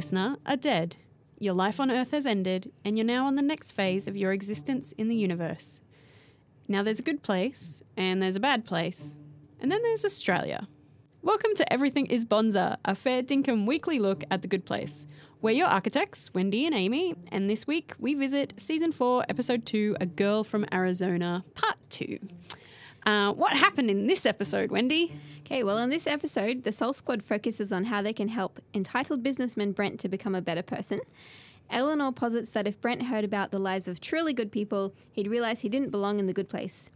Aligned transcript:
listener, 0.00 0.38
are 0.46 0.56
dead. 0.56 0.96
Your 1.38 1.52
life 1.52 1.78
on 1.78 1.90
Earth 1.90 2.12
has 2.12 2.24
ended, 2.24 2.72
and 2.86 2.96
you're 2.96 3.04
now 3.04 3.26
on 3.26 3.36
the 3.36 3.42
next 3.42 3.72
phase 3.72 4.08
of 4.08 4.16
your 4.16 4.32
existence 4.32 4.92
in 4.92 5.08
the 5.08 5.14
universe. 5.14 5.78
Now, 6.66 6.82
there's 6.82 7.00
a 7.00 7.02
good 7.02 7.22
place, 7.22 7.82
and 7.98 8.22
there's 8.22 8.34
a 8.34 8.40
bad 8.40 8.64
place, 8.64 9.16
and 9.60 9.70
then 9.70 9.82
there's 9.82 10.02
Australia. 10.02 10.66
Welcome 11.20 11.54
to 11.54 11.70
Everything 11.70 12.06
is 12.06 12.24
Bonzer, 12.24 12.78
a 12.82 12.94
fair 12.94 13.22
dinkum 13.22 13.66
weekly 13.66 13.98
look 13.98 14.24
at 14.30 14.40
the 14.40 14.48
good 14.48 14.64
place. 14.64 15.06
We're 15.42 15.50
your 15.50 15.66
architects, 15.66 16.32
Wendy 16.32 16.64
and 16.64 16.74
Aimée, 16.74 17.14
and 17.30 17.50
this 17.50 17.66
week 17.66 17.92
we 17.98 18.14
visit 18.14 18.54
season 18.56 18.92
4, 18.92 19.26
episode 19.28 19.66
2, 19.66 19.98
A 20.00 20.06
Girl 20.06 20.44
from 20.44 20.64
Arizona, 20.72 21.44
part 21.54 21.76
2. 21.90 22.18
Uh, 23.04 23.34
what 23.34 23.52
happened 23.52 23.90
in 23.90 24.06
this 24.06 24.24
episode, 24.24 24.70
Wendy? 24.70 25.14
Okay, 25.50 25.64
well, 25.64 25.78
in 25.78 25.90
this 25.90 26.06
episode, 26.06 26.62
the 26.62 26.70
Soul 26.70 26.92
Squad 26.92 27.24
focuses 27.24 27.72
on 27.72 27.86
how 27.86 28.02
they 28.02 28.12
can 28.12 28.28
help 28.28 28.60
entitled 28.72 29.24
businessman 29.24 29.72
Brent 29.72 29.98
to 29.98 30.08
become 30.08 30.36
a 30.36 30.40
better 30.40 30.62
person. 30.62 31.00
Eleanor 31.68 32.12
posits 32.12 32.50
that 32.50 32.68
if 32.68 32.80
Brent 32.80 33.06
heard 33.06 33.24
about 33.24 33.50
the 33.50 33.58
lives 33.58 33.88
of 33.88 34.00
truly 34.00 34.32
good 34.32 34.52
people, 34.52 34.94
he'd 35.10 35.26
realize 35.26 35.60
he 35.60 35.68
didn't 35.68 35.90
belong 35.90 36.20
in 36.20 36.26
the 36.26 36.32
good 36.32 36.48
place. 36.48 36.90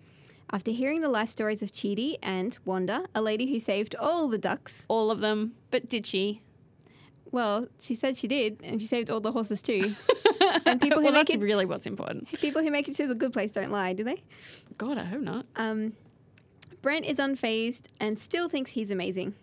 After 0.52 0.70
hearing 0.70 1.00
the 1.00 1.08
life 1.08 1.30
stories 1.30 1.62
of 1.62 1.72
Chidi 1.72 2.14
and 2.22 2.56
Wanda, 2.64 3.06
a 3.12 3.20
lady 3.20 3.50
who 3.50 3.58
saved 3.58 3.96
all 3.96 4.28
the 4.28 4.38
ducks, 4.38 4.84
All 4.86 5.10
of 5.10 5.18
them, 5.18 5.54
but 5.72 5.88
did 5.88 6.06
she? 6.06 6.40
well, 7.32 7.66
she 7.80 7.96
said 7.96 8.16
she 8.16 8.28
did, 8.28 8.60
and 8.62 8.80
she 8.80 8.86
saved 8.86 9.10
all 9.10 9.18
the 9.20 9.32
horses 9.32 9.60
too. 9.60 9.96
and 10.64 10.80
people 10.80 10.98
who 10.98 11.06
well, 11.06 11.12
make 11.12 11.26
that's 11.26 11.34
it, 11.34 11.40
really 11.40 11.66
what's 11.66 11.88
important. 11.88 12.28
people 12.34 12.62
who 12.62 12.70
make 12.70 12.86
it 12.86 12.94
to 12.94 13.08
the 13.08 13.16
good 13.16 13.32
place 13.32 13.50
don't 13.50 13.72
lie, 13.72 13.92
do 13.92 14.04
they? 14.04 14.22
God, 14.78 14.96
I 14.96 15.04
hope 15.04 15.22
not. 15.22 15.44
Um, 15.56 15.94
Brent 16.84 17.06
is 17.06 17.16
unfazed 17.16 17.84
and 17.98 18.18
still 18.18 18.46
thinks 18.46 18.72
he's 18.72 18.90
amazing. 18.90 19.34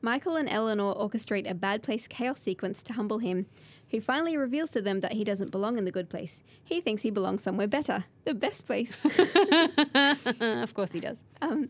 Michael 0.00 0.36
and 0.36 0.48
Eleanor 0.48 0.94
orchestrate 0.94 1.50
a 1.50 1.52
bad 1.52 1.82
place 1.82 2.06
chaos 2.06 2.38
sequence 2.38 2.84
to 2.84 2.92
humble 2.92 3.18
him, 3.18 3.46
who 3.90 4.00
finally 4.00 4.36
reveals 4.36 4.70
to 4.70 4.80
them 4.80 5.00
that 5.00 5.14
he 5.14 5.24
doesn't 5.24 5.50
belong 5.50 5.76
in 5.76 5.86
the 5.86 5.90
good 5.90 6.08
place. 6.08 6.40
He 6.62 6.80
thinks 6.80 7.02
he 7.02 7.10
belongs 7.10 7.42
somewhere 7.42 7.66
better, 7.66 8.04
the 8.22 8.32
best 8.32 8.64
place. 8.64 8.96
of 10.62 10.72
course 10.74 10.92
he 10.92 11.00
does. 11.00 11.24
Um, 11.42 11.68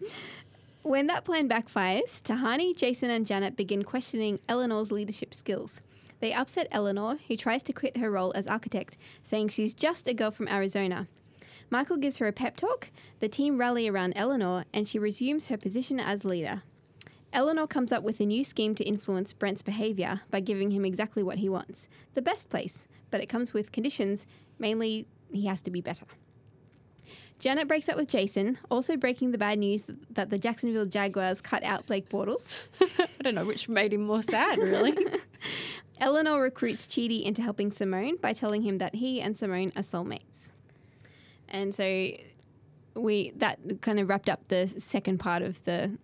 when 0.82 1.06
that 1.06 1.24
plan 1.24 1.48
backfires, 1.48 2.20
Tahani, 2.20 2.76
Jason, 2.76 3.08
and 3.08 3.26
Janet 3.26 3.56
begin 3.56 3.82
questioning 3.82 4.38
Eleanor's 4.46 4.92
leadership 4.92 5.32
skills. 5.32 5.80
They 6.20 6.34
upset 6.34 6.68
Eleanor, 6.70 7.16
who 7.28 7.38
tries 7.38 7.62
to 7.62 7.72
quit 7.72 7.96
her 7.96 8.10
role 8.10 8.34
as 8.36 8.46
architect, 8.46 8.98
saying 9.22 9.48
she's 9.48 9.72
just 9.72 10.06
a 10.06 10.12
girl 10.12 10.30
from 10.30 10.48
Arizona. 10.48 11.08
Michael 11.70 11.96
gives 11.96 12.18
her 12.18 12.26
a 12.26 12.32
pep 12.32 12.56
talk, 12.56 12.88
the 13.20 13.28
team 13.28 13.58
rally 13.58 13.88
around 13.88 14.12
Eleanor, 14.16 14.64
and 14.72 14.88
she 14.88 14.98
resumes 14.98 15.46
her 15.46 15.56
position 15.56 15.98
as 15.98 16.24
leader. 16.24 16.62
Eleanor 17.32 17.66
comes 17.66 17.92
up 17.92 18.02
with 18.04 18.20
a 18.20 18.26
new 18.26 18.44
scheme 18.44 18.74
to 18.76 18.84
influence 18.84 19.32
Brent's 19.32 19.62
behaviour 19.62 20.20
by 20.30 20.40
giving 20.40 20.70
him 20.70 20.84
exactly 20.84 21.22
what 21.22 21.38
he 21.38 21.48
wants 21.48 21.88
the 22.14 22.22
best 22.22 22.48
place, 22.48 22.86
but 23.10 23.20
it 23.20 23.26
comes 23.26 23.52
with 23.52 23.72
conditions, 23.72 24.26
mainly, 24.58 25.06
he 25.32 25.46
has 25.46 25.60
to 25.62 25.70
be 25.70 25.80
better. 25.80 26.06
Janet 27.40 27.66
breaks 27.66 27.88
up 27.88 27.96
with 27.96 28.08
Jason, 28.08 28.58
also 28.70 28.96
breaking 28.96 29.32
the 29.32 29.38
bad 29.38 29.58
news 29.58 29.82
that 30.10 30.30
the 30.30 30.38
Jacksonville 30.38 30.86
Jaguars 30.86 31.40
cut 31.40 31.62
out 31.64 31.86
Blake 31.86 32.08
Bortles. 32.08 32.52
I 32.80 33.08
don't 33.22 33.34
know 33.34 33.44
which 33.44 33.68
made 33.68 33.92
him 33.92 34.04
more 34.04 34.22
sad, 34.22 34.58
really. 34.58 34.96
Eleanor 35.98 36.40
recruits 36.40 36.86
Chidi 36.86 37.22
into 37.22 37.42
helping 37.42 37.70
Simone 37.70 38.16
by 38.16 38.32
telling 38.32 38.62
him 38.62 38.78
that 38.78 38.94
he 38.94 39.20
and 39.20 39.36
Simone 39.36 39.72
are 39.76 39.82
soulmates. 39.82 40.50
And 41.54 41.74
so 41.74 42.10
we 42.94 43.32
that 43.36 43.58
kind 43.80 44.00
of 44.00 44.08
wrapped 44.08 44.28
up 44.28 44.46
the 44.48 44.68
second 44.78 45.18
part 45.18 45.42
of 45.42 45.62
the 45.64 45.96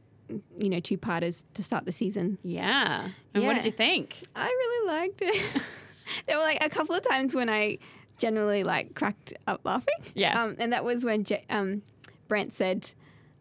you 0.58 0.70
know 0.70 0.78
two 0.78 0.96
parters 0.96 1.44
to 1.54 1.62
start 1.62 1.84
the 1.84 1.92
season. 1.92 2.38
yeah. 2.42 3.08
And 3.34 3.44
what 3.46 3.54
did 3.54 3.64
you 3.64 3.72
think? 3.72 4.16
I 4.36 4.46
really 4.46 4.86
liked 4.86 5.22
it. 5.22 5.62
there 6.26 6.36
were 6.36 6.42
like 6.42 6.64
a 6.64 6.68
couple 6.68 6.94
of 6.94 7.02
times 7.02 7.34
when 7.34 7.50
I 7.50 7.78
generally 8.16 8.62
like 8.62 8.94
cracked 8.94 9.32
up 9.48 9.60
laughing. 9.64 9.94
Yeah. 10.14 10.40
Um, 10.40 10.56
and 10.58 10.72
that 10.72 10.84
was 10.84 11.04
when 11.04 11.24
J- 11.24 11.44
um, 11.50 11.82
Brent 12.28 12.52
said, 12.52 12.92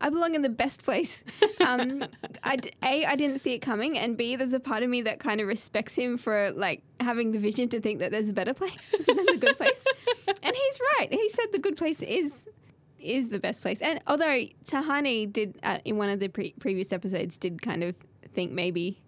I 0.02 0.10
belong 0.10 0.34
in 0.36 0.42
the 0.42 0.50
best 0.50 0.84
place. 0.84 1.24
Um, 1.62 2.06
I 2.42 2.56
d- 2.56 2.72
a, 2.82 3.04
I 3.06 3.16
didn't 3.18 3.40
see 3.40 3.54
it 3.54 3.60
coming, 3.60 3.98
and 3.98 4.16
B, 4.16 4.38
there's 4.38 4.54
a 4.54 4.62
part 4.62 4.82
of 4.82 4.90
me 4.90 5.02
that 5.02 5.20
kind 5.20 5.42
of 5.42 5.48
respects 5.48 5.94
him 5.94 6.18
for 6.18 6.52
like 6.52 6.82
having 7.02 7.34
the 7.34 7.38
vision 7.38 7.68
to 7.70 7.82
think 7.82 8.00
that 8.00 8.12
there's 8.12 8.30
a 8.30 8.34
better 8.34 8.54
place 8.54 8.96
than 9.06 9.26
the 9.26 9.38
good 9.38 9.58
place. 9.58 9.84
and 10.42 10.56
he's 10.56 10.80
right. 10.98 11.10
He 11.12 11.28
said 11.30 11.48
the 11.52 11.60
good 11.60 11.76
place 11.76 12.02
is 12.02 12.48
is 12.98 13.28
the 13.28 13.40
best 13.40 13.62
place. 13.62 13.82
And 13.82 14.00
although 14.08 14.46
Tahani 14.66 15.32
did 15.32 15.60
uh, 15.64 15.80
in 15.84 15.98
one 15.98 16.08
of 16.10 16.20
the 16.22 16.30
pre- 16.30 16.54
previous 16.60 16.94
episodes 16.94 17.38
did 17.38 17.62
kind 17.62 17.84
of 17.84 17.94
think 18.34 18.52
maybe 18.54 19.02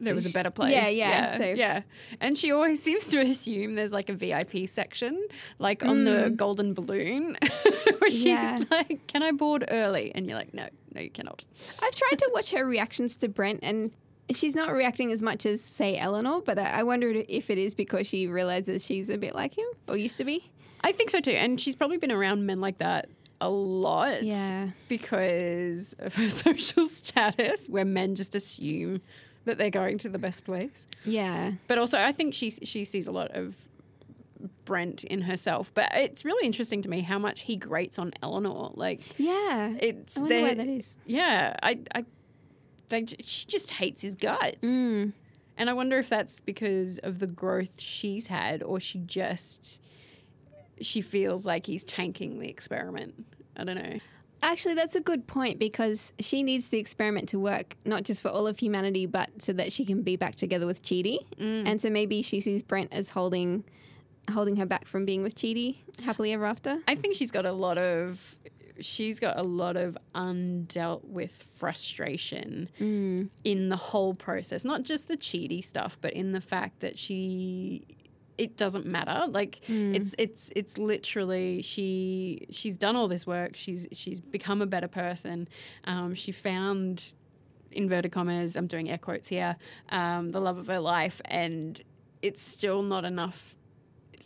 There 0.00 0.14
was 0.14 0.26
a 0.26 0.32
better 0.32 0.50
place. 0.50 0.72
yeah, 0.72 0.88
yeah, 0.88 1.08
Yeah, 1.08 1.38
so- 1.38 1.44
yeah. 1.44 1.82
And 2.20 2.36
she 2.36 2.50
always 2.52 2.82
seems 2.88 3.06
to 3.08 3.20
assume 3.20 3.74
there's 3.74 3.92
like 3.92 4.08
a 4.08 4.14
VIP 4.14 4.68
section, 4.68 5.26
like 5.58 5.84
on 5.84 6.04
the 6.04 6.10
mm. 6.30 6.36
golden 6.36 6.74
balloon, 6.74 7.36
where 7.98 8.10
she's 8.10 8.24
Yeah. 8.26 8.62
like, 8.70 9.06
"Can 9.06 9.22
I 9.22 9.30
board 9.32 9.64
early?" 9.70 10.12
And 10.14 10.26
you're 10.26 10.38
like, 10.38 10.52
"No, 10.52 10.68
no, 10.94 11.00
you 11.00 11.10
cannot." 11.10 11.44
I've 11.80 11.94
tried 11.94 12.18
to 12.18 12.30
watch 12.32 12.50
her 12.50 12.64
reactions 12.66 13.16
to 13.18 13.28
Brent, 13.28 13.60
and 13.62 13.92
she's 14.30 14.54
not 14.54 14.72
reacting 14.72 15.12
as 15.12 15.22
much 15.22 15.46
as, 15.46 15.60
say, 15.62 15.96
Eleanor. 15.96 16.42
But 16.42 16.58
I, 16.58 16.80
I 16.80 16.82
wondered 16.82 17.24
if 17.28 17.50
it 17.50 17.58
is 17.58 17.74
because 17.74 18.06
she 18.06 18.26
realizes 18.26 18.84
she's 18.84 19.08
a 19.10 19.16
bit 19.16 19.34
like 19.34 19.56
him 19.56 19.66
or 19.88 19.96
used 19.96 20.16
to 20.18 20.24
be. 20.24 20.50
I 20.82 20.92
think 20.92 21.10
so 21.10 21.20
too. 21.20 21.30
And 21.30 21.60
she's 21.60 21.76
probably 21.76 21.96
been 21.98 22.12
around 22.12 22.44
men 22.44 22.60
like 22.60 22.78
that 22.78 23.08
a 23.40 23.48
lot. 23.48 24.22
Yeah. 24.22 24.68
Because 24.88 25.94
of 25.98 26.14
her 26.16 26.28
social 26.44 26.86
status, 26.86 27.68
where 27.68 27.84
men 27.84 28.14
just 28.14 28.34
assume 28.34 29.00
that 29.44 29.58
they're 29.58 29.70
going 29.70 29.98
to 29.98 30.08
the 30.08 30.18
best 30.18 30.44
place. 30.44 30.86
Yeah, 31.04 31.52
But 31.68 31.78
also, 31.78 31.98
I 31.98 32.12
think 32.12 32.34
she 32.34 32.50
she 32.50 32.84
sees 32.84 33.06
a 33.06 33.12
lot 33.12 33.30
of 33.32 33.54
Brent 34.64 35.04
in 35.04 35.22
herself. 35.22 35.72
But 35.74 35.90
it's 35.94 36.24
really 36.24 36.46
interesting 36.46 36.82
to 36.82 36.88
me 36.88 37.00
how 37.00 37.18
much 37.18 37.42
he 37.42 37.56
grates 37.56 37.98
on 37.98 38.12
Eleanor. 38.22 38.70
Like 38.74 39.18
yeah. 39.18 39.74
it's 39.78 40.16
I 40.16 40.20
wonder 40.20 40.42
why 40.42 40.54
that 40.54 40.66
is. 40.66 40.96
Yeah, 41.06 41.56
I, 41.62 41.78
I, 41.94 42.04
they, 42.88 43.06
she 43.20 43.46
just 43.46 43.70
hates 43.70 44.02
his 44.02 44.14
guts. 44.14 44.66
Mm. 44.66 45.12
And 45.56 45.70
I 45.70 45.72
wonder 45.72 45.98
if 45.98 46.08
that's 46.08 46.40
because 46.40 46.98
of 46.98 47.20
the 47.20 47.26
growth 47.26 47.80
she's 47.80 48.26
had, 48.26 48.62
or 48.62 48.80
she 48.80 48.98
just 49.00 49.80
she 50.80 51.00
feels 51.00 51.46
like 51.46 51.66
he's 51.66 51.84
tanking 51.84 52.40
the 52.40 52.48
experiment. 52.48 53.24
I 53.56 53.64
don't 53.64 53.76
know. 53.76 54.00
Actually, 54.44 54.74
that's 54.74 54.94
a 54.94 55.00
good 55.00 55.26
point 55.26 55.58
because 55.58 56.12
she 56.20 56.42
needs 56.42 56.68
the 56.68 56.78
experiment 56.78 57.30
to 57.30 57.38
work, 57.40 57.74
not 57.86 58.02
just 58.04 58.20
for 58.20 58.28
all 58.28 58.46
of 58.46 58.58
humanity, 58.58 59.06
but 59.06 59.30
so 59.38 59.54
that 59.54 59.72
she 59.72 59.86
can 59.86 60.02
be 60.02 60.16
back 60.16 60.34
together 60.36 60.66
with 60.66 60.82
Chidi. 60.82 61.18
And 61.40 61.80
so 61.80 61.88
maybe 61.88 62.20
she 62.20 62.40
sees 62.40 62.62
Brent 62.62 62.92
as 62.92 63.08
holding, 63.08 63.64
holding 64.30 64.56
her 64.56 64.66
back 64.66 64.86
from 64.86 65.06
being 65.06 65.22
with 65.22 65.34
Chidi 65.34 65.78
happily 66.04 66.32
ever 66.34 66.44
after. 66.44 66.78
I 66.86 66.94
think 66.94 67.14
she's 67.16 67.30
got 67.30 67.46
a 67.46 67.52
lot 67.52 67.78
of 67.78 68.34
she's 68.80 69.18
got 69.20 69.38
a 69.38 69.42
lot 69.42 69.76
of 69.76 69.96
undealt 70.16 71.04
with 71.04 71.48
frustration 71.54 72.68
Mm. 72.80 73.28
in 73.44 73.68
the 73.70 73.76
whole 73.76 74.14
process, 74.14 74.64
not 74.64 74.82
just 74.82 75.06
the 75.08 75.16
Chidi 75.16 75.64
stuff, 75.64 75.96
but 76.02 76.12
in 76.12 76.32
the 76.32 76.40
fact 76.40 76.80
that 76.80 76.98
she 76.98 77.86
it 78.38 78.56
doesn't 78.56 78.86
matter. 78.86 79.26
Like 79.28 79.60
it's 79.94 80.14
it's 80.18 80.50
it's 80.56 80.78
literally 80.78 81.62
she 81.62 82.46
she's 82.50 82.76
done 82.76 82.96
all 82.96 83.08
this 83.08 83.26
work. 83.26 83.56
She's 83.56 83.86
she's 83.92 84.20
become 84.20 84.62
a 84.62 84.66
better 84.66 84.88
person. 84.88 85.48
Um, 85.84 86.14
she 86.14 86.32
found 86.32 87.14
inverted 87.72 88.12
commas. 88.12 88.56
I'm 88.56 88.66
doing 88.66 88.90
air 88.90 88.98
quotes 88.98 89.28
here. 89.28 89.56
Um, 89.90 90.30
the 90.30 90.40
love 90.40 90.58
of 90.58 90.66
her 90.68 90.80
life, 90.80 91.20
and 91.26 91.80
it's 92.22 92.42
still 92.42 92.82
not 92.82 93.04
enough. 93.04 93.56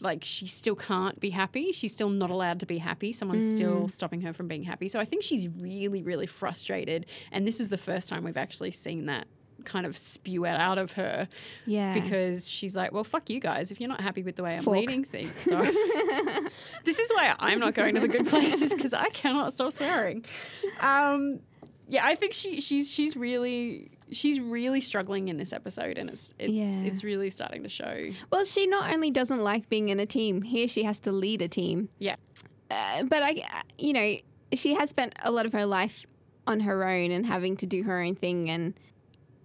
Like 0.01 0.25
she 0.25 0.47
still 0.47 0.77
can't 0.77 1.19
be 1.19 1.31
happy. 1.31 1.73
She's 1.73 1.93
still 1.93 2.09
not 2.09 2.31
allowed 2.31 2.61
to 2.61 2.67
be 2.67 2.79
happy. 2.79 3.13
Someone's 3.13 3.53
still 3.53 3.89
stopping 3.89 4.21
her 4.21 4.33
from 4.33 4.47
being 4.47 4.63
happy. 4.63 4.89
So 4.89 5.01
I 5.01 5.05
think 5.05 5.25
she's 5.25 5.49
really, 5.49 6.03
really 6.05 6.27
frustrated. 6.27 7.07
And 7.33 7.45
this 7.47 7.59
is 7.59 7.69
the 7.69 7.79
first 7.79 8.09
time 8.09 8.23
we've 8.23 8.37
actually 8.37 8.71
seen 8.71 9.07
that 9.07 9.27
kind 9.69 9.87
of 9.87 9.97
spew 9.97 10.45
it 10.47 10.55
out 10.55 10.79
of 10.79 10.93
her 10.93 11.29
Yeah. 11.67 11.93
because 11.95 12.49
she's 12.51 12.75
like, 12.75 12.93
well, 12.93 13.05
fuck 13.05 13.29
you 13.31 13.39
guys. 13.41 13.71
If 13.71 13.81
you're 13.81 13.89
not 13.89 14.01
happy 14.01 14.23
with 14.23 14.37
the 14.37 14.43
way 14.43 14.57
I'm 14.57 14.63
Fork. 14.65 14.79
leading 14.79 15.05
things, 15.05 15.33
so 15.45 15.57
this 16.85 16.99
is 16.99 17.11
why 17.11 17.35
I'm 17.39 17.59
not 17.61 17.75
going 17.75 17.95
to 17.95 18.01
the 18.01 18.09
good 18.09 18.27
places 18.35 18.73
because 18.75 18.93
I 18.95 19.09
cannot 19.11 19.55
stop 19.55 19.73
swearing. 19.73 20.25
Um, 20.81 21.41
yeah, 21.89 22.05
I 22.05 22.15
think 22.15 22.33
she 22.35 22.61
she's 22.61 22.91
she's 22.91 23.17
really 23.17 23.91
she's 24.13 24.41
really 24.41 24.81
struggling 24.81 25.29
in 25.29 25.37
this 25.39 25.53
episode, 25.53 25.99
and 25.99 26.11
it's 26.11 26.35
it's 26.39 26.53
Yeah. 26.53 26.83
it's 26.91 27.03
really 27.05 27.31
starting 27.31 27.63
to 27.63 27.69
show. 27.69 28.09
Well, 28.31 28.45
she 28.45 28.67
not 28.67 28.93
only 28.93 29.11
doesn't 29.11 29.41
like 29.41 29.69
being 29.69 29.89
in 29.89 30.01
a 30.01 30.07
team, 30.07 30.43
here 30.43 30.69
she 30.69 30.83
has 30.85 30.99
to 31.01 31.13
lead 31.13 31.43
a 31.43 31.49
team. 31.49 31.89
Yeah. 31.99 32.17
Uh, 32.71 33.05
but 33.05 33.23
I, 33.23 33.43
you 33.79 33.93
know, 33.95 34.17
she 34.53 34.75
has 34.75 34.91
spent 34.91 35.15
a 35.23 35.31
lot 35.31 35.47
of 35.47 35.53
her 35.53 35.65
life 35.65 36.05
on 36.47 36.61
her 36.61 36.87
own 36.87 37.11
and 37.11 37.25
having 37.27 37.57
to 37.59 37.67
do 37.67 37.83
her 37.85 38.01
own 38.03 38.15
thing, 38.15 38.51
and 38.51 38.75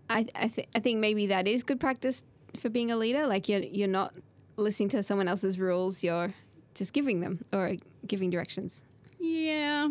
I, 0.09 0.25
I, 0.35 0.47
th- 0.47 0.67
I 0.75 0.79
think 0.79 0.99
maybe 0.99 1.27
that 1.27 1.47
is 1.47 1.63
good 1.63 1.79
practice 1.79 2.23
for 2.59 2.69
being 2.69 2.91
a 2.91 2.97
leader. 2.97 3.25
Like 3.27 3.49
you're, 3.49 3.59
you're 3.61 3.87
not 3.87 4.13
listening 4.57 4.89
to 4.89 5.03
someone 5.03 5.27
else's 5.27 5.57
rules; 5.57 6.03
you're 6.03 6.33
just 6.75 6.93
giving 6.93 7.21
them 7.21 7.43
or 7.51 7.75
giving 8.07 8.29
directions. 8.29 8.83
Yeah. 9.19 9.89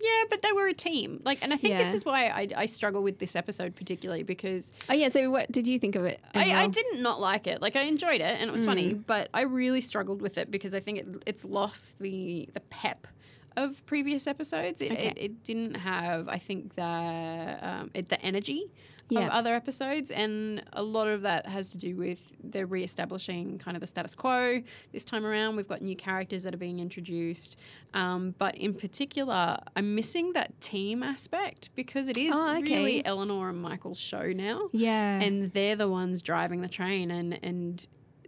Yeah, 0.00 0.24
but 0.28 0.42
they 0.42 0.52
were 0.52 0.66
a 0.66 0.74
team. 0.74 1.20
Like, 1.24 1.38
and 1.42 1.52
I 1.52 1.56
think 1.56 1.78
this 1.78 1.94
is 1.94 2.04
why 2.04 2.26
I, 2.26 2.48
I 2.56 2.66
struggle 2.66 3.02
with 3.02 3.18
this 3.20 3.34
episode 3.34 3.74
particularly 3.74 4.22
because 4.22 4.70
Oh 4.90 4.92
yeah. 4.92 5.08
So 5.08 5.30
what 5.30 5.50
did 5.50 5.66
you 5.66 5.78
think 5.78 5.96
of 5.96 6.04
it? 6.04 6.20
I, 6.34 6.64
I 6.64 6.66
didn't 6.66 7.00
not 7.00 7.20
like 7.20 7.46
it. 7.46 7.62
Like 7.62 7.74
I 7.74 7.82
enjoyed 7.82 8.20
it 8.20 8.38
and 8.38 8.48
it 8.50 8.52
was 8.52 8.66
funny, 8.66 8.92
but 8.94 9.30
I 9.32 9.42
really 9.42 9.80
struggled 9.80 10.20
with 10.20 10.36
it 10.36 10.50
because 10.50 10.74
I 10.74 10.80
think 10.80 10.98
it, 10.98 11.22
it's 11.26 11.44
lost 11.44 11.98
the 12.00 12.48
the 12.52 12.60
pep 12.60 13.06
of 13.56 13.84
previous 13.86 14.26
episodes. 14.26 14.82
It, 14.82 14.92
Okay. 14.92 15.06
it, 15.06 15.18
it 15.18 15.44
didn't 15.44 15.76
have, 15.76 16.28
I 16.28 16.38
think, 16.38 16.74
the 16.74 17.58
um, 17.62 17.90
it, 17.94 18.08
the 18.10 18.20
energy 18.20 18.70
Yeah. 19.10 19.26
of 19.26 19.30
other 19.32 19.54
episodes, 19.54 20.10
and 20.10 20.64
a 20.72 20.82
lot 20.82 21.08
of 21.08 21.22
that 21.22 21.46
has 21.46 21.68
to 21.70 21.78
do 21.78 21.94
with 21.96 22.32
they're 22.42 22.66
re-establishing 22.66 23.58
kind 23.58 23.76
of 23.76 23.80
the 23.82 23.86
status 23.86 24.14
quo 24.14 24.62
this 24.92 25.04
time 25.04 25.26
around. 25.26 25.56
We've 25.56 25.68
got 25.68 25.82
new 25.82 25.94
characters 25.96 26.42
that 26.44 26.54
are 26.54 26.58
being 26.58 26.78
introduced, 26.80 27.56
um, 27.92 28.34
but 28.38 28.54
in 28.56 28.72
particular, 28.74 29.58
I'm 29.76 29.94
missing 29.94 30.32
that 30.32 30.58
team 30.60 31.02
aspect 31.02 31.70
because 31.74 32.08
it 32.08 32.16
is 32.16 32.32
Oh, 32.34 32.56
okay. 32.56 32.62
really 32.62 33.04
Eleanor 33.06 33.50
and 33.50 33.60
Michael's 33.60 34.00
show 34.00 34.32
now 34.32 34.68
Yeah. 34.72 35.20
and 35.20 35.52
they're 35.52 35.76
the 35.76 35.88
ones 35.88 36.22
driving 36.22 36.60
the 36.62 36.68
train 36.68 37.10
and 37.10 37.38
and 37.42 37.86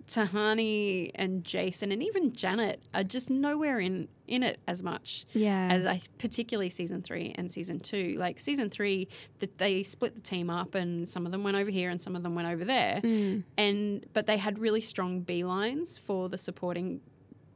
Tahani 0.09 1.11
and 1.15 1.43
Jason 1.45 1.91
and 1.93 2.03
even 2.03 2.33
Janet 2.33 2.81
are 2.95 3.03
just 3.05 3.29
nowhere 3.31 3.79
in 3.81 4.09
in 4.29 4.43
it 4.43 4.59
as 4.67 4.83
much 4.83 5.25
yeah. 5.35 5.69
as 5.71 5.87
I 5.87 6.01
particularly 6.19 6.69
season 6.69 7.01
3 7.03 7.35
and 7.37 7.51
season 7.51 7.79
2 7.79 8.17
like 8.19 8.41
season 8.41 8.69
3 8.71 9.07
that 9.39 9.59
they 9.59 9.83
split 9.85 10.15
the 10.17 10.21
team 10.21 10.51
up 10.51 10.75
and 10.75 11.09
some 11.09 11.27
of 11.27 11.33
them 11.33 11.45
went 11.45 11.57
over 11.57 11.71
here 11.71 11.91
and 11.91 12.01
some 12.01 12.17
of 12.17 12.23
them 12.25 12.35
went 12.35 12.49
over 12.49 12.65
there 12.65 13.01
Mm. 13.05 13.45
and 13.57 14.05
but 14.15 14.27
they 14.27 14.37
had 14.37 14.59
really 14.59 14.81
strong 14.81 15.21
B-lines 15.21 15.97
for 15.99 16.29
the 16.29 16.39
supporting 16.39 17.01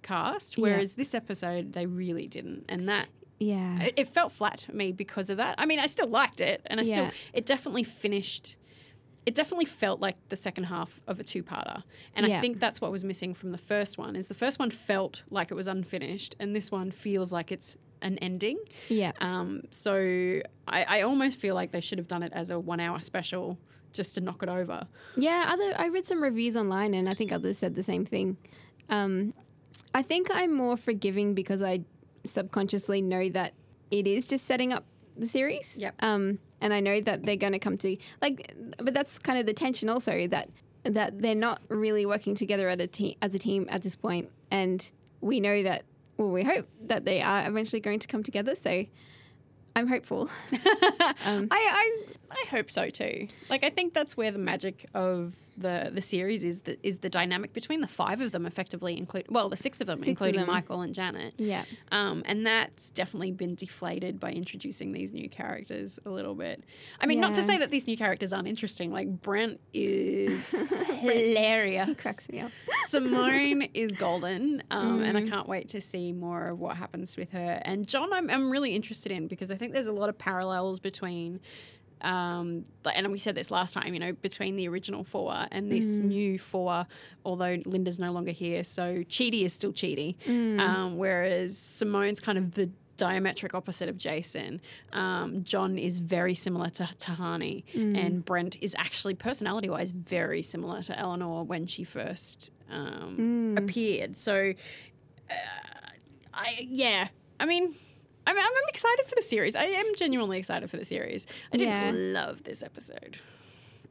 cast 0.03 0.56
Yeah. 0.58 0.62
whereas 0.62 0.94
this 0.94 1.14
episode 1.14 1.73
they 1.73 1.87
really 1.87 2.26
didn't 2.29 2.64
and 2.69 2.88
that 2.88 3.08
yeah. 3.41 3.81
it, 3.82 3.94
it 3.96 4.08
felt 4.14 4.32
flat 4.32 4.58
to 4.58 4.76
me 4.76 4.93
because 4.93 5.31
of 5.31 5.38
that. 5.38 5.55
I 5.56 5.64
mean, 5.64 5.79
I 5.79 5.87
still 5.87 6.08
liked 6.08 6.43
it, 6.43 6.61
and 6.67 6.79
I 6.79 6.82
still 6.82 7.08
it 7.32 7.46
definitely 7.46 7.85
finished. 7.85 8.56
It 9.31 9.37
definitely 9.37 9.67
felt 9.67 10.00
like 10.00 10.17
the 10.29 10.35
second 10.37 10.65
half 10.65 11.00
of 11.06 11.21
a 11.21 11.23
two-parter, 11.23 11.85
and 12.17 12.27
Yeah. 12.27 12.38
I 12.38 12.41
think 12.41 12.59
that's 12.59 12.81
what 12.81 12.91
was 12.91 13.05
missing 13.05 13.32
from 13.32 13.53
the 13.53 13.59
first 13.59 13.97
one. 13.97 14.17
Is 14.17 14.27
the 14.27 14.35
first 14.35 14.59
one 14.59 14.71
felt 14.73 15.23
like 15.31 15.53
it 15.53 15.55
was 15.55 15.69
unfinished, 15.69 16.35
and 16.41 16.49
this 16.56 16.73
one 16.73 16.91
feels 16.91 17.32
like 17.32 17.53
it's 17.53 17.77
an 18.03 18.19
ending. 18.19 18.59
yeah. 18.88 19.12
Um, 19.21 19.62
so 19.71 19.93
I, 20.67 20.82
I 20.82 21.03
almost 21.03 21.38
feel 21.38 21.55
like 21.55 21.71
they 21.71 21.81
should 21.81 21.99
have 21.99 22.09
done 22.09 22.25
it 22.25 22.32
as 22.35 22.50
a 22.50 22.59
one-hour 22.59 22.99
special 22.99 23.56
just 23.93 24.15
to 24.17 24.21
knock 24.21 24.43
it 24.43 24.49
over. 24.49 24.88
Yeah, 25.17 25.44
other 25.47 25.75
I 25.79 25.87
read 25.87 26.06
some 26.06 26.21
reviews 26.21 26.56
online, 26.56 26.93
and 26.94 27.09
I 27.09 27.15
think 27.15 27.31
others 27.31 27.59
said 27.59 27.77
the 27.77 27.85
same 27.85 28.05
thing. 28.05 28.37
Um, 28.88 29.32
I 29.94 30.03
think 30.03 30.27
I'm 30.32 30.53
more 30.53 30.77
forgiving 30.77 31.35
because 31.35 31.62
I 31.62 31.85
subconsciously 32.25 33.00
know 33.00 33.29
that 33.29 33.53
it 33.93 34.09
is 34.09 34.27
just 34.27 34.44
setting 34.44 34.73
up 34.73 34.85
the 35.17 35.27
series. 35.27 35.77
Yep. 35.77 35.95
Um, 36.01 36.39
and 36.61 36.73
I 36.75 36.81
know 36.81 37.01
that 37.01 37.25
they're 37.25 37.37
going 37.37 37.53
to 37.53 37.59
come 37.59 37.77
to 37.79 37.97
like, 38.21 38.55
but 38.79 38.95
that's 38.95 39.19
kind 39.19 39.39
of 39.39 39.47
the 39.47 39.55
tension 39.55 39.89
also 39.89 40.27
that 40.29 40.51
that 40.85 41.21
they're 41.21 41.35
not 41.35 41.61
really 41.69 42.07
working 42.07 42.35
together 42.35 42.69
at 42.69 42.81
a 42.81 42.87
team 42.87 43.17
as 43.23 43.35
a 43.35 43.39
team 43.39 43.67
at 43.71 43.83
this 43.83 43.97
point, 43.97 44.31
and 44.51 44.91
we 45.21 45.41
know 45.41 45.62
that. 45.62 45.85
Well, 46.17 46.29
we 46.29 46.45
hope 46.45 46.69
that 46.83 47.07
they 47.07 47.23
are 47.23 47.49
eventually 47.49 47.81
going 47.81 47.99
to 48.01 48.07
come 48.07 48.23
together. 48.23 48.55
So, 48.55 48.85
I'm 49.75 49.89
hopeful. 49.89 50.29
Um, 51.27 51.49
I, 51.51 51.59
I 51.61 52.03
I 52.31 52.44
hope 52.50 52.71
so 52.71 52.91
too. 52.91 53.29
Like 53.49 53.65
I 53.65 53.71
think 53.71 53.94
that's 53.94 54.17
where 54.17 54.31
the 54.31 54.38
magic 54.38 54.87
of 54.94 55.35
the 55.59 55.91
the 55.93 56.00
series 56.00 56.43
is 56.43 56.62
that 56.62 56.79
is 56.82 56.99
the 56.99 57.11
dynamic 57.11 57.53
between 57.53 57.82
the 57.82 57.87
five 57.87 58.21
of 58.23 58.32
them 58.32 58.47
effectively 58.47 58.97
include 58.97 59.27
well 59.29 59.49
the 59.50 59.56
six 59.56 59.81
of 59.82 59.87
them 59.88 59.99
Six 59.99 60.06
of 60.06 60.09
including 60.12 60.41
them. 60.41 60.47
Michael 60.49 60.81
and 60.81 60.94
Janet. 60.94 61.35
yeah. 61.37 61.65
Um, 61.93 62.23
and 62.25 62.47
that's 62.47 62.88
definitely 62.91 63.32
been 63.32 63.56
deflated 63.56 64.19
by 64.19 64.32
introducing 64.32 64.93
these 64.93 65.12
new 65.12 65.29
characters 65.29 65.99
a 66.06 66.11
little 66.11 66.35
bit. 66.35 66.65
I 67.00 67.06
mean, 67.06 67.21
not 67.21 67.35
to 67.35 67.43
say 67.43 67.59
that 67.59 67.71
these 67.71 67.87
new 67.87 67.97
characters 67.97 68.32
aren't 68.32 68.49
interesting. 68.49 68.91
Like 68.93 69.09
Brent 69.21 69.61
is 69.75 70.50
hilarious. 71.00 71.91
Cracks 71.99 72.29
me 72.31 72.41
up. 72.41 72.53
Simone 72.87 73.62
is 73.75 73.93
golden, 73.97 74.62
um, 74.71 75.03
and 75.03 75.17
I 75.19 75.23
Mm. 75.23 75.29
can't 75.29 75.49
wait 75.49 75.69
to 75.71 75.81
see 75.81 76.12
more 76.12 76.49
of 76.49 76.61
what 76.61 76.77
happens 76.77 77.17
with 77.17 77.32
her. 77.32 77.61
And 77.65 77.87
John, 77.87 78.12
I'm, 78.12 78.31
I'm 78.31 78.50
really 78.50 78.75
interested 78.75 79.12
in 79.12 79.27
because 79.27 79.50
I 79.50 79.56
think 79.56 79.73
there's 79.75 79.87
a 79.88 79.93
lot 79.93 80.09
of 80.09 80.17
parallels 80.17 80.81
between, 80.81 81.41
um, 82.02 82.64
and 82.94 83.11
we 83.12 83.19
said 83.19 83.35
this 83.35 83.50
last 83.50 83.73
time, 83.75 83.93
you 83.94 84.00
know, 84.00 84.12
between 84.12 84.56
the 84.56 84.69
original 84.69 85.05
four 85.05 85.47
and 85.50 85.70
this 85.70 85.99
Mm. 85.99 86.05
new 86.05 86.38
four. 86.38 86.87
Although 87.25 87.58
Linda's 87.67 87.99
no 87.99 88.12
longer 88.12 88.32
here, 88.32 88.64
so 88.64 89.02
Chidi 89.05 89.43
is 89.44 89.52
still 89.52 89.73
Chidi, 89.73 90.17
Mm. 90.26 90.61
um, 90.61 90.97
whereas 90.97 91.56
Simone's 91.58 92.20
kind 92.20 92.38
of 92.38 92.52
the 92.55 92.70
diametric 92.97 93.55
opposite 93.55 93.88
of 93.88 93.97
Jason. 93.97 94.61
Um, 94.93 95.43
John 95.43 95.79
is 95.79 95.99
very 95.99 96.35
similar 96.35 96.69
to 96.70 96.82
Tahani, 96.99 97.64
Mm. 97.75 97.97
and 97.97 98.25
Brent 98.25 98.58
is 98.61 98.75
actually 98.79 99.14
personality 99.14 99.70
wise 99.70 99.91
very 99.91 100.43
similar 100.43 100.82
to 100.82 100.99
Eleanor 100.99 101.43
when 101.44 101.67
she 101.67 101.82
first 101.85 102.50
um, 102.70 103.17
Mm. 103.56 103.58
appeared. 103.64 104.17
So, 104.17 104.53
uh, 105.31 105.35
I 106.32 106.67
yeah, 106.70 107.08
I 107.38 107.46
mean. 107.46 107.75
I'm, 108.31 108.38
I'm 108.38 108.44
I'm 108.44 108.69
excited 108.69 109.06
for 109.06 109.15
the 109.17 109.23
series. 109.23 109.56
I 109.56 109.65
am 109.65 109.94
genuinely 109.97 110.38
excited 110.38 110.71
for 110.71 110.77
the 110.77 110.85
series. 110.85 111.27
I 111.53 111.56
didn't 111.56 111.75
Yeah. 111.75 112.21
love 112.23 112.44
this 112.44 112.62
episode, 112.62 113.19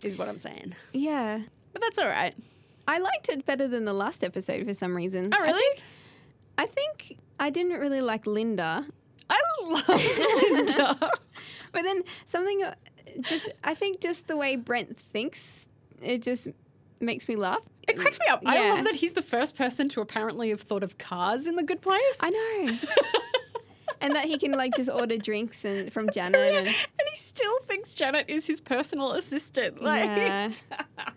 is 0.04 0.18
what 0.18 0.30
I'm 0.30 0.40
saying. 0.40 0.76
Yeah. 0.94 1.42
But 1.74 1.82
that's 1.82 1.98
all 2.00 2.08
right. 2.08 2.34
I 2.88 3.00
liked 3.00 3.30
it 3.30 3.46
better 3.46 3.68
than 3.68 3.86
the 3.86 3.94
last 3.94 4.24
episode 4.24 4.66
for 4.66 4.74
some 4.74 4.96
reason. 4.96 5.32
Oh, 5.38 5.42
really? 5.42 5.82
I 6.58 6.66
think 6.66 7.18
I 7.40 7.50
didn't 7.50 7.80
really 7.80 8.02
like 8.02 8.26
Linda, 8.26 8.86
I 9.30 9.42
love 9.68 9.88
Linda. 10.52 11.12
but 11.72 11.84
then 11.84 12.04
something 12.26 12.64
uh, 12.64 12.74
just 13.22 13.50
I 13.64 13.76
think 13.76 14.02
just 14.02 14.28
the 14.28 14.36
way 14.38 14.56
Brent 14.56 14.98
thinks 14.98 15.68
it 16.02 16.24
just 16.24 16.48
makes 17.00 17.28
me 17.28 17.36
laugh. 17.36 17.60
It 17.88 17.98
cracks 17.98 18.20
me 18.20 18.28
up. 18.28 18.42
I 18.46 18.70
love 18.70 18.86
that 18.86 18.96
he's 18.96 19.14
the 19.14 19.22
first 19.22 19.56
person 19.56 19.90
to 19.90 20.02
apparently 20.02 20.50
have 20.50 20.62
thought 20.62 20.84
of 20.84 20.98
cars 20.98 21.46
in 21.48 21.56
the 21.56 21.64
good 21.64 21.82
place. 21.82 22.18
I 22.22 22.30
know. 22.30 22.78
and 24.02 24.16
that 24.16 24.26
he 24.26 24.38
can 24.38 24.52
like 24.54 24.76
just 24.76 24.90
order 24.90 25.18
drinks 25.18 25.64
and 25.66 25.92
from 25.92 26.10
Janet 26.14 26.54
and 26.56 26.68
and 26.68 27.08
he 27.12 27.18
still 27.18 27.60
thinks 27.68 27.94
Janet 27.94 28.26
is 28.30 28.48
his 28.48 28.62
personal 28.62 29.14
assistant. 29.14 29.82
Like, 29.90 30.06
yeah. 30.06 30.52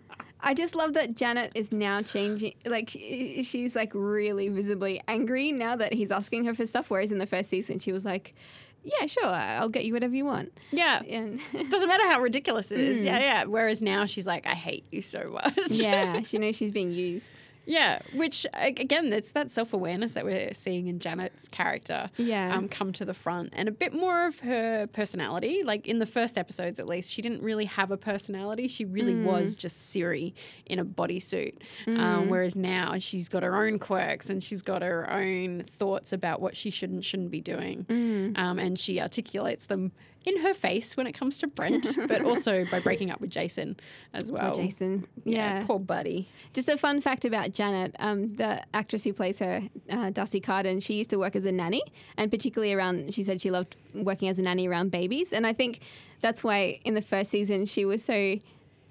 I 0.45 0.53
just 0.53 0.75
love 0.75 0.93
that 0.93 1.15
Janet 1.15 1.53
is 1.55 1.71
now 1.71 2.01
changing. 2.01 2.53
Like 2.65 2.89
she's 2.89 3.75
like 3.75 3.91
really 3.93 4.49
visibly 4.49 5.01
angry 5.07 5.51
now 5.53 5.75
that 5.77 5.93
he's 5.93 6.11
asking 6.11 6.43
her 6.45 6.53
for 6.53 6.65
stuff. 6.65 6.89
Whereas 6.89 7.11
in 7.13 7.17
the 7.17 7.25
first 7.25 7.49
season 7.49 7.79
she 7.79 7.93
was 7.93 8.03
like, 8.03 8.35
"Yeah, 8.83 9.05
sure, 9.05 9.25
I'll 9.25 9.69
get 9.69 9.85
you 9.85 9.93
whatever 9.93 10.13
you 10.15 10.25
want." 10.25 10.51
yeah. 10.71 11.01
And 11.03 11.39
Doesn't 11.69 11.87
matter 11.87 12.05
how 12.09 12.19
ridiculous 12.19 12.71
it 12.71 12.79
is. 12.79 13.03
Mm. 13.03 13.05
Yeah, 13.05 13.19
yeah. 13.19 13.43
Whereas 13.45 13.81
now 13.81 14.05
she's 14.05 14.27
like, 14.27 14.45
I 14.45 14.53
hate 14.53 14.85
you 14.91 15.01
so 15.01 15.29
much. 15.29 15.57
yeah, 15.69 16.19
she 16.23 16.37
knows 16.39 16.57
she's 16.57 16.71
being 16.71 16.91
used. 16.91 17.41
Yeah. 17.65 17.99
Which, 18.13 18.45
again, 18.53 19.11
it's 19.13 19.31
that 19.31 19.51
self 19.51 19.73
awareness 19.73 20.13
that 20.13 20.25
we're 20.25 20.53
seeing 20.53 20.87
in 20.87 20.99
Janet's 20.99 21.47
character 21.47 22.09
Yeah. 22.17 22.55
um, 22.55 22.67
come 22.69 22.91
to 22.93 23.05
the 23.05 23.13
front 23.13 23.49
and 23.53 23.67
a 23.69 23.71
bit 23.71 23.93
more 23.93 24.25
of 24.27 24.39
her 24.41 24.87
personality. 24.87 25.63
Like 25.63 25.87
in 25.87 25.99
the 25.99 26.05
first 26.05 26.37
episodes, 26.37 26.79
at 26.79 26.87
least, 26.87 27.11
she 27.11 27.21
didn't 27.21 27.41
really 27.41 27.65
have 27.65 27.91
a 27.91 27.97
personality. 27.97 28.67
She 28.67 28.85
really 28.85 29.13
Mm. 29.13 29.25
was 29.25 29.55
just 29.55 29.91
Siri 29.91 30.33
in 30.65 30.79
a 30.79 30.85
bodysuit. 30.85 31.55
Um, 31.87 32.29
whereas 32.29 32.55
now 32.55 32.97
she's 32.97 33.29
got 33.29 33.43
her 33.43 33.55
own 33.55 33.79
quirks 33.79 34.29
and 34.29 34.43
she's 34.43 34.61
got 34.61 34.81
her 34.81 35.09
own 35.11 35.63
thoughts 35.63 36.13
about 36.13 36.41
what 36.41 36.55
she 36.55 36.69
should 36.69 36.89
and 36.91 37.03
shouldn't 37.03 37.31
be 37.31 37.41
doing. 37.41 37.85
Mm. 37.89 38.37
Um, 38.37 38.59
and 38.59 38.77
she 38.79 38.99
articulates 38.99 39.65
them 39.65 39.91
in 40.25 40.41
her 40.41 40.53
face 40.53 40.95
when 40.95 41.07
it 41.07 41.13
comes 41.13 41.37
to 41.39 41.47
Brent, 41.47 41.95
but 42.07 42.23
also 42.23 42.65
by 42.65 42.79
breaking 42.79 43.11
up 43.11 43.19
with 43.21 43.29
Jason 43.29 43.77
as 44.13 44.31
well. 44.31 44.55
Jason. 44.55 45.07
Yeah. 45.23 45.63
Poor 45.65 45.79
buddy. 45.79 46.29
Just 46.53 46.69
a 46.69 46.77
fun 46.77 47.01
fact 47.01 47.25
about 47.25 47.51
Janet, 47.51 47.95
um, 47.99 48.35
the 48.35 48.63
actress 48.73 49.03
who 49.03 49.13
plays 49.13 49.39
her, 49.39 49.61
uh, 49.89 50.09
D'Arcy 50.11 50.39
Carden, 50.39 50.79
she 50.79 50.95
used 50.95 51.09
to 51.09 51.17
work 51.17 51.35
as 51.35 51.45
a 51.45 51.51
nanny, 51.51 51.83
and 52.17 52.31
particularly 52.31 52.73
around, 52.73 53.13
she 53.13 53.23
said 53.23 53.41
she 53.41 53.51
loved 53.51 53.75
working 53.93 54.29
as 54.29 54.39
a 54.39 54.41
nanny 54.41 54.67
around 54.67 54.91
babies. 54.91 55.33
And 55.33 55.45
I 55.45 55.53
think 55.53 55.81
that's 56.21 56.43
why 56.43 56.79
in 56.85 56.93
the 56.93 57.01
first 57.01 57.29
season 57.29 57.65
she 57.65 57.85
was 57.85 58.03
so 58.03 58.37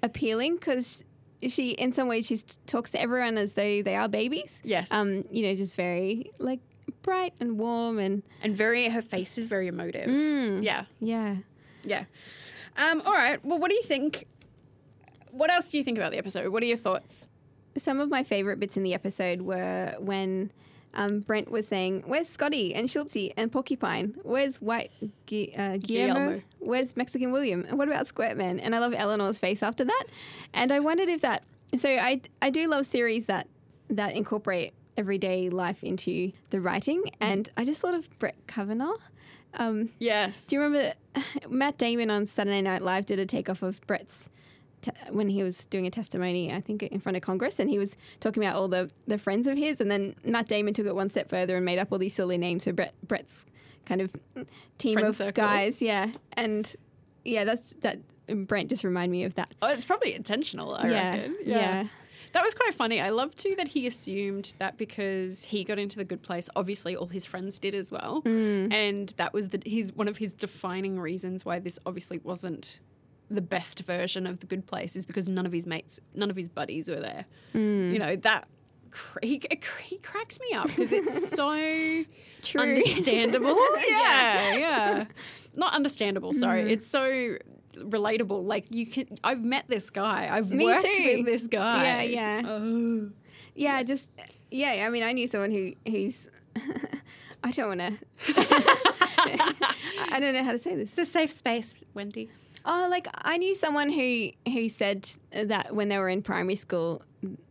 appealing 0.01 0.55
because 0.55 1.03
she, 1.47 1.71
in 1.71 1.91
some 1.91 2.07
ways, 2.07 2.25
she 2.27 2.37
talks 2.67 2.91
to 2.91 3.01
everyone 3.01 3.37
as 3.37 3.53
though 3.53 3.81
they 3.81 3.95
are 3.95 4.07
babies. 4.07 4.61
Yes. 4.63 4.91
Um, 4.91 5.25
you 5.29 5.47
know, 5.47 5.55
just 5.55 5.75
very 5.75 6.31
like 6.39 6.59
bright 7.01 7.33
and 7.39 7.57
warm 7.57 7.99
and 7.99 8.23
and 8.41 8.55
very, 8.55 8.87
her 8.89 9.01
face 9.01 9.37
is 9.37 9.47
very 9.47 9.67
emotive. 9.67 10.07
Mm. 10.09 10.63
Yeah. 10.63 10.85
yeah. 10.99 11.37
Yeah. 11.83 12.05
Um, 12.77 13.01
all 13.05 13.13
right. 13.13 13.43
Well, 13.45 13.59
what 13.59 13.69
do 13.69 13.75
you 13.75 13.83
think? 13.83 14.25
What 15.31 15.51
else 15.51 15.71
do 15.71 15.77
you 15.77 15.83
think 15.83 15.97
about 15.97 16.11
the 16.11 16.17
episode? 16.17 16.51
What 16.51 16.63
are 16.63 16.65
your 16.67 16.77
thoughts? 16.77 17.29
Some 17.77 17.99
of 17.99 18.09
my 18.09 18.23
favorite 18.23 18.59
bits 18.59 18.77
in 18.77 18.83
the 18.83 18.93
episode 18.93 19.41
were 19.41 19.95
when 19.99 20.51
um, 20.93 21.21
Brent 21.21 21.49
was 21.49 21.67
saying, 21.67 22.03
"Where's 22.05 22.29
Scotty 22.29 22.73
and 22.73 22.87
Schultzy 22.87 23.33
and 23.35 23.51
Porcupine? 23.51 24.15
Where's 24.23 24.61
White 24.61 24.91
Gu- 25.25 25.49
uh, 25.57 25.77
Guillermo? 25.77 26.13
Guillermo. 26.13 26.41
Where's 26.59 26.95
Mexican 26.95 27.31
William? 27.31 27.65
And 27.67 27.77
what 27.77 27.87
about 27.87 28.05
Squirtman?" 28.05 28.59
And 28.61 28.75
I 28.75 28.79
love 28.79 28.93
Eleanor's 28.95 29.39
face 29.39 29.63
after 29.63 29.83
that. 29.85 30.03
And 30.53 30.71
I 30.71 30.79
wondered 30.79 31.09
if 31.09 31.21
that. 31.21 31.43
So 31.77 31.89
I 31.89 32.21
I 32.41 32.49
do 32.51 32.67
love 32.67 32.85
series 32.85 33.25
that 33.25 33.47
that 33.89 34.15
incorporate 34.15 34.73
everyday 34.97 35.49
life 35.49 35.83
into 35.83 36.31
the 36.49 36.59
writing. 36.61 37.03
And 37.19 37.49
I 37.57 37.65
just 37.65 37.81
thought 37.81 37.93
of 37.93 38.07
Brett 38.19 38.35
Kavanaugh. 38.47 38.95
Um, 39.55 39.89
Yes. 39.99 40.47
do 40.47 40.55
you 40.55 40.61
remember 40.61 40.93
Matt 41.49 41.77
Damon 41.77 42.09
on 42.09 42.25
Saturday 42.25 42.61
Night 42.61 42.81
Live 42.81 43.05
did 43.05 43.19
a 43.19 43.25
takeoff 43.25 43.61
of 43.63 43.79
Brett's 43.87 44.29
when 45.11 45.29
he 45.29 45.43
was 45.43 45.63
doing 45.65 45.87
a 45.87 45.89
testimony, 45.91 46.51
I 46.51 46.59
think 46.59 46.83
in 46.83 46.99
front 46.99 47.15
of 47.15 47.21
Congress, 47.21 47.57
and 47.59 47.69
he 47.69 47.79
was 47.79 47.95
talking 48.19 48.43
about 48.43 48.57
all 48.57 48.67
the, 48.67 48.89
the 49.07 49.17
friends 49.17 49.47
of 49.47 49.57
his, 49.57 49.79
and 49.79 49.89
then 49.89 50.13
Matt 50.25 50.49
Damon 50.49 50.73
took 50.73 50.85
it 50.85 50.93
one 50.93 51.09
step 51.09 51.29
further 51.29 51.55
and 51.55 51.63
made 51.63 51.79
up 51.79 51.89
all 51.93 51.97
these 51.97 52.13
silly 52.13 52.37
names 52.37 52.65
for 52.65 52.73
Brett 52.73 52.93
Brett's 53.07 53.45
kind 53.85 54.01
of 54.01 54.11
team 54.79 54.93
Friend 54.95 55.07
of 55.07 55.15
circle. 55.15 55.31
guys, 55.41 55.81
yeah, 55.81 56.09
and 56.33 56.75
yeah, 57.23 57.45
that's 57.45 57.75
that. 57.81 57.99
Brent 58.27 58.69
just 58.69 58.83
reminded 58.83 59.11
me 59.11 59.23
of 59.23 59.35
that. 59.35 59.53
Oh, 59.61 59.67
it's 59.67 59.85
probably 59.85 60.15
intentional, 60.15 60.75
I 60.75 60.89
yeah, 60.89 61.11
reckon. 61.11 61.35
yeah, 61.45 61.87
That 62.33 62.43
was 62.43 62.53
quite 62.53 62.73
funny. 62.73 62.99
I 62.99 63.09
love 63.09 63.33
too 63.35 63.53
that 63.57 63.67
he 63.67 63.87
assumed 63.87 64.53
that 64.59 64.77
because 64.77 65.43
he 65.43 65.63
got 65.63 65.79
into 65.79 65.97
the 65.97 66.03
good 66.03 66.21
place, 66.21 66.49
obviously 66.55 66.95
all 66.95 67.07
his 67.07 67.25
friends 67.25 67.59
did 67.59 67.73
as 67.75 67.91
well, 67.91 68.21
Mm. 68.23 68.73
and 68.73 69.13
that 69.17 69.33
was 69.33 69.49
the 69.49 69.61
his 69.65 69.93
one 69.93 70.07
of 70.07 70.17
his 70.17 70.33
defining 70.33 70.99
reasons 70.99 71.45
why 71.45 71.59
this 71.59 71.79
obviously 71.85 72.19
wasn't 72.23 72.79
the 73.29 73.41
best 73.41 73.79
version 73.83 74.27
of 74.27 74.39
the 74.41 74.45
good 74.45 74.65
place 74.67 74.95
is 74.95 75.05
because 75.05 75.29
none 75.29 75.45
of 75.45 75.51
his 75.51 75.65
mates, 75.65 75.99
none 76.13 76.29
of 76.29 76.35
his 76.35 76.49
buddies 76.49 76.89
were 76.89 76.99
there. 76.99 77.25
Mm. 77.55 77.93
You 77.93 77.99
know 77.99 78.15
that. 78.17 78.47
He, 79.23 79.41
he 79.81 79.97
cracks 79.97 80.39
me 80.39 80.53
up 80.55 80.67
because 80.67 80.93
it's 80.93 81.29
so 81.35 81.49
True. 82.43 82.61
understandable. 82.61 83.57
yeah, 83.89 84.53
yeah. 84.55 85.05
Not 85.55 85.73
understandable, 85.73 86.35
sorry. 86.35 86.65
Mm. 86.65 86.69
It's 86.69 86.85
so 86.85 87.37
relatable. 87.75 88.43
Like 88.45 88.65
you 88.69 88.85
can 88.85 89.19
I've 89.23 89.43
met 89.43 89.65
this 89.67 89.89
guy. 89.89 90.29
I've 90.31 90.51
Me 90.51 90.65
worked 90.65 90.85
too. 90.93 91.15
with 91.17 91.25
this 91.25 91.47
guy. 91.47 92.03
Yeah, 92.03 92.41
yeah. 92.41 92.49
Ugh. 92.49 93.13
Yeah, 93.55 93.83
just 93.83 94.07
yeah. 94.51 94.83
I 94.85 94.89
mean, 94.89 95.03
I 95.03 95.11
knew 95.11 95.27
someone 95.27 95.51
who 95.51 95.73
who's. 95.87 96.27
I 97.45 97.51
don't 97.51 97.67
want 97.67 97.81
to. 97.81 97.97
I 100.09 100.17
don't 100.19 100.33
know 100.33 100.43
how 100.43 100.53
to 100.53 100.57
say 100.57 100.75
this. 100.75 100.89
It's 100.97 101.09
a 101.09 101.11
safe 101.11 101.31
space, 101.31 101.73
Wendy. 101.93 102.29
Oh, 102.65 102.87
like 102.89 103.07
I 103.13 103.37
knew 103.37 103.53
someone 103.55 103.89
who 103.89 104.29
who 104.51 104.69
said 104.69 105.09
that 105.31 105.75
when 105.75 105.89
they 105.89 105.97
were 105.97 106.09
in 106.09 106.21
primary 106.21 106.55
school, 106.55 107.01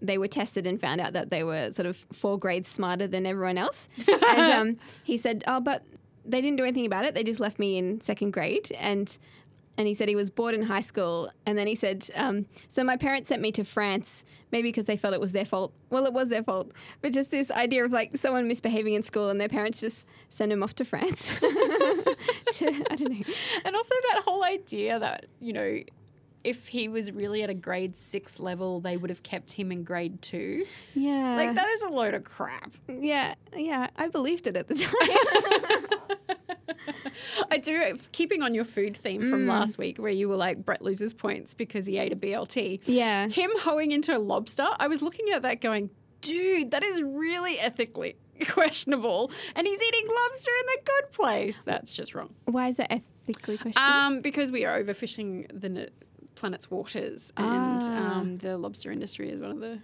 they 0.01 0.17
were 0.17 0.29
tested 0.29 0.67
and 0.67 0.81
found 0.81 1.01
out 1.01 1.13
that 1.13 1.31
they 1.31 1.45
were 1.45 1.73
sort 1.73 1.87
of 1.87 1.97
four 2.13 2.39
grades 2.39 2.69
smarter 2.69 3.07
than 3.07 3.27
everyone 3.27 3.59
else. 3.59 3.89
and 4.09 4.53
um, 4.53 4.77
he 5.05 5.19
said, 5.19 5.45
"Oh, 5.47 5.61
but 5.61 5.85
they 6.25 6.41
didn't 6.41 6.57
do 6.57 6.63
anything 6.65 6.87
about 6.87 7.05
it. 7.05 7.15
They 7.15 7.25
just 7.25 7.41
left 7.41 7.59
me 7.59 7.77
in 7.77 8.01
second 8.01 8.33
grade." 8.33 8.73
And 8.79 9.17
and 9.79 9.87
he 9.87 9.95
said 9.95 10.09
he 10.09 10.17
was 10.17 10.31
bored 10.31 10.55
in 10.55 10.63
high 10.63 10.81
school. 10.81 11.31
And 11.47 11.57
then 11.57 11.67
he 11.67 11.75
said, 11.75 12.09
um, 12.15 12.47
"So 12.69 12.85
my 12.85 12.97
parents 12.97 13.29
sent 13.29 13.41
me 13.43 13.53
to 13.53 13.65
France, 13.65 14.25
maybe 14.51 14.69
because 14.69 14.85
they 14.85 14.97
felt 14.97 15.15
it 15.15 15.21
was 15.21 15.33
their 15.33 15.45
fault. 15.45 15.73
Well, 15.91 16.05
it 16.07 16.13
was 16.13 16.29
their 16.29 16.43
fault, 16.43 16.71
but 17.01 17.13
just 17.13 17.31
this 17.31 17.51
idea 17.51 17.85
of 17.85 17.93
like 17.93 18.17
someone 18.17 18.47
misbehaving 18.47 18.95
in 18.95 19.03
school 19.03 19.31
and 19.31 19.41
their 19.41 19.49
parents 19.49 19.81
just 19.81 20.05
send 20.29 20.53
them 20.53 20.63
off 20.63 20.75
to 20.77 20.85
France. 20.85 21.39
I 21.43 22.97
don't 22.97 23.11
know. 23.11 23.25
And 23.65 23.77
also 23.77 23.95
that 24.13 24.23
whole 24.25 24.45
idea 24.45 24.99
that, 24.99 25.27
you 25.41 25.53
know, 25.53 25.81
if 26.45 26.67
he 26.69 26.89
was 26.89 27.11
really 27.13 27.43
at 27.43 27.51
a 27.51 27.55
grade 27.55 27.97
six 27.97 28.41
level, 28.41 28.81
they 28.81 28.97
would 28.97 29.11
have 29.11 29.23
kept 29.23 29.53
him 29.53 29.71
in 29.71 29.85
grade 29.85 30.21
two. 30.23 30.65
Yeah. 30.95 31.37
Like 31.37 31.55
that 31.55 31.69
is 31.69 31.83
a 31.83 31.89
load 31.89 32.15
of 32.15 32.25
crap. 32.25 32.75
Yeah, 32.89 33.35
yeah, 33.57 33.89
I 33.97 34.09
believed 34.09 34.47
it 34.47 34.57
at 34.57 34.69
the 34.69 34.75
time. 36.09 36.19
I 37.51 37.59
do. 37.59 37.99
Keeping 38.13 38.43
on 38.43 38.55
your 38.55 38.65
food 38.65 38.97
theme 38.97 39.29
from 39.29 39.47
last 39.47 39.79
week, 39.79 39.99
where 39.99 40.11
you 40.11 40.29
were 40.29 40.37
like, 40.37 40.65
Brett 40.65 40.83
loses 40.83 41.13
points 41.15 41.55
because 41.55 41.87
he 41.87 41.99
ate 41.99 42.13
a 42.13 42.17
BLT. 42.17 42.81
yeah. 42.87 43.29
Him 43.29 43.51
hoeing 43.61 43.93
into 43.93 44.17
a 44.17 44.19
lobster, 44.19 44.67
I 44.79 44.89
was 44.89 45.03
looking 45.03 45.29
at 45.31 45.43
that 45.43 45.61
going, 45.61 45.91
dude, 46.21 46.71
that 46.71 46.83
is 46.85 47.03
really 47.03 47.59
ethically 47.59 48.17
questionable. 48.49 49.31
And 49.57 49.67
he's 49.67 49.81
eating 49.83 50.09
lobster 50.09 50.51
in 50.61 50.67
the 50.67 50.79
good 50.85 51.13
place. 51.13 51.63
That's 51.63 51.93
just 51.93 52.15
wrong. 52.15 52.35
Why 52.47 52.69
is 52.69 52.77
that 52.77 52.93
ethically 52.93 53.59
questionable? 53.59 53.93
Um, 53.93 54.21
because 54.21 54.53
we 54.53 54.65
are 54.65 54.83
overfishing 54.83 55.47
the 55.53 55.91
planet's 56.35 56.71
waters, 56.71 57.33
and 57.37 57.83
Ah. 57.83 58.19
um, 58.21 58.37
the 58.37 58.57
lobster 58.57 58.91
industry 58.91 59.31
is 59.31 59.41
one 59.41 59.51
of 59.51 59.61
the, 59.61 59.79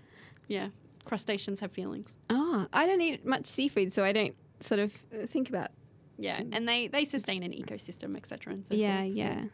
yeah, 0.47 0.69
crustaceans 1.05 1.61
have 1.61 1.73
feelings. 1.73 2.17
oh, 2.31 2.67
I 2.73 2.87
don't 2.87 3.01
eat 3.03 3.27
much 3.27 3.47
seafood, 3.47 3.93
so 3.93 4.03
I 4.05 4.13
don't 4.13 4.35
sort 4.61 4.81
of 4.81 4.93
think 5.27 5.49
about. 5.51 5.71
Yeah, 6.19 6.43
and 6.53 6.67
they 6.69 6.89
they 6.89 7.05
sustain 7.05 7.43
an 7.43 7.53
ecosystem, 7.53 8.17
etc. 8.17 8.53
And 8.55 8.67
so 8.67 8.75
Yeah, 8.75 9.03
forth, 9.03 9.13
so- 9.13 9.19
yeah. 9.19 9.45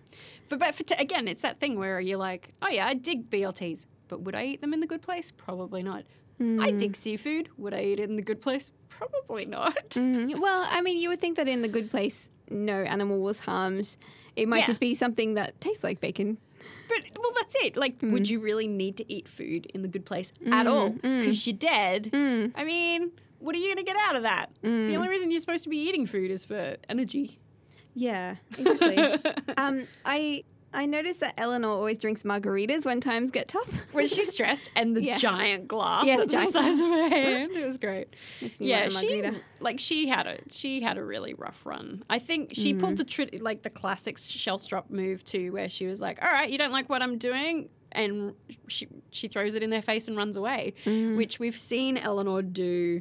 But 0.48 0.58
but 0.58 0.74
for 0.74 0.82
t- 0.84 0.94
again, 0.98 1.28
it's 1.28 1.42
that 1.42 1.60
thing 1.60 1.78
where 1.78 2.00
you're 2.00 2.18
like, 2.18 2.50
oh 2.62 2.68
yeah, 2.68 2.86
I 2.86 2.94
dig 2.94 3.28
BLTs, 3.30 3.86
but 4.08 4.22
would 4.22 4.34
I 4.34 4.44
eat 4.44 4.60
them 4.60 4.72
in 4.72 4.80
the 4.80 4.86
good 4.86 5.02
place? 5.02 5.30
Probably 5.30 5.82
not. 5.82 6.04
I 6.40 6.42
Hmm. 6.70 6.76
dig 6.78 6.96
seafood. 6.96 7.48
Would 7.58 7.74
I 7.74 7.82
eat 7.82 8.00
it 8.00 8.08
in 8.10 8.16
the 8.16 8.22
good 8.22 8.40
place? 8.40 8.72
Probably 8.88 9.44
not. 9.44 9.90
Mm, 9.90 10.40
well, 10.40 10.66
I 10.68 10.80
mean, 10.80 10.98
you 10.98 11.08
would 11.10 11.20
think 11.20 11.36
that 11.36 11.48
in 11.48 11.62
the 11.62 11.68
good 11.68 11.90
place, 11.90 12.28
no 12.50 12.82
animal 12.82 13.20
was 13.20 13.38
harmed. 13.40 13.96
It 14.34 14.48
might 14.48 14.60
Yeah. 14.60 14.66
just 14.66 14.80
be 14.80 14.94
something 14.96 15.34
that 15.34 15.60
tastes 15.60 15.84
like 15.84 16.00
bacon. 16.00 16.38
But 16.88 17.04
well, 17.18 17.30
that's 17.34 17.54
it. 17.64 17.76
Like, 17.76 18.00
Hmm. 18.00 18.12
would 18.12 18.28
you 18.28 18.40
really 18.40 18.66
need 18.66 18.96
to 18.96 19.04
eat 19.12 19.28
food 19.28 19.66
in 19.74 19.82
the 19.82 19.88
good 19.88 20.04
place 20.04 20.32
at 20.50 20.66
all? 20.66 20.90
Because 20.90 21.46
you're 21.46 21.56
dead. 21.56 22.10
Mm, 22.12 22.52
I 22.56 22.64
mean, 22.64 23.12
what 23.44 23.54
are 23.54 23.58
you 23.58 23.66
going 23.74 23.84
to 23.84 23.90
get 23.92 23.96
out 24.08 24.16
of 24.16 24.22
that? 24.22 24.50
The 24.62 24.94
only 24.96 25.08
reason 25.08 25.30
you're 25.30 25.40
supposed 25.40 25.64
to 25.64 25.70
be 25.70 25.78
eating 25.78 26.06
food 26.06 26.30
is 26.30 26.44
for 26.44 26.76
energy. 26.88 27.38
yeah, 27.94 28.36
exactly. 28.58 29.32
um, 29.56 29.86
I 30.04 30.44
I 30.76 30.86
noticed 30.86 31.20
that 31.20 31.34
Eleanor 31.38 31.68
always 31.68 31.98
drinks 31.98 32.24
margaritas 32.24 32.84
when 32.84 33.00
times 33.00 33.30
get 33.30 33.46
tough. 33.46 33.68
when 33.92 34.08
she's 34.08 34.32
stressed, 34.32 34.68
and 34.74 34.96
the 34.96 35.02
Yeah. 35.04 35.18
giant 35.18 35.68
glass 35.68 36.04
Yeah, 36.04 36.16
the 36.16 36.26
that's 36.26 36.52
the, 36.52 36.60
giant 36.60 36.78
size 36.78 36.80
of 36.80 36.88
her 36.88 37.08
hand. 37.08 37.52
It 37.52 37.64
was 37.64 37.78
great. 37.78 38.08
Yeah, 38.58 38.88
she 38.88 39.22
like 39.60 39.78
she 39.78 40.08
had 40.08 40.26
a 40.26 40.38
she 40.50 40.80
had 40.80 40.98
a 40.98 41.04
really 41.04 41.34
rough 41.34 41.64
run. 41.64 42.02
I 42.10 42.18
think 42.18 42.50
she 42.54 42.74
Mm. 42.74 42.80
pulled 42.80 42.96
the 42.96 43.04
tri- 43.04 43.28
like 43.40 43.62
the 43.62 43.70
classic 43.70 44.16
Shellstrop 44.16 44.90
move 44.90 45.22
too, 45.24 45.52
where 45.52 45.68
she 45.68 45.86
was 45.86 46.00
like, 46.00 46.18
"All 46.20 46.28
right, 46.28 46.50
you 46.50 46.58
don't 46.58 46.72
like 46.72 46.88
what 46.88 47.02
I'm 47.02 47.18
doing." 47.18 47.68
And 47.92 48.34
she 48.66 48.88
she 49.12 49.28
throws 49.28 49.54
it 49.54 49.62
in 49.62 49.70
their 49.70 49.82
face 49.82 50.08
and 50.08 50.16
runs 50.16 50.36
away, 50.36 50.74
Mm. 50.84 51.16
which 51.16 51.38
we've 51.38 51.54
seen 51.56 51.96
Eleanor 51.96 52.42
do 52.42 53.00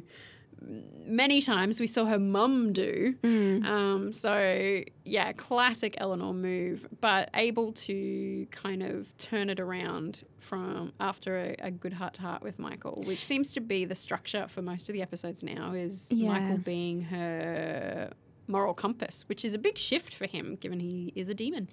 many 1.06 1.40
times. 1.40 1.80
We 1.80 1.86
saw 1.86 2.04
her 2.06 2.18
mum 2.18 2.72
do. 2.72 3.14
Mm. 3.22 3.64
Um, 3.64 4.12
so 4.12 4.82
yeah, 5.04 5.32
classic 5.32 5.94
Eleanor 5.98 6.32
move, 6.34 6.86
but 7.00 7.30
able 7.34 7.72
to 7.72 8.46
kind 8.50 8.82
of 8.82 9.16
turn 9.18 9.50
it 9.50 9.60
around 9.60 10.24
from 10.38 10.92
after 11.00 11.38
a, 11.38 11.56
a 11.60 11.70
good 11.70 11.92
heart 11.92 12.14
to 12.14 12.22
heart 12.22 12.42
with 12.42 12.58
Michael, 12.58 13.02
which 13.06 13.24
seems 13.24 13.52
to 13.54 13.60
be 13.60 13.84
the 13.84 13.94
structure 13.94 14.46
for 14.48 14.62
most 14.62 14.88
of 14.88 14.92
the 14.94 15.02
episodes 15.02 15.42
now. 15.42 15.72
Is 15.72 16.08
Yeah. 16.10 16.30
Michael 16.32 16.58
being 16.58 17.02
her 17.02 18.10
moral 18.46 18.74
compass, 18.74 19.24
which 19.28 19.44
is 19.44 19.54
a 19.54 19.58
big 19.58 19.78
shift 19.78 20.14
for 20.14 20.26
him, 20.26 20.56
given 20.56 20.80
he 20.80 21.12
is 21.14 21.28
a 21.28 21.34
demon. 21.34 21.68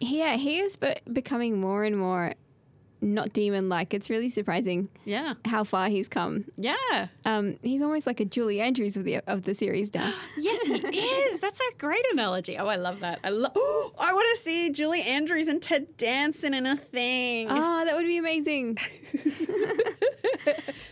Yeah, 0.00 0.36
he 0.36 0.58
is 0.58 0.76
be- 0.76 0.96
becoming 1.12 1.60
more 1.60 1.84
and 1.84 1.96
more 1.96 2.34
not 3.02 3.32
demon 3.32 3.68
like. 3.68 3.92
It's 3.92 4.08
really 4.08 4.30
surprising 4.30 4.88
Yeah, 5.04 5.34
how 5.44 5.64
far 5.64 5.88
he's 5.88 6.08
come. 6.08 6.44
yeah. 6.56 7.08
Um, 7.26 7.58
he's 7.62 7.82
almost 7.82 8.06
like 8.06 8.20
a 8.20 8.24
Julie 8.24 8.60
Andrews 8.60 8.96
of 8.96 9.04
the 9.04 9.16
of 9.26 9.42
the 9.42 9.54
series 9.54 9.92
now. 9.92 10.14
Yes, 10.38 10.66
he 10.66 10.74
is. 10.74 11.40
That's 11.40 11.60
a 11.60 11.74
great 11.78 12.04
analogy. 12.12 12.56
Oh, 12.58 12.66
I 12.66 12.76
love 12.76 13.00
that. 13.00 13.20
I 13.24 13.30
love. 13.30 13.52
Oh, 13.54 13.92
I 13.98 14.12
want 14.14 14.28
to 14.36 14.42
see 14.42 14.70
Julie 14.70 15.02
Andrews 15.02 15.48
and 15.48 15.60
Ted 15.60 15.96
Danson 15.96 16.54
in 16.54 16.64
a 16.66 16.76
thing. 16.76 17.48
oh, 17.50 17.84
that 17.84 17.94
would 17.96 18.06
be 18.06 18.16
amazing. 18.18 18.78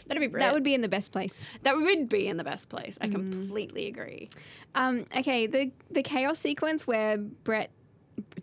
That'd 0.06 0.20
be 0.20 0.26
brilliant. 0.26 0.38
That 0.40 0.54
would 0.54 0.62
be 0.64 0.74
in 0.74 0.80
the 0.80 0.88
best 0.88 1.12
place. 1.12 1.40
That 1.62 1.76
would 1.76 2.08
be 2.08 2.26
in 2.26 2.36
the 2.36 2.44
best 2.44 2.68
place. 2.68 2.98
I 3.00 3.08
completely 3.08 3.86
agree. 3.86 4.28
Um, 4.74 5.04
okay, 5.16 5.46
the 5.46 5.70
the 5.90 6.02
chaos 6.02 6.38
sequence 6.38 6.86
where 6.86 7.18
Brett, 7.18 7.70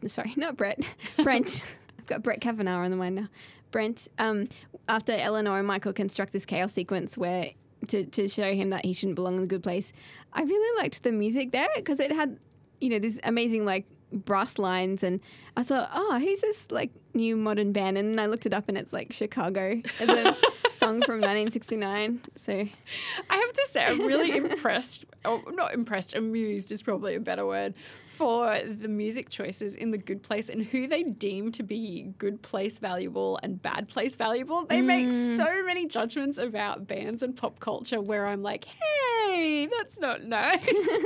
sorry, 0.07 0.33
not 0.37 0.55
Brett, 0.57 0.79
Brent. 1.23 1.63
Got 2.07 2.23
Brett 2.23 2.41
Kavanaugh 2.41 2.83
on 2.83 2.91
the 2.91 2.97
mind 2.97 3.15
now. 3.15 3.27
Brent. 3.71 4.07
Um, 4.17 4.47
after 4.89 5.13
Eleanor 5.13 5.59
and 5.59 5.67
Michael 5.67 5.93
construct 5.93 6.33
this 6.33 6.45
chaos 6.45 6.73
sequence 6.73 7.17
where 7.17 7.51
to 7.87 8.05
to 8.05 8.27
show 8.27 8.53
him 8.53 8.69
that 8.71 8.85
he 8.85 8.93
shouldn't 8.93 9.15
belong 9.15 9.35
in 9.35 9.41
the 9.41 9.47
good 9.47 9.63
place, 9.63 9.93
I 10.33 10.41
really 10.41 10.81
liked 10.81 11.03
the 11.03 11.11
music 11.11 11.51
there 11.51 11.67
because 11.75 11.99
it 11.99 12.11
had, 12.11 12.39
you 12.81 12.89
know, 12.89 12.99
this 12.99 13.19
amazing 13.23 13.65
like 13.65 13.85
brass 14.11 14.57
lines 14.57 15.03
and 15.03 15.19
I 15.55 15.63
thought, 15.63 15.89
oh, 15.93 16.19
who's 16.19 16.41
this 16.41 16.67
like 16.69 16.91
new 17.13 17.35
modern 17.35 17.71
band? 17.71 17.97
And 17.97 18.11
then 18.11 18.19
I 18.23 18.27
looked 18.27 18.45
it 18.45 18.53
up 18.53 18.69
and 18.69 18.77
it's 18.77 18.93
like 18.93 19.11
Chicago 19.11 19.81
as 19.99 20.09
a 20.09 20.35
song 20.69 21.01
from 21.01 21.19
1969. 21.21 22.21
So 22.35 22.53
I 23.29 23.35
have 23.35 23.53
to 23.53 23.67
say, 23.67 23.83
I'm 23.83 23.99
really 23.99 24.37
impressed, 24.37 25.05
or 25.25 25.41
not 25.51 25.73
impressed, 25.73 26.15
amused 26.15 26.71
is 26.71 26.81
probably 26.83 27.15
a 27.15 27.19
better 27.19 27.45
word, 27.45 27.75
for 28.17 28.59
the 28.63 28.87
music 28.87 29.29
choices 29.29 29.75
in 29.75 29.91
The 29.91 29.97
Good 29.97 30.23
Place 30.23 30.49
and 30.49 30.65
who 30.65 30.87
they 30.87 31.03
deem 31.03 31.51
to 31.51 31.63
be 31.63 32.13
good 32.17 32.41
place 32.41 32.79
valuable 32.79 33.39
and 33.43 33.61
bad 33.61 33.87
place 33.87 34.15
valuable. 34.15 34.65
They 34.65 34.81
make 34.81 35.09
mm. 35.09 35.37
so 35.37 35.63
many 35.65 35.85
judgments 35.85 36.39
about 36.39 36.87
bands 36.87 37.21
and 37.21 37.35
pop 37.35 37.59
culture 37.59 38.01
where 38.01 38.25
I'm 38.25 38.41
like, 38.41 38.65
hey, 38.65 39.67
that's 39.77 39.99
not 39.99 40.23
nice. 40.23 40.65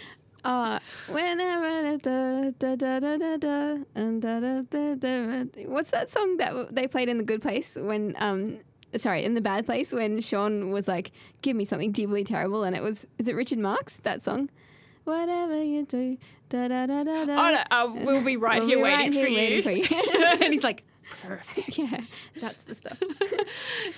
Uh, 0.44 0.78
whenever 1.08 1.96
da, 1.98 2.50
da, 2.58 2.76
da, 2.76 3.00
da, 3.00 3.16
da, 3.16 3.36
da, 3.38 3.76
and 3.94 4.20
da, 4.20 4.40
da, 4.40 4.60
da, 4.68 4.94
da, 4.94 5.44
da. 5.44 5.62
what's 5.68 5.90
that 5.90 6.10
song 6.10 6.36
that 6.36 6.74
they 6.74 6.86
played 6.86 7.08
in 7.08 7.16
the 7.18 7.24
good 7.24 7.40
place 7.40 7.76
when 7.76 8.14
um 8.18 8.58
sorry 8.96 9.24
in 9.24 9.32
the 9.34 9.40
bad 9.40 9.64
place 9.64 9.90
when 9.90 10.20
Shawn 10.20 10.70
was 10.70 10.86
like 10.86 11.12
give 11.42 11.56
me 11.56 11.64
something 11.64 11.92
deeply 11.92 12.24
terrible 12.24 12.62
and 12.62 12.76
it 12.76 12.82
was 12.82 13.06
is 13.18 13.26
it 13.26 13.34
Richard 13.34 13.58
Marx 13.58 13.96
that 14.02 14.22
song 14.22 14.50
Whatever 15.04 15.62
you 15.62 15.84
do, 15.84 16.16
da 16.48 16.66
da 16.68 16.86
da 16.86 17.04
da 17.04 17.24
da. 17.26 17.32
Oh, 17.32 17.52
no, 17.52 17.62
uh, 17.70 18.04
we'll 18.06 18.24
be 18.24 18.38
right 18.38 18.60
We'll 18.60 18.68
here 18.68 18.78
be 18.78 18.82
waiting, 18.84 18.98
right 19.00 19.12
for, 19.12 19.18
here 19.18 19.28
you. 19.28 19.62
waiting 19.62 19.84
for 19.84 19.94
you. 19.94 20.42
and 20.44 20.52
he's 20.54 20.64
like, 20.64 20.82
perfect. 21.22 21.76
yeah, 21.76 22.00
that's 22.40 22.64
the 22.64 22.74
stuff. 22.74 22.98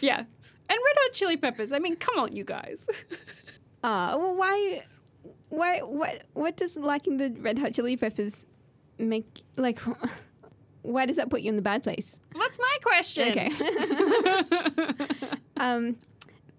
yeah. 0.01 0.19
And 0.19 0.27
Red 0.69 0.97
Hot 0.99 1.13
Chili 1.13 1.37
Peppers. 1.37 1.71
I 1.73 1.79
mean, 1.79 1.95
come 1.95 2.19
on, 2.19 2.35
you 2.35 2.43
guys. 2.43 2.89
Uh, 3.85 4.17
well, 4.19 4.35
why, 4.35 4.83
why, 5.49 5.79
what, 5.81 6.23
what 6.35 6.57
does 6.57 6.77
liking 6.77 7.17
the 7.17 7.31
Red 7.41 7.59
Hot 7.59 7.73
Chili 7.73 7.97
Peppers 7.97 8.47
make 8.99 9.43
like? 9.57 9.81
Why 10.83 11.05
does 11.05 11.17
that 11.17 11.31
put 11.31 11.41
you 11.41 11.49
in 11.49 11.57
the 11.57 11.63
bad 11.63 11.83
place? 11.83 12.17
That's 12.39 12.59
my 12.61 12.77
question. 12.81 13.31
Okay. 13.31 13.51
um, 15.57 15.97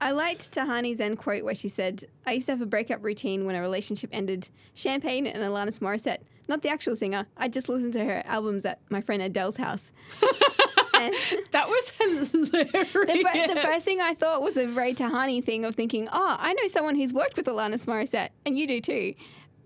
I 0.01 0.11
liked 0.11 0.53
Tahani's 0.53 0.99
end 0.99 1.17
quote 1.17 1.45
where 1.45 1.55
she 1.55 1.69
said, 1.69 2.03
"I 2.25 2.33
used 2.33 2.47
to 2.47 2.51
have 2.51 2.61
a 2.61 2.65
breakup 2.65 3.03
routine 3.03 3.45
when 3.45 3.55
a 3.55 3.61
relationship 3.61 4.09
ended. 4.11 4.49
Champagne 4.73 5.27
and 5.27 5.43
Alanis 5.43 5.79
Morissette, 5.79 6.19
not 6.49 6.61
the 6.61 6.67
actual 6.67 6.95
singer. 6.95 7.25
I 7.37 7.47
just 7.47 7.69
listened 7.69 7.93
to 7.93 8.03
her 8.03 8.21
albums 8.25 8.65
at 8.65 8.81
my 8.89 8.99
friend 8.99 9.21
Adele's 9.21 9.57
house." 9.57 9.91
and 11.01 11.13
that 11.51 11.67
was 11.69 11.91
hilarious. 11.99 12.29
the, 12.31 12.89
fir- 12.91 13.53
the 13.53 13.61
first 13.61 13.85
thing 13.85 13.99
I 14.01 14.13
thought 14.13 14.41
was 14.41 14.57
a 14.57 14.65
very 14.67 14.93
Tahani 14.93 15.43
thing 15.43 15.65
of 15.65 15.75
thinking, 15.75 16.07
"Oh, 16.11 16.35
I 16.39 16.53
know 16.53 16.67
someone 16.67 16.95
who's 16.95 17.13
worked 17.13 17.37
with 17.37 17.45
Alanis 17.47 17.85
Morissette, 17.85 18.29
and 18.45 18.57
you 18.57 18.67
do 18.67 18.81
too." 18.81 19.13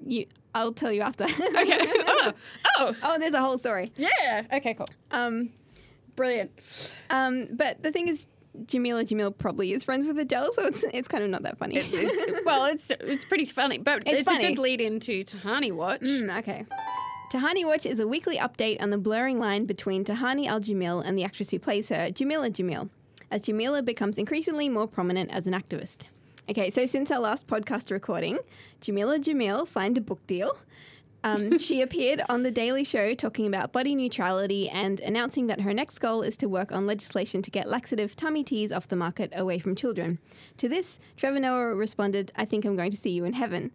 You, 0.05 0.25
I'll 0.55 0.73
tell 0.73 0.91
you 0.91 1.01
after. 1.01 1.25
Okay. 1.25 1.33
Oh, 1.43 2.33
oh, 2.79 2.95
oh, 3.03 3.19
there's 3.19 3.33
a 3.35 3.39
whole 3.39 3.57
story. 3.57 3.91
yeah. 3.97 4.43
Okay, 4.53 4.73
cool. 4.73 4.87
Um, 5.11 5.51
Brilliant. 6.15 6.51
um, 7.09 7.47
but 7.51 7.81
the 7.83 7.91
thing 7.91 8.07
is, 8.07 8.27
Jameela 8.65 9.05
Jamil 9.07 9.35
probably 9.37 9.71
is 9.71 9.83
friends 9.83 10.05
with 10.07 10.17
Adele, 10.19 10.51
so 10.53 10.65
it's 10.65 10.83
it's 10.93 11.07
kind 11.07 11.23
of 11.23 11.29
not 11.29 11.43
that 11.43 11.57
funny. 11.57 11.75
It's, 11.77 12.45
well, 12.45 12.65
it's 12.65 12.91
it's 12.99 13.23
pretty 13.25 13.45
funny, 13.45 13.77
but 13.77 14.03
It's 14.05 14.21
it's, 14.21 14.23
funny. 14.23 14.43
a 14.45 14.49
good 14.49 14.59
lead 14.59 14.81
into 14.81 15.23
Tahani 15.23 15.71
Watch. 15.71 16.01
Mm, 16.01 16.37
okay. 16.39 16.65
Tahani 17.31 17.65
Watch 17.65 17.85
is 17.85 18.01
a 18.01 18.07
weekly 18.09 18.37
update 18.37 18.81
on 18.81 18.89
the 18.89 18.97
blurring 18.97 19.39
line 19.39 19.63
between 19.63 20.03
Tahani 20.03 20.47
Al 20.47 20.59
Jamil 20.59 21.01
and 21.01 21.17
the 21.17 21.23
actress 21.23 21.49
who 21.49 21.59
plays 21.59 21.87
her, 21.87 22.09
Jameela 22.09 22.49
Jamil, 22.49 22.89
as 23.31 23.41
Jameela 23.43 23.85
becomes 23.85 24.17
increasingly 24.17 24.67
more 24.67 24.85
prominent 24.85 25.31
as 25.31 25.47
an 25.47 25.53
activist. 25.53 26.07
Okay, 26.49 26.69
so 26.69 26.85
since 26.85 27.09
our 27.09 27.21
last 27.21 27.47
podcast 27.47 27.89
recording, 27.89 28.37
Jameela 28.81 29.17
Jamil 29.17 29.65
signed 29.65 29.97
a 29.97 30.01
book 30.01 30.19
deal. 30.27 30.57
Um, 31.23 31.57
she 31.57 31.81
appeared 31.81 32.21
on 32.29 32.43
The 32.43 32.51
Daily 32.51 32.83
Show 32.83 33.13
talking 33.13 33.45
about 33.45 33.71
body 33.71 33.95
neutrality 33.95 34.69
and 34.69 34.99
announcing 35.01 35.47
that 35.47 35.61
her 35.61 35.73
next 35.73 35.99
goal 35.99 36.21
is 36.21 36.35
to 36.37 36.47
work 36.47 36.71
on 36.71 36.87
legislation 36.87 37.41
to 37.43 37.51
get 37.51 37.67
laxative 37.67 38.15
tummy 38.15 38.43
teas 38.43 38.71
off 38.71 38.87
the 38.87 38.95
market 38.95 39.31
away 39.35 39.59
from 39.59 39.75
children. 39.75 40.19
To 40.57 40.67
this, 40.67 40.99
Trevor 41.17 41.39
Noah 41.39 41.75
responded, 41.75 42.31
I 42.35 42.45
think 42.45 42.65
I'm 42.65 42.75
going 42.75 42.91
to 42.91 42.97
see 42.97 43.11
you 43.11 43.25
in 43.25 43.33
heaven. 43.33 43.71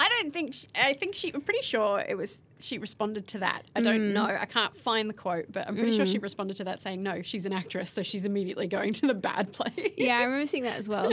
I 0.00 0.08
don't 0.08 0.32
think. 0.32 0.54
She, 0.54 0.66
I 0.74 0.92
think 0.94 1.14
she. 1.14 1.32
I'm 1.34 1.40
pretty 1.40 1.62
sure 1.62 2.00
it 2.00 2.16
was. 2.16 2.42
She 2.60 2.78
responded 2.78 3.26
to 3.28 3.38
that. 3.38 3.62
I 3.74 3.80
don't 3.80 4.12
know. 4.12 4.24
I 4.24 4.46
can't 4.46 4.76
find 4.76 5.08
the 5.08 5.14
quote, 5.14 5.46
but 5.50 5.66
I'm 5.68 5.74
pretty 5.74 5.96
sure 5.96 6.06
she 6.06 6.18
responded 6.18 6.56
to 6.58 6.64
that 6.64 6.80
saying, 6.80 7.02
"No, 7.02 7.22
she's 7.22 7.46
an 7.46 7.52
actress, 7.52 7.90
so 7.90 8.02
she's 8.02 8.24
immediately 8.24 8.68
going 8.68 8.92
to 8.94 9.06
the 9.06 9.14
bad 9.14 9.52
place." 9.52 9.92
Yeah, 9.96 10.18
I 10.18 10.24
remember 10.24 10.46
seeing 10.46 10.64
that 10.64 10.78
as 10.78 10.88
well. 10.88 11.12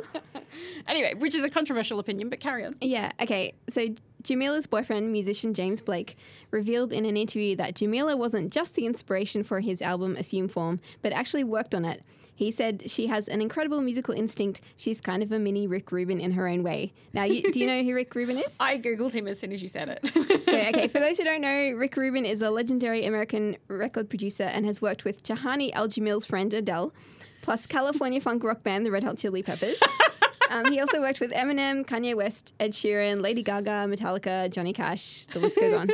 anyway, 0.88 1.14
which 1.14 1.34
is 1.34 1.44
a 1.44 1.50
controversial 1.50 1.98
opinion, 1.98 2.30
but 2.30 2.40
carry 2.40 2.64
on. 2.64 2.74
Yeah, 2.80 3.12
okay. 3.20 3.54
So 3.68 3.88
Jameela's 4.22 4.66
boyfriend, 4.66 5.12
musician 5.12 5.54
James 5.54 5.80
Blake, 5.80 6.16
revealed 6.50 6.92
in 6.92 7.04
an 7.04 7.16
interview 7.16 7.56
that 7.56 7.74
Jameela 7.74 8.16
wasn't 8.16 8.52
just 8.52 8.74
the 8.74 8.86
inspiration 8.86 9.42
for 9.42 9.60
his 9.60 9.82
album 9.82 10.16
Assume 10.16 10.48
Form, 10.48 10.80
but 11.02 11.12
actually 11.12 11.44
worked 11.44 11.74
on 11.74 11.84
it. 11.84 12.02
He 12.40 12.50
said 12.50 12.90
she 12.90 13.08
has 13.08 13.28
an 13.28 13.42
incredible 13.42 13.82
musical 13.82 14.14
instinct. 14.14 14.62
She's 14.74 14.98
kind 14.98 15.22
of 15.22 15.30
a 15.30 15.38
mini 15.38 15.66
Rick 15.66 15.92
Rubin 15.92 16.20
in 16.20 16.32
her 16.32 16.48
own 16.48 16.62
way. 16.62 16.94
Now, 17.12 17.24
you, 17.24 17.42
do 17.52 17.60
you 17.60 17.66
know 17.66 17.82
who 17.82 17.94
Rick 17.94 18.14
Rubin 18.14 18.38
is? 18.38 18.56
I 18.60 18.78
googled 18.78 19.12
him 19.12 19.28
as 19.28 19.38
soon 19.38 19.52
as 19.52 19.60
you 19.60 19.68
said 19.68 19.90
it. 19.90 20.46
So, 20.46 20.56
okay, 20.56 20.88
for 20.92 21.00
those 21.00 21.18
who 21.18 21.24
don't 21.24 21.42
know, 21.42 21.72
Rick 21.72 21.98
Rubin 21.98 22.24
is 22.24 22.40
a 22.40 22.48
legendary 22.48 23.04
American 23.04 23.58
record 23.68 24.08
producer 24.08 24.44
and 24.44 24.64
has 24.64 24.80
worked 24.80 25.04
with 25.04 25.22
Tahani 25.22 25.70
Al 25.74 25.86
Jamil's 25.86 26.24
friend 26.24 26.54
Adele, 26.54 26.94
plus 27.42 27.66
California 27.66 28.22
funk 28.22 28.42
rock 28.42 28.62
band 28.62 28.86
the 28.86 28.90
Red 28.90 29.04
Hot 29.04 29.18
Chili 29.18 29.42
Peppers. 29.42 29.78
Um, 30.50 30.70
he 30.72 30.80
also 30.80 31.00
worked 31.00 31.20
with 31.20 31.30
Eminem, 31.32 31.86
Kanye 31.86 32.14
West, 32.14 32.52
Ed 32.60 32.72
Sheeran, 32.72 33.22
Lady 33.22 33.42
Gaga, 33.42 33.86
Metallica, 33.88 34.50
Johnny 34.50 34.72
Cash. 34.72 35.26
The 35.32 35.38
list 35.38 35.56
goes 35.58 35.74
on. 35.80 35.88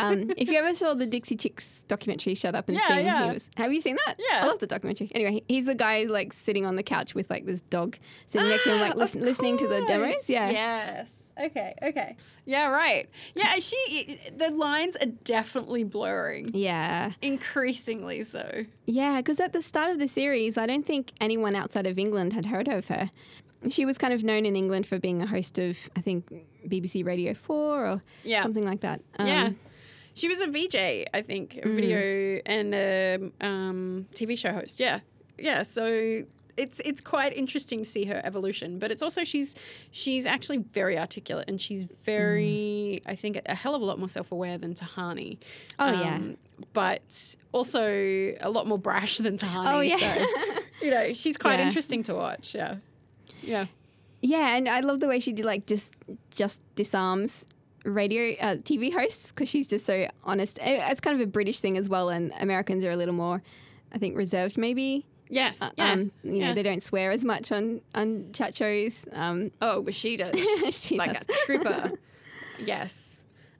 Um, 0.00 0.32
if 0.36 0.50
you 0.50 0.58
ever 0.58 0.74
saw 0.74 0.94
the 0.94 1.06
Dixie 1.06 1.36
Chicks 1.36 1.82
documentary, 1.86 2.34
Shut 2.34 2.54
Up 2.54 2.68
and 2.68 2.76
Yeah, 2.78 2.88
Sing, 2.88 3.04
yeah. 3.06 3.32
was. 3.32 3.48
Have 3.56 3.72
you 3.72 3.80
seen 3.80 3.96
that? 4.06 4.16
Yeah. 4.18 4.40
I 4.42 4.46
love 4.46 4.58
the 4.58 4.66
documentary. 4.66 5.08
Anyway, 5.14 5.42
he's 5.48 5.66
the 5.66 5.74
guy 5.74 6.04
like 6.04 6.32
sitting 6.32 6.66
on 6.66 6.76
the 6.76 6.82
couch 6.82 7.14
with 7.14 7.30
like 7.30 7.46
this 7.46 7.60
dog 7.62 7.96
sitting 8.26 8.48
next 8.48 8.64
to 8.64 8.70
him, 8.74 8.80
like 8.80 8.94
listen, 8.96 9.20
listening 9.22 9.56
to 9.58 9.68
the 9.68 9.84
demos. 9.86 10.28
Yeah. 10.28 10.50
Yes. 10.50 11.21
Okay. 11.42 11.74
Okay. 11.82 12.16
Yeah. 12.46 12.68
Right. 12.68 13.08
Yeah. 13.34 13.54
She. 13.58 14.20
The 14.36 14.50
lines 14.50 14.96
are 14.96 15.06
definitely 15.24 15.84
blurring. 15.84 16.50
Yeah. 16.54 17.12
Increasingly 17.20 18.22
so. 18.24 18.64
Yeah, 18.86 19.16
because 19.18 19.40
at 19.40 19.52
the 19.52 19.62
start 19.62 19.90
of 19.90 19.98
the 19.98 20.08
series, 20.08 20.56
I 20.56 20.66
don't 20.66 20.86
think 20.86 21.12
anyone 21.20 21.56
outside 21.56 21.86
of 21.86 21.98
England 21.98 22.32
had 22.32 22.46
heard 22.46 22.68
of 22.68 22.88
her. 22.88 23.10
She 23.68 23.84
was 23.84 23.98
kind 23.98 24.12
of 24.12 24.24
known 24.24 24.44
in 24.46 24.56
England 24.56 24.86
for 24.86 24.98
being 24.98 25.22
a 25.22 25.26
host 25.26 25.58
of, 25.58 25.78
I 25.96 26.00
think, 26.00 26.32
BBC 26.66 27.04
Radio 27.04 27.32
4 27.34 27.86
or 27.86 28.02
Yeah. 28.24 28.42
something 28.42 28.64
like 28.64 28.80
that. 28.80 29.00
Um, 29.18 29.26
yeah. 29.26 29.50
She 30.14 30.28
was 30.28 30.40
a 30.40 30.46
VJ, 30.48 31.06
I 31.14 31.22
think, 31.22 31.58
a 31.62 31.68
video 31.68 32.40
and 32.44 32.74
a 32.74 33.18
um, 33.40 34.06
TV 34.14 34.36
show 34.36 34.52
host. 34.52 34.78
Yeah. 34.80 35.00
Yeah. 35.38 35.62
So 35.62 36.24
it's 36.56 36.80
it's 36.84 37.00
quite 37.00 37.34
interesting 37.36 37.78
to 37.80 37.84
see 37.84 38.04
her 38.04 38.20
evolution, 38.24 38.78
but 38.78 38.90
it's 38.90 39.02
also 39.02 39.24
she's 39.24 39.54
she's 39.90 40.26
actually 40.26 40.58
very 40.58 40.98
articulate 40.98 41.48
and 41.48 41.60
she's 41.60 41.84
very 42.04 43.02
I 43.06 43.14
think 43.16 43.40
a 43.46 43.54
hell 43.54 43.74
of 43.74 43.82
a 43.82 43.84
lot 43.84 43.98
more 43.98 44.08
self 44.08 44.32
aware 44.32 44.58
than 44.58 44.74
Tahani. 44.74 45.38
Um, 45.78 45.94
Oh, 45.94 46.00
yeah. 46.00 46.20
But 46.74 47.36
also 47.52 47.82
a 48.40 48.50
lot 48.50 48.66
more 48.66 48.78
brash 48.78 49.18
than 49.18 49.36
Tahani. 49.36 49.72
Oh, 49.72 49.80
yeah. 49.80 49.96
So, 49.96 50.62
you 50.82 50.90
know, 50.90 51.12
she's 51.12 51.36
quite 51.36 51.58
Yeah. 51.58 51.66
interesting 51.66 52.02
to 52.04 52.14
watch. 52.14 52.54
Yeah. 52.54 52.76
Yeah. 53.42 53.66
Yeah, 54.20 54.54
and 54.56 54.68
I 54.68 54.80
love 54.80 55.00
the 55.00 55.08
way 55.08 55.18
she 55.18 55.32
did 55.32 55.44
like 55.44 55.66
just 55.66 55.90
just 56.34 56.60
disarms 56.76 57.44
radio 57.84 58.36
uh, 58.40 58.56
TV 58.56 58.92
hosts 58.92 59.32
because 59.32 59.48
she's 59.48 59.66
just 59.66 59.84
so 59.84 60.06
honest. 60.22 60.58
It's 60.62 61.00
kind 61.00 61.20
of 61.20 61.26
a 61.26 61.30
British 61.30 61.58
thing 61.58 61.76
as 61.76 61.88
well, 61.88 62.08
and 62.10 62.32
Americans 62.38 62.84
are 62.84 62.90
a 62.90 62.96
little 62.96 63.14
more, 63.14 63.42
I 63.92 63.98
think, 63.98 64.16
reserved 64.16 64.56
maybe. 64.56 65.04
Yes. 65.32 65.62
Uh, 65.62 65.70
yeah. 65.78 65.92
Um, 65.92 66.12
you 66.22 66.40
know, 66.40 66.52
they 66.54 66.62
don't 66.62 66.82
swear 66.82 67.10
as 67.10 67.24
much 67.24 67.50
on 67.50 67.80
on 67.94 68.26
chat 68.34 68.54
shows. 68.54 69.06
Um, 69.12 69.50
Oh, 69.62 69.80
but 69.82 69.94
she 69.94 70.16
does. 70.18 70.34
She 70.74 70.98
like 70.98 71.14
does. 71.26 71.36
a 71.36 71.46
trooper. 71.46 71.92
yes. 72.64 73.01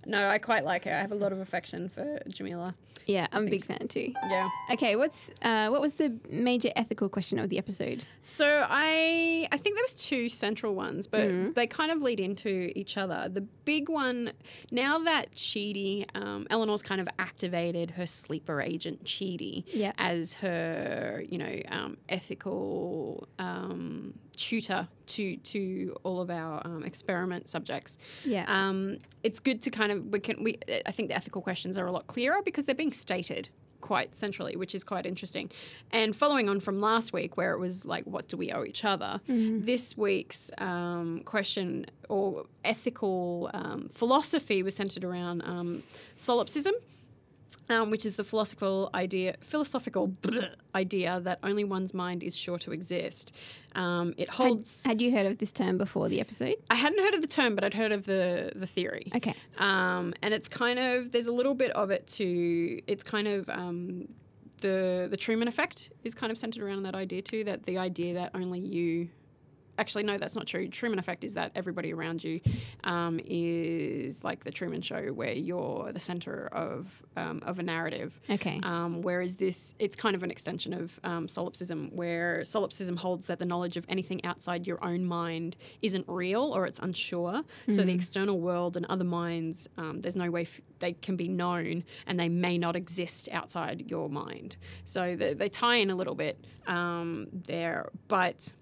No, 0.07 0.29
I 0.29 0.39
quite 0.39 0.65
like 0.65 0.85
her. 0.85 0.93
I 0.93 1.01
have 1.01 1.13
a 1.13 1.17
lot 1.17 1.33
of 1.33 1.39
affection 1.41 1.89
for 1.89 2.19
Jameela. 2.29 2.75
yeah, 3.07 3.27
I'm 3.33 3.47
a 3.47 3.51
big 3.51 3.65
fan 3.65 3.89
too. 3.89 4.13
Yeah. 4.29 4.49
Okay, 4.73 4.97
what's 4.97 5.31
uh, 5.43 5.69
what 5.69 5.81
was 5.81 5.95
the 5.95 6.13
major 6.29 6.71
ethical 6.77 7.09
question 7.09 7.39
of 7.39 7.49
the 7.51 7.59
episode? 7.59 8.05
So 8.23 8.67
I 8.69 9.47
I 9.53 9.57
think 9.57 9.77
there 9.77 9.85
was 9.85 9.95
two 9.95 10.29
central 10.29 10.75
ones, 10.75 11.07
but 11.07 11.21
Mm-hmm. 11.29 11.53
they 11.53 11.67
kind 11.67 11.91
of 11.93 12.03
lead 12.03 12.21
into 12.21 12.73
each 12.79 12.97
other. 12.97 13.29
The 13.33 13.43
big 13.65 13.89
one 13.89 14.33
now 14.71 14.99
that 15.01 15.33
Chidi, 15.35 16.07
um, 16.17 16.47
Eleanor's 16.51 16.83
kind 16.83 17.01
of 17.01 17.09
activated 17.19 17.91
her 17.93 18.07
sleeper 18.07 18.61
agent 18.61 19.05
Chidi 19.05 19.65
Yeah. 19.73 19.93
as 19.99 20.35
her, 20.35 21.23
you 21.29 21.39
know, 21.39 21.61
um, 21.69 21.97
ethical 22.09 23.27
um, 23.39 24.15
tutor 24.37 24.89
to 25.07 25.37
to 25.37 25.97
all 26.05 26.21
of 26.21 26.31
our 26.31 26.63
um, 26.65 26.85
experiment 26.85 27.49
subjects. 27.49 27.99
Yeah. 28.25 28.45
Um, 28.49 28.99
it's 29.23 29.41
good 29.41 29.63
to 29.63 29.71
kind 29.71 29.93
of 29.93 30.07
we 30.07 30.21
can 30.21 30.43
we 30.43 30.59
I 30.87 30.93
think 30.93 31.09
the 31.09 31.17
ethical 31.17 31.43
questions 31.43 31.79
are 31.79 31.87
a 31.87 31.93
lot 31.93 32.07
clearer 32.07 32.43
because 32.43 32.65
they're 32.65 32.75
being 32.75 32.93
stated 32.93 33.49
quite 33.83 34.15
centrally, 34.15 34.57
which 34.57 34.75
is 34.75 34.85
quite 34.85 35.05
interesting. 35.05 35.51
And 35.91 36.17
following 36.17 36.49
on 36.49 36.61
from 36.61 36.81
last 36.81 37.13
week, 37.13 37.37
where 37.37 37.53
it 37.53 37.59
was 37.59 37.85
like, 37.85 38.05
what 38.05 38.29
do 38.29 38.37
we 38.37 38.53
owe 38.53 38.65
each 38.65 38.85
other? 38.85 39.21
This 39.67 39.97
week's 39.99 40.51
um, 40.59 41.21
question 41.25 41.87
or 42.09 42.47
ethical 42.65 43.51
um, 43.53 43.91
philosophy 43.93 44.63
was 44.63 44.75
centered 44.75 45.05
around 45.05 45.43
um, 45.43 45.83
solipsism. 46.17 46.75
Um, 47.69 47.91
which 47.91 48.05
is 48.05 48.17
the 48.17 48.25
philosophical 48.25 48.91
idea, 48.95 49.37
philosophical 49.41 50.13
idea 50.75 51.21
that 51.21 51.39
only 51.43 51.65
one's 51.65 51.95
mind 51.95 52.23
is 52.23 52.37
sure 52.37 52.59
to 52.59 52.73
exist. 52.73 53.35
Um, 53.75 54.15
it 54.17 54.29
Had, 54.29 54.37
holds. 54.37 54.85
had 54.85 55.01
you 55.01 55.11
heard 55.13 55.27
of 55.27 55.39
this 55.39 55.53
term 55.53 55.79
before 55.79 56.09
the 56.09 56.21
episode? 56.21 56.57
I 56.71 56.75
hadn't 56.75 57.01
heard 57.01 57.15
of 57.15 57.23
the 57.23 57.29
term, 57.29 57.55
but 57.55 57.65
I'd 57.65 57.75
heard 57.75 57.93
of 57.93 58.05
the 58.05 58.53
the 58.55 58.67
theory. 58.67 59.11
Okay. 59.17 59.35
Um, 59.59 60.13
and 60.23 60.35
it's 60.35 60.49
kind 60.49 60.79
of 60.79 61.13
there's 61.13 61.29
a 61.29 61.33
little 61.33 61.55
bit 61.55 61.71
of 61.73 61.91
it 61.91 62.07
to 62.19 62.81
it's 62.87 63.03
kind 63.03 63.29
of 63.29 63.49
um, 63.49 64.09
the 64.61 65.09
the 65.11 65.17
Truman 65.17 65.49
effect 65.49 65.91
is 66.05 66.15
kind 66.15 66.31
of 66.31 66.39
centered 66.39 66.63
around 66.63 66.83
that 66.85 66.95
idea 66.95 67.23
too. 67.23 67.45
That 67.45 67.63
the 67.65 67.79
idea 67.79 68.15
that 68.15 68.31
only 68.35 68.61
you 68.61 69.09
actually, 69.83 70.05
no, 70.05 70.17
that's 70.17 70.37
not 70.37 70.47
true. 70.47 70.69
Truman 70.69 70.99
Effect 71.01 71.25
is 71.25 71.35
that 71.35 71.51
everybody 71.61 71.93
around 71.93 72.23
you 72.23 72.41
um, 72.85 73.19
is 73.25 74.23
like 74.23 74.45
the 74.45 74.53
Truman 74.59 74.81
Show, 74.81 75.03
where 75.21 75.33
you're 75.33 75.91
the 75.93 76.05
center 76.11 76.39
of 76.53 76.87
um, 77.17 77.43
of 77.45 77.59
a 77.59 77.65
narrative. 77.75 78.11
Okay. 78.31 78.61
Um, 78.63 79.03
whereas 79.03 79.35
this, 79.35 79.75
it's 79.79 79.97
kind 80.05 80.15
of 80.15 80.23
an 80.23 80.31
extension 80.31 80.73
of 80.73 81.01
um, 81.05 81.29
solipsism, 81.29 81.91
where 82.01 82.45
solipsism 82.45 82.97
holds 82.97 83.27
that 83.27 83.39
the 83.39 83.45
knowledge 83.53 83.77
of 83.77 83.85
anything 83.89 84.25
outside 84.25 84.67
your 84.67 84.83
own 84.85 85.05
mind 85.05 85.57
isn't 85.83 86.07
real 86.09 86.45
or 86.57 86.65
it's 86.67 86.79
unsure. 86.79 87.43
So 87.69 87.83
the 87.83 87.93
external 87.93 88.39
world 88.39 88.77
and 88.77 88.87
other 88.87 89.05
minds, 89.05 89.69
um, 89.77 90.01
there's 90.01 90.17
no 90.17 90.31
way 90.31 90.43
f- 90.43 90.61
they 90.79 90.93
can 90.93 91.17
be 91.17 91.29
known 91.29 91.85
and 92.07 92.19
they 92.19 92.29
may 92.29 92.57
not 92.57 92.77
exist 92.77 93.29
outside 93.33 93.85
your 93.89 94.09
mind. 94.09 94.57
So 94.85 95.17
they, 95.17 95.35
they 95.35 95.49
tie 95.49 95.77
in 95.77 95.91
a 95.91 95.95
little 95.95 96.15
bit 96.15 96.37
um, 96.67 97.29
there. 97.33 97.91
But 98.09 98.53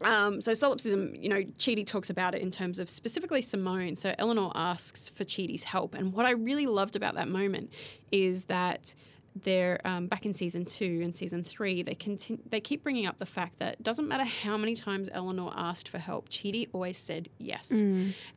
um, 0.00 0.40
so 0.40 0.52
solipsism, 0.54 1.14
you 1.14 1.28
know, 1.28 1.42
Chidi 1.58 1.86
talks 1.86 2.10
about 2.10 2.34
it 2.34 2.42
in 2.42 2.50
terms 2.50 2.78
of 2.78 2.90
specifically 2.90 3.42
Simone. 3.42 3.96
So 3.96 4.14
Eleanor 4.18 4.52
asks 4.54 5.08
for 5.08 5.24
Chidi's 5.24 5.62
help, 5.64 5.94
and 5.94 6.12
what 6.12 6.26
I 6.26 6.30
really 6.32 6.66
loved 6.66 6.96
about 6.96 7.14
that 7.14 7.28
moment 7.28 7.72
is 8.12 8.44
that 8.44 8.94
they're 9.42 9.80
um, 9.86 10.06
back 10.06 10.24
in 10.24 10.32
season 10.32 10.64
two 10.64 11.00
and 11.04 11.14
season 11.14 11.44
three. 11.44 11.82
They 11.82 11.94
continue. 11.94 12.42
They 12.48 12.60
keep 12.60 12.82
bringing 12.82 13.06
up 13.06 13.18
the 13.18 13.26
fact 13.26 13.58
that 13.58 13.74
it 13.74 13.82
doesn't 13.82 14.08
matter 14.08 14.24
how 14.24 14.56
many 14.56 14.74
times 14.74 15.10
Eleanor 15.12 15.52
asked 15.54 15.88
for 15.88 15.98
help, 15.98 16.28
Chidi 16.28 16.68
always 16.72 16.96
said 16.96 17.28
yes, 17.38 17.70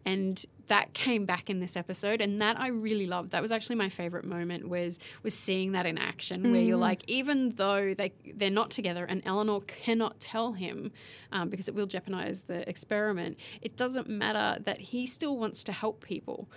and 0.06 0.46
that 0.70 0.94
came 0.94 1.26
back 1.26 1.50
in 1.50 1.60
this 1.60 1.76
episode, 1.76 2.22
and 2.22 2.40
that 2.40 2.60
I 2.60 2.68
really 2.70 3.06
loved. 3.06 3.32
That 3.32 3.42
was 3.42 3.52
actually 3.52 3.76
my 3.76 3.90
favorite 3.90 4.26
moment 4.26 4.68
was 4.70 4.98
was 5.22 5.34
seeing 5.34 5.74
that 5.74 5.86
in 5.86 5.98
action, 5.98 6.52
where 6.52 6.62
you're 6.62 6.78
like, 6.78 7.04
even 7.08 7.50
though 7.50 7.94
they 7.94 8.14
they're 8.36 8.50
not 8.50 8.72
together, 8.72 9.06
and 9.06 9.22
Eleanor 9.26 9.62
cannot 9.62 10.20
tell 10.20 10.54
him 10.54 10.92
um, 11.32 11.50
because 11.50 11.68
it 11.68 11.76
will 11.76 11.88
jeopardize 11.88 12.44
the 12.44 12.68
experiment. 12.70 13.38
It 13.62 13.76
doesn't 13.76 14.08
matter 14.10 14.62
that 14.64 14.80
he 14.80 15.06
still 15.06 15.38
wants 15.38 15.64
to 15.64 15.72
help 15.74 16.04
people, 16.04 16.48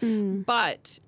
but 0.46 0.98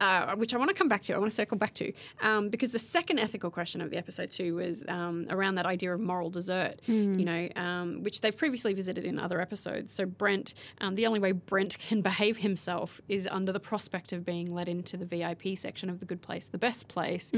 uh, 0.00 0.34
which 0.36 0.54
I 0.54 0.58
want 0.58 0.68
to 0.70 0.74
come 0.74 0.88
back 0.88 1.02
to. 1.04 1.14
I 1.14 1.18
want 1.18 1.30
to 1.30 1.34
circle 1.34 1.56
back 1.56 1.74
to 1.74 1.92
um, 2.20 2.48
because 2.48 2.70
the 2.72 2.78
second 2.78 3.18
ethical 3.18 3.50
question 3.50 3.80
of 3.80 3.90
the 3.90 3.96
episode 3.96 4.30
two 4.30 4.54
was 4.56 4.84
um, 4.88 5.26
around 5.30 5.54
that 5.56 5.66
idea 5.66 5.94
of 5.94 6.00
moral 6.00 6.30
desert. 6.30 6.80
You 7.18 7.24
know, 7.24 7.48
um, 7.56 8.02
which 8.02 8.20
they've 8.20 8.36
previously 8.36 8.74
visited 8.74 9.04
in 9.04 9.18
other 9.18 9.40
episodes. 9.40 9.92
So 9.92 10.06
Brent, 10.06 10.54
um, 10.80 10.94
the 10.94 11.06
only 11.06 11.20
way 11.20 11.32
Brent 11.32 11.78
can 11.88 12.02
behave 12.02 12.36
himself 12.38 13.00
is 13.08 13.26
under 13.30 13.52
the 13.52 13.60
prospect 13.60 14.12
of 14.12 14.24
being 14.24 14.48
let 14.50 14.68
into 14.68 14.96
the 14.96 15.04
VIP 15.06 15.56
section 15.56 15.88
of 15.90 15.98
the 16.00 16.06
good 16.06 16.20
place, 16.22 16.46
the 16.46 16.58
best 16.58 16.88
place, 16.88 17.30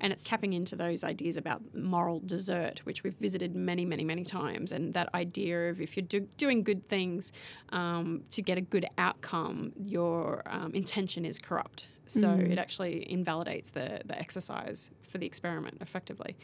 and 0.00 0.12
it's 0.12 0.24
tapping 0.24 0.52
into 0.52 0.76
those 0.76 1.04
ideas 1.04 1.36
about 1.36 1.62
moral 1.74 2.20
desert, 2.20 2.80
which 2.84 3.02
we've 3.04 3.16
visited 3.16 3.54
many, 3.54 3.84
many, 3.84 4.04
many 4.04 4.24
times, 4.24 4.72
and 4.72 4.94
that 4.94 5.08
idea 5.14 5.68
of 5.70 5.80
if 5.80 5.96
you're 5.96 6.06
do- 6.06 6.28
doing 6.36 6.62
good 6.62 6.88
things 6.88 7.32
um, 7.70 8.22
to 8.30 8.42
get 8.42 8.58
a 8.58 8.60
good 8.60 8.86
outcome, 8.98 9.72
your 9.78 10.42
um, 10.46 10.72
intention 10.74 11.24
is 11.24 11.38
corrupt. 11.38 11.88
So 12.06 12.30
it 12.52 12.58
actually 12.58 13.10
invalidates 13.10 13.70
the, 13.70 14.00
the 14.04 14.18
exercise 14.18 14.90
for 15.02 15.18
the 15.18 15.26
experiment 15.26 15.78
effectively. 15.80 16.36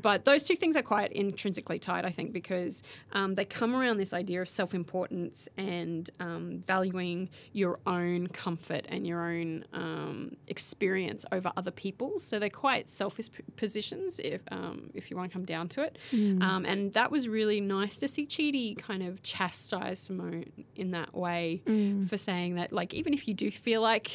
But 0.00 0.24
those 0.24 0.44
two 0.44 0.56
things 0.56 0.76
are 0.76 0.82
quite 0.82 1.12
intrinsically 1.12 1.78
tied, 1.78 2.04
I 2.04 2.10
think, 2.10 2.32
because 2.32 2.82
um, 3.12 3.34
they 3.34 3.44
come 3.44 3.74
around 3.74 3.96
this 3.98 4.12
idea 4.12 4.40
of 4.42 4.48
self 4.48 4.74
importance 4.74 5.48
and 5.56 6.10
um, 6.20 6.62
valuing 6.66 7.28
your 7.52 7.78
own 7.86 8.28
comfort 8.28 8.86
and 8.88 9.06
your 9.06 9.20
own 9.24 9.64
um, 9.72 10.36
experience 10.48 11.24
over 11.32 11.52
other 11.56 11.70
people's. 11.70 12.22
So 12.22 12.38
they're 12.38 12.50
quite 12.50 12.88
selfish 12.88 13.30
p- 13.30 13.42
positions, 13.56 14.18
if, 14.18 14.42
um, 14.50 14.90
if 14.94 15.10
you 15.10 15.16
want 15.16 15.30
to 15.30 15.32
come 15.32 15.44
down 15.44 15.68
to 15.70 15.82
it. 15.82 15.98
Um, 16.42 16.64
and 16.66 16.92
that 16.94 17.10
was 17.10 17.28
really 17.28 17.60
nice 17.60 17.96
to 17.98 18.08
see 18.08 18.26
Chidi 18.26 18.76
kind 18.78 19.02
of 19.02 19.22
chastise 19.22 19.98
Simone 19.98 20.50
in 20.76 20.90
that 20.92 21.14
way 21.14 21.62
for 22.08 22.16
saying 22.16 22.54
that, 22.56 22.72
like, 22.72 22.94
even 22.94 23.12
if 23.14 23.26
you 23.28 23.34
do 23.34 23.50
feel 23.50 23.80
like 23.80 24.10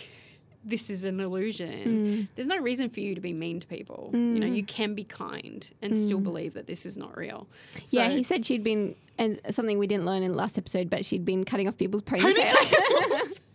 this 0.64 0.90
is 0.90 1.04
an 1.04 1.20
illusion. 1.20 1.84
Mm. 1.86 2.28
There's 2.36 2.48
no 2.48 2.58
reason 2.58 2.90
for 2.90 3.00
you 3.00 3.16
to 3.16 3.22
be 3.22 3.34
mean 3.34 3.60
to 3.60 3.68
people. 3.68 4.10
You 4.14 4.20
know, 4.20 4.48
mm. 4.48 4.56
you 4.56 4.64
can 4.64 4.94
be 4.94 5.04
kind 5.04 5.70
and 5.82 5.94
mm. 5.94 6.06
still 6.06 6.20
believe 6.20 6.54
that 6.54 6.68
this 6.68 6.86
is 6.86 6.98
not 6.98 7.16
real. 7.18 7.48
yeah, 7.92 8.10
he 8.10 8.24
said 8.24 8.46
she'd 8.46 8.64
been, 8.64 8.96
and 9.18 9.40
something 9.50 9.80
we 9.80 9.88
didn't 9.88 10.06
learn 10.06 10.24
in 10.24 10.32
the 10.32 10.38
last 10.38 10.58
episode, 10.58 10.90
but 10.90 11.06
she'd 11.06 11.26
been 11.26 11.44
cutting 11.44 11.68
off 11.68 11.78
people's 11.78 12.04
ponytails. 12.04 13.40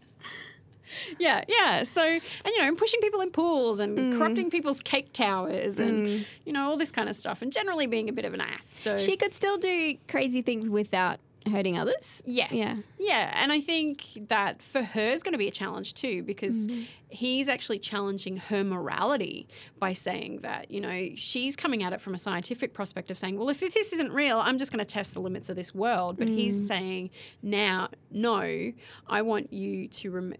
Yeah, 1.18 1.44
yeah. 1.48 1.82
So, 1.82 2.02
and 2.02 2.22
you 2.46 2.58
know, 2.58 2.68
and 2.68 2.78
pushing 2.78 3.00
people 3.00 3.20
in 3.20 3.30
pools 3.30 3.80
and 3.80 4.16
corrupting 4.16 4.50
people's 4.50 4.80
cake 4.80 5.12
towers 5.12 5.78
and 5.78 6.26
you 6.44 6.52
know 6.52 6.68
all 6.68 6.76
this 6.76 6.90
kind 6.90 7.08
of 7.08 7.16
stuff, 7.16 7.42
and 7.42 7.52
generally 7.52 7.86
being 7.86 8.08
a 8.08 8.12
bit 8.12 8.24
of 8.24 8.34
an 8.34 8.40
ass. 8.40 8.66
So 8.66 8.96
she 8.96 9.16
could 9.16 9.34
still 9.34 9.58
do 9.58 9.96
crazy 10.08 10.42
things 10.42 10.70
without 10.70 11.20
hurting 11.50 11.78
others. 11.78 12.22
Yes. 12.24 12.52
Yeah. 12.52 12.74
Yeah. 12.98 13.30
And 13.42 13.52
I 13.52 13.60
think 13.60 14.26
that 14.28 14.62
for 14.62 14.82
her 14.82 15.00
is 15.12 15.22
going 15.22 15.32
to 15.32 15.38
be 15.38 15.48
a 15.48 15.52
challenge 15.52 15.94
too, 15.94 16.22
because 16.22 16.66
Mm-hmm. 16.68 16.82
he's 17.08 17.48
actually 17.48 17.78
challenging 17.78 18.36
her 18.38 18.64
morality 18.64 19.46
by 19.78 19.92
saying 19.92 20.40
that, 20.42 20.70
you 20.70 20.80
know, 20.80 21.08
she's 21.16 21.54
coming 21.56 21.82
at 21.82 21.92
it 21.92 22.00
from 22.00 22.14
a 22.14 22.18
scientific 22.18 22.72
perspective, 22.74 23.18
saying, 23.18 23.38
well, 23.38 23.48
if 23.50 23.60
this 23.60 23.92
isn't 23.92 24.12
real, 24.12 24.38
I'm 24.38 24.58
just 24.58 24.72
going 24.72 24.84
to 24.84 24.90
test 24.90 25.14
the 25.14 25.20
limits 25.20 25.48
of 25.48 25.56
this 25.56 25.74
world. 25.74 26.16
But 26.18 26.28
Mm. 26.28 26.34
he's 26.36 26.66
saying, 26.66 27.10
now, 27.42 27.88
no, 28.10 28.72
I 29.06 29.22
want 29.22 29.52
you 29.52 29.88
to 29.88 30.10
rem- 30.10 30.34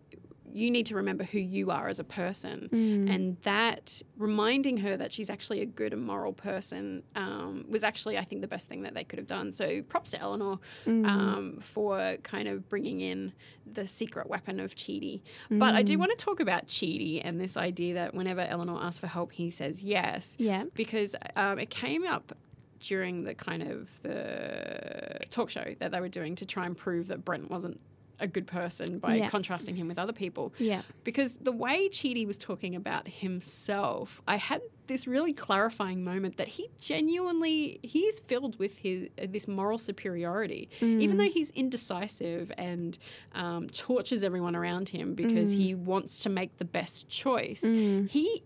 you 0.55 0.71
need 0.71 0.87
to 0.87 0.95
remember 0.95 1.25
who 1.25 1.38
you 1.40 1.73
are 1.73 1.88
as 1.88 1.99
a 1.99 2.05
person. 2.05 2.69
Mm. 2.73 3.12
And 3.12 3.37
that 3.43 4.01
reminding 4.17 4.77
her 4.79 4.97
that 4.97 5.12
she's 5.12 5.29
actually 5.29 5.61
a 5.62 5.67
good 5.67 5.93
and 5.93 6.03
moral 6.07 6.33
person 6.33 7.03
um, 7.17 7.64
was 7.69 7.83
actually, 7.83 8.17
I 8.17 8.23
think, 8.23 8.40
the 8.40 8.47
best 8.47 8.69
thing 8.69 8.83
that 8.83 8.95
they 8.95 9.03
could 9.03 9.19
have 9.19 9.27
done. 9.27 9.51
So 9.51 9.83
props 9.83 10.12
to 10.12 10.21
Eleanor 10.21 10.59
Mm. 10.87 11.07
um, 11.07 11.59
for 11.61 12.17
kind 12.23 12.47
of 12.47 12.69
bringing 12.69 13.01
in 13.01 13.33
the 13.67 13.85
secret 13.87 14.29
weapon 14.29 14.61
of 14.61 14.75
Chidi. 14.77 15.23
But 15.51 15.75
I 15.75 15.83
Mm. 15.83 15.87
do 15.87 15.99
want 15.99 16.11
to 16.17 16.25
talk 16.25 16.38
about 16.38 16.69
Chidi 16.69 17.21
and 17.25 17.40
this 17.40 17.57
idea 17.57 17.95
that 17.95 18.14
whenever 18.14 18.43
Eleanor 18.43 18.79
asks 18.81 19.01
for 19.01 19.09
help, 19.09 19.33
he 19.33 19.51
says 19.51 19.83
yes. 19.83 20.37
Yeah. 20.38 20.64
Because 20.75 21.17
um, 21.35 21.59
it 21.59 21.71
came 21.71 22.05
up 22.07 22.33
during 22.81 23.25
the 23.25 23.35
kind 23.35 23.62
of 23.64 24.01
the 24.03 25.19
talk 25.31 25.51
show 25.51 25.64
that 25.79 25.90
they 25.90 26.01
were 26.01 26.09
doing 26.09 26.37
to 26.37 26.47
try 26.47 26.67
and 26.67 26.77
prove 26.77 27.09
that 27.09 27.25
Brent 27.25 27.51
wasn't 27.51 27.81
a 28.20 28.27
good 28.27 28.46
person 28.46 28.98
by 28.98 29.16
Yeah. 29.16 29.29
contrasting 29.29 29.74
him 29.77 29.88
with 29.88 29.98
other 29.98 30.12
people 30.12 30.53
Yeah. 30.59 30.83
because 31.03 31.38
the 31.38 31.53
way 31.53 31.88
Chidi 31.88 32.27
was 32.27 32.37
talking 32.38 32.74
about 32.77 33.09
himself, 33.09 34.22
I 34.27 34.37
had 34.37 34.62
this 34.87 35.07
really 35.07 35.33
clarifying 35.33 36.05
moment 36.05 36.37
that 36.37 36.48
he 36.48 36.68
genuinely 36.79 37.81
he's 37.83 38.18
filled 38.20 38.59
with 38.59 38.79
his 38.79 39.09
uh, 39.20 39.27
this 39.29 39.48
moral 39.48 39.79
superiority, 39.79 40.68
even 40.81 41.16
though 41.16 41.29
he's 41.29 41.50
indecisive 41.50 42.53
and 42.59 42.98
um, 43.35 43.68
tortures 43.68 44.22
everyone 44.22 44.55
around 44.55 44.88
him 44.90 45.14
because 45.14 45.53
he 45.53 45.74
wants 45.74 46.22
to 46.22 46.29
make 46.29 46.57
the 46.59 46.64
best 46.64 47.09
choice. 47.09 47.62
He 47.62 48.42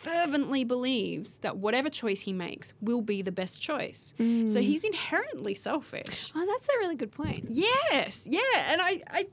fervently 0.00 0.64
believes 0.64 1.36
that 1.38 1.58
whatever 1.58 1.90
choice 1.90 2.22
he 2.22 2.32
makes 2.32 2.72
will 2.80 3.02
be 3.02 3.22
the 3.22 3.32
best 3.32 3.60
choice. 3.60 4.14
So 4.16 4.24
mm. 4.24 4.62
he's 4.62 4.84
inherently 4.84 5.54
selfish. 5.54 6.32
Oh, 6.34 6.46
that's 6.46 6.68
a 6.68 6.78
really 6.78 6.96
good 6.96 7.12
point. 7.12 7.48
Yes, 7.50 8.26
yeah, 8.30 8.40
and 8.68 8.80
I, 8.80 9.02
I 9.10 9.26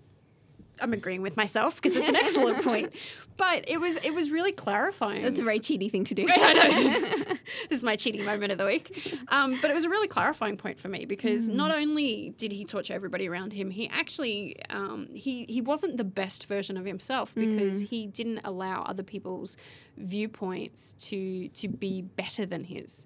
I'm 0.82 0.94
agreeing 0.94 1.22
with 1.22 1.38
myself 1.38 1.76
because 1.76 1.96
it's 1.96 2.10
an 2.10 2.16
excellent 2.24 2.64
point. 2.64 2.94
But 3.38 3.70
it 3.70 3.80
was 3.80 3.98
it 3.98 4.14
was 4.16 4.32
really 4.32 4.52
clarifying. 4.52 5.22
That's 5.22 5.40
a 5.40 5.44
very 5.44 5.60
Chidi 5.60 5.92
thing 5.92 6.04
to 6.06 6.16
do. 6.16 6.26
I 6.30 6.54
know. 6.54 7.24
this 7.70 7.80
is 7.80 7.84
my 7.84 7.96
cheating 7.96 8.26
moment 8.26 8.52
of 8.52 8.58
the 8.58 8.66
week. 8.66 9.16
Um, 9.28 9.60
but 9.62 9.70
it 9.70 9.76
was 9.76 9.86
a 9.86 9.90
really 9.90 10.08
clarifying 10.08 10.58
point 10.58 10.80
for 10.80 10.88
me 10.88 11.06
because 11.06 11.48
not 11.48 11.72
only 11.76 12.34
did 12.38 12.52
he 12.52 12.66
torture 12.66 12.94
everybody 12.96 13.30
around 13.30 13.54
him, 13.54 13.70
he 13.70 13.88
actually 13.90 14.60
um, 14.72 15.08
he 15.14 15.46
he 15.48 15.62
wasn't 15.62 15.98
the 15.98 16.04
best 16.04 16.48
version 16.48 16.78
of 16.78 16.86
himself 16.86 17.36
because 17.36 17.80
he 17.82 18.08
didn't 18.08 18.42
allow 18.44 18.82
other 18.84 19.04
people's 19.04 19.56
viewpoints 19.98 20.94
to 20.94 21.48
to 21.50 21.68
be 21.68 22.02
better 22.02 22.46
than 22.46 22.64
his. 22.64 23.06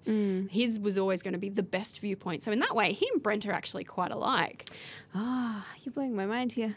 His 0.50 0.80
was 0.80 0.96
always 0.96 1.22
going 1.22 1.32
to 1.34 1.38
be 1.38 1.50
the 1.50 1.62
best 1.62 1.98
viewpoint. 2.00 2.42
So 2.42 2.52
in 2.52 2.60
that 2.60 2.74
way, 2.74 2.92
he 2.94 3.06
and 3.12 3.22
Brent 3.22 3.44
are 3.46 3.52
actually 3.52 3.84
quite 3.84 4.10
alike. 4.12 4.70
Ah, 5.14 5.66
you're 5.82 5.92
blowing 5.92 6.16
my 6.16 6.24
mind 6.26 6.52
here. 6.52 6.76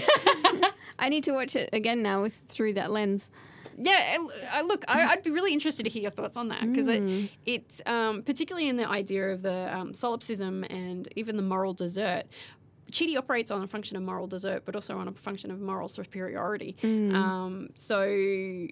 I 0.98 1.08
need 1.08 1.24
to 1.24 1.32
watch 1.32 1.56
it 1.56 1.70
again 1.72 2.02
now 2.02 2.22
with 2.22 2.40
through 2.48 2.74
that 2.74 2.90
lens. 2.90 3.30
Yeah, 3.76 3.92
I, 3.92 4.58
I- 4.58 4.62
look, 4.62 4.84
I, 4.86 5.02
I'd 5.02 5.22
be 5.24 5.30
really 5.30 5.52
interested 5.52 5.82
to 5.84 5.90
hear 5.90 6.02
your 6.02 6.10
thoughts 6.12 6.36
on 6.36 6.48
that 6.48 6.60
because 6.70 6.86
it, 6.88 7.30
it's 7.44 7.82
um, 7.86 8.22
particularly 8.22 8.68
in 8.68 8.76
the 8.76 8.88
idea 8.88 9.30
of 9.30 9.42
the 9.42 9.76
um, 9.76 9.94
solipsism 9.94 10.62
and 10.64 11.08
even 11.16 11.36
the 11.36 11.42
moral 11.42 11.72
desert. 11.74 12.24
Chidi 12.92 13.16
operates 13.16 13.50
on 13.50 13.62
a 13.62 13.66
function 13.66 13.96
of 13.96 14.04
moral 14.04 14.28
desert, 14.28 14.64
but 14.64 14.76
also 14.76 14.96
on 14.98 15.08
a 15.08 15.12
function 15.12 15.50
of 15.50 15.60
moral 15.60 15.88
superiority. 15.88 16.76
Um, 16.84 17.70
so, 17.74 18.04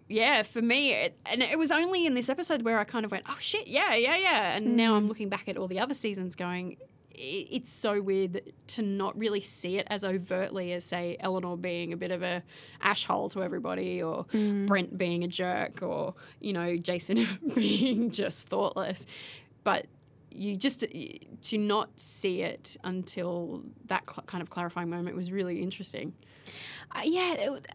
yeah, 0.09 0.43
for 0.45 0.63
me, 0.63 0.93
it, 0.93 1.17
and 1.27 1.43
it 1.43 1.59
was 1.59 1.73
only 1.73 2.07
in 2.07 2.15
this 2.15 2.29
episode 2.29 2.63
where 2.63 2.79
I 2.79 2.85
kind 2.85 3.05
of 3.05 3.11
went, 3.11 3.25
"Oh 3.29 3.37
shit, 3.41 3.67
yeah, 3.67 3.95
yeah, 3.97 4.17
yeah," 4.17 4.55
and 4.57 4.77
now 4.77 4.95
I'm 4.95 5.09
looking 5.09 5.29
back 5.29 5.49
at 5.49 5.57
all 5.57 5.67
the 5.67 5.81
other 5.81 5.95
seasons, 5.95 6.37
going, 6.37 6.77
"It's 7.15 7.71
so 7.71 8.01
weird 8.01 8.53
to 8.69 8.83
not 8.83 9.17
really 9.19 9.41
see 9.41 9.79
it 9.79 9.87
as 9.91 10.05
overtly 10.05 10.73
as, 10.73 10.85
say, 10.85 11.17
Eleanor 11.21 11.57
being 11.57 11.93
a 11.93 11.97
bit 11.97 12.11
of 12.11 12.23
a 12.23 12.43
ashhole 12.83 13.31
to 13.33 13.43
everybody, 13.43 14.03
or 14.03 14.27
Brent 14.67 14.97
being 14.97 15.25
a 15.25 15.29
jerk, 15.29 15.83
or 15.83 16.15
you 16.41 16.53
know, 16.53 16.77
Jason 16.77 17.27
being 17.55 18.11
just 18.11 18.49
thoughtless." 18.49 19.07
But 19.65 19.87
you 20.35 20.57
just 20.57 20.85
to 21.43 21.59
not 21.59 21.91
see 21.99 22.43
it 22.43 22.77
until 22.85 23.63
that 23.87 24.03
cl- 24.09 24.25
kind 24.27 24.43
of 24.43 24.51
clarifying 24.51 24.89
moment 24.89 25.17
was 25.17 25.31
really 25.31 25.63
interesting. 25.63 26.15
Uh, 26.95 27.03
yeah. 27.05 27.33
It, 27.35 27.69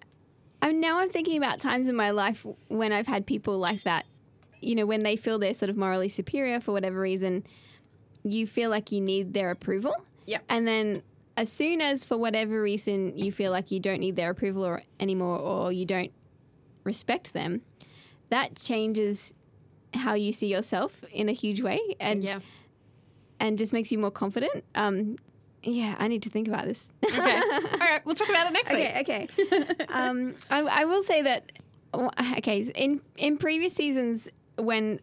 I'm, 0.61 0.79
now 0.79 0.99
I'm 0.99 1.09
thinking 1.09 1.37
about 1.37 1.59
times 1.59 1.87
in 1.87 1.95
my 1.95 2.11
life 2.11 2.45
when 2.67 2.91
I've 2.91 3.07
had 3.07 3.25
people 3.25 3.57
like 3.59 3.83
that. 3.83 4.05
You 4.59 4.75
know, 4.75 4.85
when 4.87 5.03
they 5.03 5.15
feel 5.15 5.37
they're 5.37 5.53
sort 5.53 5.69
of 5.69 5.77
morally 5.77 6.09
superior 6.09 6.59
for 6.59 6.71
whatever 6.71 6.99
reason, 6.99 7.45
you 8.31 8.47
feel 8.47 8.69
like 8.69 8.91
you 8.91 9.01
need 9.01 9.33
their 9.33 9.51
approval. 9.51 9.93
Yep. 10.25 10.43
And 10.49 10.67
then 10.67 11.03
as 11.35 11.51
soon 11.51 11.81
as 11.81 12.03
for 12.05 12.17
whatever 12.17 12.61
reason 12.61 13.17
you 13.17 13.31
feel 13.31 13.51
like 13.51 13.71
you 13.71 13.79
don't 13.79 13.99
need 13.99 14.15
their 14.15 14.29
approval 14.31 14.65
or, 14.65 14.81
anymore 14.99 15.37
or 15.37 15.71
you 15.71 15.85
don't 15.85 16.11
respect 16.83 17.33
them, 17.33 17.61
that 18.29 18.55
changes 18.55 19.33
how 19.93 20.13
you 20.13 20.31
see 20.31 20.47
yourself 20.47 21.03
in 21.11 21.29
a 21.29 21.31
huge 21.31 21.61
way 21.61 21.79
and 21.99 22.23
Yeah. 22.23 22.39
and 23.39 23.57
just 23.57 23.71
makes 23.73 23.91
you 23.91 23.97
more 23.99 24.11
confident. 24.11 24.63
Um, 24.75 25.17
yeah, 25.63 25.95
I 25.99 26.07
need 26.07 26.23
to 26.23 26.29
think 26.29 26.47
about 26.47 26.65
this. 26.65 26.87
Okay. 27.03 27.19
All 27.51 27.79
right. 27.79 28.01
We'll 28.05 28.15
talk 28.15 28.29
about 28.29 28.47
it 28.47 28.53
next 28.53 28.73
week. 28.73 28.87
okay, 29.01 29.27
okay. 29.39 29.85
um, 29.89 30.35
I, 30.49 30.59
I 30.61 30.85
will 30.85 31.03
say 31.03 31.21
that. 31.23 31.51
Okay, 32.37 32.61
in 32.75 33.01
in 33.15 33.37
previous 33.37 33.73
seasons 33.73 34.27
when 34.57 34.99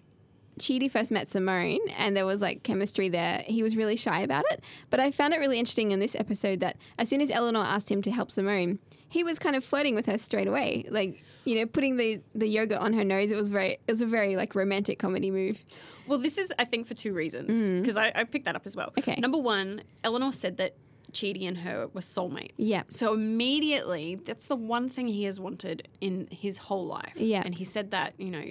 Chidi 0.58 0.90
first 0.90 1.10
met 1.10 1.28
Simone 1.28 1.80
and 1.96 2.16
there 2.16 2.26
was 2.26 2.40
like 2.40 2.62
chemistry 2.62 3.08
there, 3.08 3.42
he 3.46 3.62
was 3.62 3.76
really 3.76 3.96
shy 3.96 4.20
about 4.20 4.44
it. 4.50 4.62
But 4.90 5.00
I 5.00 5.10
found 5.10 5.34
it 5.34 5.38
really 5.38 5.58
interesting 5.58 5.90
in 5.90 6.00
this 6.00 6.14
episode 6.14 6.60
that 6.60 6.76
as 6.98 7.08
soon 7.08 7.20
as 7.20 7.30
Eleanor 7.30 7.64
asked 7.64 7.90
him 7.90 8.02
to 8.02 8.10
help 8.10 8.30
Simone, 8.30 8.78
he 9.08 9.24
was 9.24 9.38
kind 9.38 9.56
of 9.56 9.64
flirting 9.64 9.94
with 9.94 10.06
her 10.06 10.18
straight 10.18 10.48
away, 10.48 10.86
like 10.90 11.22
you 11.44 11.56
know, 11.56 11.66
putting 11.66 11.96
the 11.96 12.20
the 12.34 12.46
yogurt 12.46 12.78
on 12.78 12.92
her 12.94 13.04
nose. 13.04 13.30
It 13.30 13.36
was 13.36 13.50
very, 13.50 13.72
it 13.86 13.92
was 13.92 14.00
a 14.00 14.06
very 14.06 14.36
like 14.36 14.54
romantic 14.54 14.98
comedy 14.98 15.30
move. 15.30 15.62
Well, 16.06 16.18
this 16.18 16.36
is, 16.36 16.52
I 16.58 16.64
think, 16.64 16.86
for 16.86 16.94
two 16.94 17.14
reasons 17.14 17.72
because 17.72 17.96
I, 17.96 18.12
I 18.14 18.24
picked 18.24 18.44
that 18.44 18.56
up 18.56 18.66
as 18.66 18.76
well. 18.76 18.88
Mm. 18.88 18.98
Okay. 18.98 19.16
Number 19.20 19.38
one, 19.38 19.82
Eleanor 20.02 20.32
said 20.32 20.58
that 20.58 20.76
Chidi 21.12 21.46
and 21.46 21.56
her 21.58 21.88
were 21.94 22.00
soulmates. 22.00 22.52
Yeah. 22.56 22.82
So 22.88 23.14
immediately, 23.14 24.16
that's 24.16 24.48
the 24.48 24.56
one 24.56 24.88
thing 24.88 25.08
he 25.08 25.24
has 25.24 25.40
wanted 25.40 25.88
in 26.00 26.28
his 26.30 26.58
whole 26.58 26.86
life. 26.86 27.14
Yeah. 27.16 27.42
And 27.44 27.54
he 27.54 27.64
said 27.64 27.92
that, 27.92 28.14
you 28.18 28.30
know, 28.30 28.44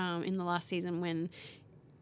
um, 0.00 0.22
in 0.22 0.36
the 0.36 0.44
last 0.44 0.68
season 0.68 1.00
when 1.00 1.30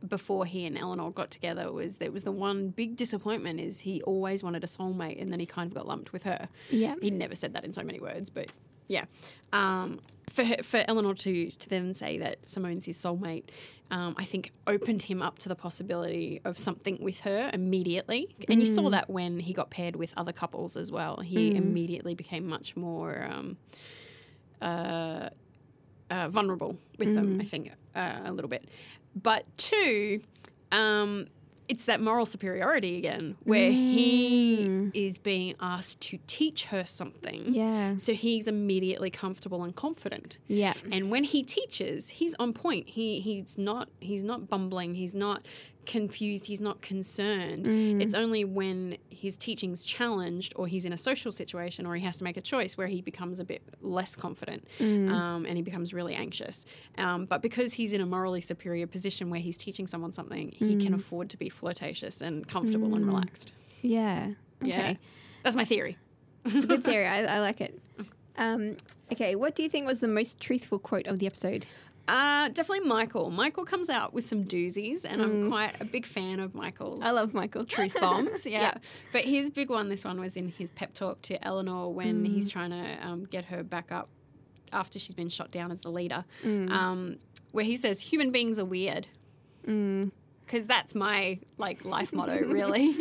before 0.07 0.47
he 0.47 0.65
and 0.65 0.79
Eleanor 0.79 1.11
got 1.11 1.31
together 1.31 1.73
was 1.73 1.97
there 1.97 2.13
was 2.13 2.23
the 2.23 2.33
one 2.33 2.69
big 2.69 2.97
disappointment 2.97 3.59
is 3.59 3.81
he 3.81 4.01
always 4.03 4.43
wanted 4.45 4.63
a 4.63 4.67
soulmate 4.67 5.21
and 5.21 5.33
then 5.33 5.41
he 5.41 5.47
kind 5.47 5.69
of 5.71 5.75
got 5.75 5.87
lumped 5.89 6.13
with 6.13 6.23
her. 6.23 6.49
Yeah. 6.71 6.95
He 7.01 7.11
never 7.11 7.35
said 7.35 7.53
that 7.55 7.65
in 7.65 7.73
so 7.73 7.83
many 7.83 7.99
words, 7.99 8.31
but 8.31 8.53
yeah. 8.87 9.05
Um, 9.53 10.01
for 10.31 10.45
her, 10.45 10.63
for 10.63 10.85
Eleanor 10.87 11.15
to 11.15 11.51
to 11.51 11.69
then 11.69 11.95
say 11.95 12.19
that 12.19 12.45
Simone's 12.47 12.85
his 12.85 12.97
soulmate, 12.97 13.45
um, 13.91 14.15
I 14.19 14.25
think 14.25 14.53
opened 14.67 15.03
him 15.03 15.23
up 15.23 15.39
to 15.41 15.49
the 15.49 15.57
possibility 15.57 16.41
of 16.45 16.59
something 16.59 16.99
with 17.01 17.21
her 17.21 17.51
immediately. 17.53 18.35
And 18.49 18.61
you 18.61 18.67
saw 18.67 18.91
that 18.91 19.09
when 19.11 19.41
he 19.41 19.53
got 19.53 19.71
paired 19.71 19.97
with 19.97 20.13
other 20.17 20.33
couples 20.33 20.77
as 20.77 20.93
well. 20.93 21.21
He 21.21 21.55
immediately 21.57 22.15
became 22.15 22.47
much 22.47 22.77
more 22.77 23.27
um, 23.31 23.57
uh, 24.61 25.31
uh, 26.11 26.29
vulnerable 26.29 26.77
with 26.99 27.14
them. 27.14 27.38
I 27.40 27.44
think 27.44 27.73
uh, 27.94 28.21
a 28.25 28.33
little 28.33 28.49
bit, 28.49 28.68
but 29.14 29.44
two. 29.57 30.21
Um, 30.71 31.29
it's 31.68 31.85
that 31.85 32.01
moral 32.01 32.25
superiority 32.25 32.97
again, 32.97 33.37
where 33.44 33.71
he 33.71 34.90
is 34.94 35.18
being 35.18 35.55
asked 35.61 36.01
to 36.01 36.18
teach 36.27 36.64
her 36.66 36.85
something. 36.85 37.55
Yeah. 37.55 37.97
So 37.99 38.14
he's 38.14 38.49
immediately 38.49 39.11
comfortable 39.11 39.62
and 39.64 39.77
confident. 39.77 40.38
Yeah. 40.49 40.73
And 40.90 41.11
when 41.11 41.25
he 41.25 41.42
teaches, 41.42 42.09
he's 42.09 42.35
on 42.38 42.55
point. 42.55 42.88
He 42.88 43.21
he's 43.21 43.59
not 43.59 43.90
he's 44.01 44.23
not 44.23 44.49
bumbling. 44.49 44.94
He's 44.94 45.14
not 45.14 45.47
confused. 45.88 46.46
He's 46.46 46.61
not 46.61 46.81
concerned. 46.83 47.66
It's 48.01 48.14
only 48.14 48.44
when 48.44 48.96
his 49.11 49.37
teaching's 49.37 49.85
challenged 49.85 50.53
or 50.55 50.68
he's 50.68 50.85
in 50.85 50.92
a 50.92 50.96
social 50.96 51.33
situation 51.33 51.85
or 51.87 51.96
he 51.96 52.03
has 52.05 52.18
to 52.18 52.24
make 52.24 52.37
a 52.37 52.40
choice 52.40 52.77
where 52.79 52.87
he 52.87 53.01
becomes 53.03 53.40
a 53.40 53.44
bit 53.44 53.62
less 53.83 54.14
confident 54.14 54.64
um, 54.81 55.44
and 55.44 55.57
he 55.57 55.62
becomes 55.62 55.92
really 55.92 56.14
anxious. 56.14 56.64
Um, 56.98 57.24
but 57.27 57.42
because 57.42 57.72
he's 57.74 57.92
in 57.92 58.01
a 58.01 58.07
morally 58.07 58.40
superior 58.40 58.87
position 58.87 59.31
where 59.31 59.40
he's 59.40 59.57
teaching 59.57 59.88
someone 59.88 60.12
something, 60.12 60.53
he 60.53 60.77
can 60.77 60.94
afford 60.94 61.31
to 61.31 61.37
be 61.37 61.48
flirtatious 61.48 62.20
and 62.20 62.46
comfortable 62.46 62.94
and 62.94 63.05
relaxed. 63.05 63.53
Yeah. 63.83 64.35
Okay. 64.62 64.70
Yeah, 64.70 64.94
that's 65.42 65.57
my 65.57 65.64
theory. 65.64 65.96
It's 66.44 66.64
a 66.64 66.68
good 66.68 66.85
theory. 66.85 67.07
I, 67.07 67.24
I 67.24 67.40
like 67.40 67.61
it. 67.61 67.79
Um, 68.40 68.77
okay, 69.12 69.35
what 69.35 69.57
do 69.57 69.64
you 69.64 69.68
think 69.68 69.85
was 69.88 69.98
the 69.98 70.07
most 70.07 70.38
truthful 70.40 70.79
quote 70.79 71.09
of 71.09 71.18
the 71.18 71.27
episode? 71.27 71.66
Uh, 72.09 72.49
definitely 72.49 72.88
Michael. 72.88 73.31
Michael 73.31 73.64
comes 73.64 73.90
out 73.90 74.14
with 74.14 74.27
some 74.27 74.44
doozies, 74.44 75.05
and 75.05 75.21
I'm 75.21 75.49
quite 75.51 75.79
a 75.81 75.85
big 75.85 76.07
fan 76.07 76.40
of 76.40 76.55
Michael's. 76.55 77.05
I 77.05 77.11
love 77.11 77.35
Michael. 77.35 77.64
truth 77.66 77.94
bombs. 78.01 78.47
Yeah. 78.47 78.61
Yeah. 78.61 78.75
But 79.12 79.23
his 79.23 79.51
big 79.51 79.68
one, 79.68 79.88
this 79.90 80.05
one 80.05 80.18
was 80.18 80.37
in 80.37 80.49
his 80.49 80.71
pep 80.71 80.94
talk 80.94 81.21
to 81.23 81.44
Eleanor 81.47 81.92
when 81.92 82.25
he's 82.25 82.49
trying 82.49 82.71
to 82.71 83.07
um, 83.07 83.25
get 83.27 83.44
her 83.47 83.62
back 83.62 83.92
up 83.92 84.09
after 84.73 84.99
she's 84.99 85.14
been 85.14 85.29
shot 85.29 85.51
down 85.51 85.71
as 85.71 85.81
the 85.83 85.90
leader, 85.90 86.25
um, 86.44 87.18
where 87.53 87.64
he 87.64 87.77
says, 87.77 88.01
human 88.01 88.33
beings 88.33 88.59
are 88.59 88.64
weird. 88.64 89.07
Because 89.64 90.66
that's 90.66 90.94
my 90.94 91.38
like 91.59 91.85
life 91.85 92.12
motto, 92.14 92.38
really. 92.47 92.94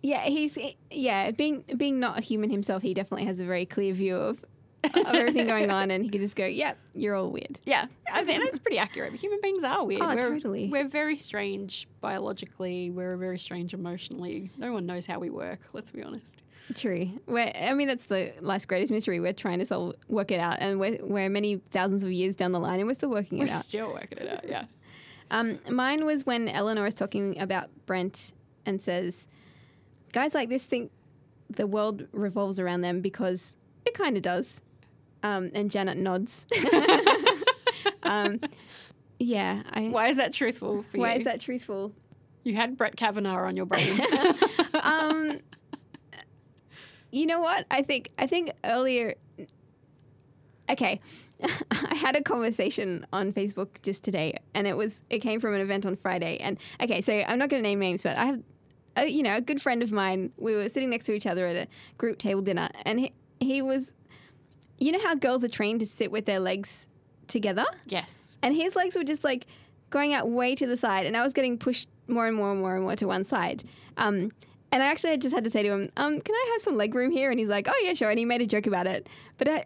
Yeah, 0.00 0.22
he's 0.24 0.56
yeah 0.90 1.30
being 1.32 1.64
being 1.76 1.98
not 1.98 2.18
a 2.18 2.20
human 2.20 2.50
himself. 2.50 2.82
He 2.82 2.94
definitely 2.94 3.26
has 3.26 3.40
a 3.40 3.44
very 3.44 3.66
clear 3.66 3.92
view 3.94 4.16
of, 4.16 4.44
of 4.84 5.14
everything 5.14 5.46
going 5.54 5.70
on, 5.70 5.90
and 5.90 6.04
he 6.04 6.10
could 6.10 6.20
just 6.20 6.36
go, 6.36 6.46
"Yep, 6.46 6.78
you're 6.94 7.14
all 7.14 7.30
weird." 7.30 7.58
yeah, 7.64 7.86
I 8.12 8.24
think 8.24 8.44
that's 8.44 8.58
pretty 8.58 8.78
accurate. 8.78 9.14
Human 9.14 9.40
beings 9.42 9.64
are 9.64 9.84
weird. 9.84 10.02
Oh, 10.02 10.14
we're, 10.14 10.22
totally. 10.22 10.68
We're 10.68 10.88
very 10.88 11.16
strange 11.16 11.88
biologically. 12.00 12.90
We're 12.90 13.16
very 13.16 13.38
strange 13.38 13.74
emotionally. 13.74 14.50
No 14.56 14.72
one 14.72 14.86
knows 14.86 15.06
how 15.06 15.18
we 15.18 15.30
work. 15.30 15.60
Let's 15.72 15.90
be 15.90 16.02
honest. 16.02 16.42
True. 16.74 17.08
We're, 17.26 17.50
I 17.54 17.72
mean, 17.72 17.88
that's 17.88 18.06
the 18.06 18.32
life's 18.40 18.66
greatest 18.66 18.92
mystery. 18.92 19.20
We're 19.20 19.32
trying 19.32 19.58
to 19.60 19.64
solve, 19.64 19.94
work 20.08 20.30
it 20.30 20.38
out, 20.40 20.58
and 20.60 20.78
we're, 20.78 20.98
we're 21.02 21.30
many 21.30 21.56
thousands 21.70 22.02
of 22.02 22.12
years 22.12 22.36
down 22.36 22.52
the 22.52 22.60
line, 22.60 22.78
and 22.78 22.86
we're 22.86 22.92
still 22.94 23.10
working 23.10 23.38
We're 23.38 23.46
it 23.46 23.50
out. 23.52 23.64
still 23.64 23.88
working 23.92 24.18
it 24.18 24.28
out. 24.28 24.48
Yeah. 24.48 24.64
Um, 25.30 25.58
mine 25.68 26.06
was 26.06 26.24
when 26.24 26.48
Eleanor 26.48 26.86
is 26.86 26.94
talking 26.94 27.38
about 27.38 27.68
Brent 27.84 28.32
and 28.64 28.80
says, 28.80 29.26
"Guys 30.14 30.32
like 30.32 30.48
this 30.48 30.64
think 30.64 30.90
the 31.50 31.66
world 31.66 32.06
revolves 32.12 32.58
around 32.58 32.80
them 32.80 33.02
because 33.02 33.52
it 33.84 33.92
kind 33.92 34.16
of 34.16 34.22
does." 34.22 34.62
Um, 35.22 35.50
and 35.54 35.70
Janet 35.70 35.96
nods. 35.96 36.46
um, 38.02 38.40
yeah. 39.18 39.62
I, 39.72 39.88
Why 39.88 40.08
is 40.08 40.16
that 40.16 40.32
truthful 40.32 40.84
for 40.90 40.98
why 40.98 41.08
you? 41.08 41.14
Why 41.14 41.18
is 41.18 41.24
that 41.24 41.40
truthful? 41.40 41.92
You 42.44 42.54
had 42.54 42.76
Brett 42.76 42.96
Kavanaugh 42.96 43.46
on 43.46 43.56
your 43.56 43.66
brain. 43.66 44.00
um, 44.82 45.40
you 47.10 47.26
know 47.26 47.40
what? 47.40 47.66
I 47.70 47.82
think 47.82 48.10
I 48.18 48.26
think 48.26 48.52
earlier. 48.64 49.14
Okay, 50.70 51.00
I 51.70 51.94
had 51.94 52.16
a 52.16 52.22
conversation 52.22 53.06
on 53.12 53.32
Facebook 53.32 53.82
just 53.82 54.04
today, 54.04 54.38
and 54.54 54.66
it 54.66 54.76
was 54.76 55.00
it 55.08 55.20
came 55.20 55.40
from 55.40 55.54
an 55.54 55.60
event 55.60 55.86
on 55.86 55.96
Friday. 55.96 56.36
And 56.38 56.58
okay, 56.82 57.00
so 57.00 57.12
I'm 57.12 57.38
not 57.38 57.48
going 57.48 57.62
to 57.62 57.68
name 57.68 57.78
names, 57.78 58.02
but 58.02 58.18
I 58.18 58.26
have, 58.26 58.42
a, 58.96 59.06
you 59.06 59.22
know, 59.22 59.36
a 59.36 59.40
good 59.40 59.62
friend 59.62 59.82
of 59.82 59.90
mine. 59.90 60.32
We 60.36 60.54
were 60.54 60.68
sitting 60.68 60.90
next 60.90 61.06
to 61.06 61.12
each 61.12 61.26
other 61.26 61.46
at 61.46 61.56
a 61.56 61.68
group 61.96 62.18
table 62.18 62.42
dinner, 62.42 62.68
and 62.84 63.00
he 63.00 63.12
he 63.40 63.62
was, 63.62 63.92
you 64.78 64.92
know 64.92 65.00
how 65.00 65.14
girls 65.14 65.44
are 65.44 65.48
trained 65.48 65.80
to 65.80 65.86
sit 65.86 66.10
with 66.10 66.24
their 66.26 66.40
legs 66.40 66.86
together, 67.26 67.64
yes. 67.86 68.36
and 68.42 68.54
his 68.54 68.74
legs 68.76 68.96
were 68.96 69.04
just 69.04 69.24
like 69.24 69.46
going 69.90 70.14
out 70.14 70.28
way 70.30 70.54
to 70.54 70.66
the 70.66 70.76
side, 70.76 71.06
and 71.06 71.16
I 71.16 71.22
was 71.22 71.32
getting 71.32 71.58
pushed 71.58 71.88
more 72.06 72.26
and 72.26 72.36
more 72.36 72.52
and 72.52 72.60
more 72.60 72.74
and 72.74 72.84
more 72.84 72.96
to 72.96 73.06
one 73.06 73.24
side. 73.24 73.64
Um, 73.96 74.32
and 74.70 74.82
I 74.82 74.86
actually 74.86 75.16
just 75.16 75.34
had 75.34 75.44
to 75.44 75.50
say 75.50 75.62
to 75.62 75.70
him, 75.70 75.90
um, 75.96 76.20
"Can 76.20 76.34
I 76.34 76.48
have 76.52 76.60
some 76.62 76.76
leg 76.76 76.94
room 76.94 77.10
here?" 77.10 77.30
And 77.30 77.38
he's 77.40 77.48
like, 77.48 77.68
"Oh 77.68 77.80
yeah, 77.82 77.94
sure." 77.94 78.10
And 78.10 78.18
he 78.18 78.24
made 78.24 78.42
a 78.42 78.46
joke 78.46 78.66
about 78.66 78.86
it. 78.86 79.08
But 79.38 79.48
I, 79.48 79.64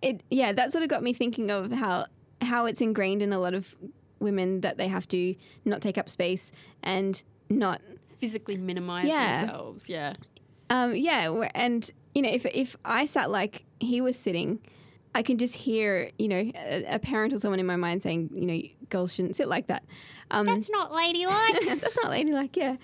it, 0.00 0.22
yeah, 0.30 0.52
that 0.52 0.70
sort 0.72 0.82
of 0.84 0.88
got 0.88 1.02
me 1.02 1.12
thinking 1.12 1.50
of 1.50 1.72
how 1.72 2.06
how 2.40 2.66
it's 2.66 2.80
ingrained 2.80 3.20
in 3.20 3.32
a 3.32 3.38
lot 3.40 3.52
of 3.54 3.74
women 4.20 4.60
that 4.60 4.76
they 4.76 4.86
have 4.88 5.06
to 5.08 5.34
not 5.64 5.80
take 5.80 5.98
up 5.98 6.08
space 6.08 6.50
and 6.82 7.22
not 7.50 7.80
Physically 8.18 8.56
minimize 8.56 9.06
Yeah. 9.06 9.40
themselves. 9.40 9.88
Yeah. 9.88 10.12
um, 10.70 10.94
yeah, 10.94 11.30
and 11.54 11.88
you 12.14 12.22
know, 12.22 12.30
if 12.30 12.46
if 12.46 12.76
I 12.84 13.04
sat 13.04 13.30
like 13.30 13.64
he 13.80 14.00
was 14.00 14.16
sitting, 14.16 14.60
I 15.14 15.22
can 15.22 15.38
just 15.38 15.54
hear 15.54 16.10
you 16.18 16.28
know 16.28 16.50
a, 16.54 16.84
a 16.94 16.98
parent 16.98 17.32
or 17.32 17.38
someone 17.38 17.60
in 17.60 17.66
my 17.66 17.76
mind 17.76 18.02
saying, 18.02 18.30
you 18.34 18.46
know, 18.46 18.60
girls 18.90 19.14
shouldn't 19.14 19.36
sit 19.36 19.48
like 19.48 19.66
that. 19.68 19.84
Um, 20.30 20.46
That's 20.46 20.70
not 20.70 20.92
ladylike. 20.92 21.58
that's 21.80 21.96
not 21.96 22.10
ladylike, 22.10 22.56
yeah. 22.56 22.76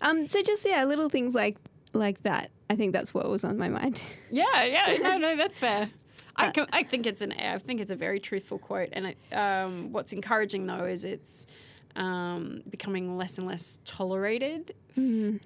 Um, 0.00 0.28
so 0.28 0.42
just 0.42 0.64
yeah, 0.64 0.84
little 0.84 1.08
things 1.08 1.34
like 1.34 1.56
like 1.92 2.22
that. 2.22 2.50
I 2.70 2.76
think 2.76 2.92
that's 2.92 3.12
what 3.12 3.28
was 3.28 3.44
on 3.44 3.58
my 3.58 3.68
mind. 3.68 4.02
yeah, 4.30 4.64
yeah. 4.64 4.96
No, 5.00 5.18
no, 5.18 5.36
that's 5.36 5.58
fair. 5.58 5.90
I, 6.34 6.50
co- 6.50 6.66
I 6.72 6.82
think 6.82 7.06
it's 7.06 7.20
an 7.20 7.32
I 7.32 7.58
think 7.58 7.80
it's 7.80 7.90
a 7.90 7.96
very 7.96 8.18
truthful 8.18 8.58
quote, 8.58 8.88
and 8.92 9.08
it, 9.08 9.18
um, 9.36 9.92
what's 9.92 10.12
encouraging 10.12 10.66
though 10.66 10.84
is 10.84 11.04
it's 11.04 11.46
um, 11.96 12.62
becoming 12.70 13.18
less 13.18 13.36
and 13.38 13.46
less 13.46 13.78
tolerated. 13.84 14.74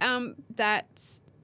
Um, 0.01 0.35
that 0.57 0.87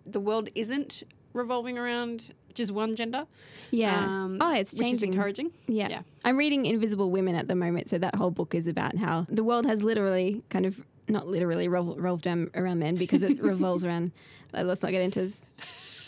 the 0.06 0.20
world 0.20 0.48
isn't 0.54 1.02
revolving 1.32 1.78
around 1.78 2.32
just 2.54 2.70
one 2.72 2.94
gender. 2.96 3.26
Yeah. 3.70 3.98
Um, 4.04 4.38
oh, 4.40 4.52
it's 4.54 4.72
changing. 4.72 4.84
which 4.86 4.92
is 4.92 5.02
encouraging. 5.02 5.52
Yeah. 5.66 6.02
I'm 6.24 6.36
reading 6.36 6.66
Invisible 6.66 7.10
Women 7.10 7.34
at 7.34 7.48
the 7.48 7.54
moment, 7.54 7.88
so 7.88 7.98
that 7.98 8.14
whole 8.14 8.30
book 8.30 8.54
is 8.54 8.66
about 8.66 8.96
how 8.96 9.26
the 9.28 9.44
world 9.44 9.66
has 9.66 9.82
literally 9.82 10.42
kind 10.50 10.66
of 10.66 10.80
not 11.08 11.26
literally 11.26 11.68
revolved 11.68 12.26
around, 12.26 12.78
men 12.78 12.96
because 12.96 13.22
it 13.22 13.42
revolves 13.42 13.84
around. 13.84 14.12
Let's 14.52 14.82
not 14.82 14.90
get 14.92 15.00
into 15.02 15.22
s- 15.22 15.42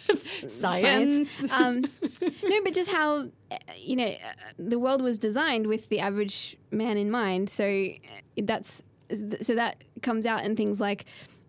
Science. 0.48 1.46
Um, 1.52 1.84
no, 2.44 2.62
but 2.62 2.74
just 2.74 2.90
how 2.90 3.28
uh, 3.50 3.56
you 3.76 3.96
know 3.96 4.06
uh, 4.06 4.32
the 4.58 4.78
world 4.78 5.00
was 5.02 5.18
designed 5.18 5.66
with 5.66 5.88
the 5.88 6.00
average 6.00 6.56
man 6.70 6.96
in 6.96 7.10
mind. 7.10 7.48
So 7.48 7.64
uh, 7.64 8.42
that's 8.42 8.82
so 9.40 9.54
that 9.54 9.82
comes 10.02 10.26
out 10.26 10.44
in 10.44 10.56
things 10.56 10.80
like 10.80 11.04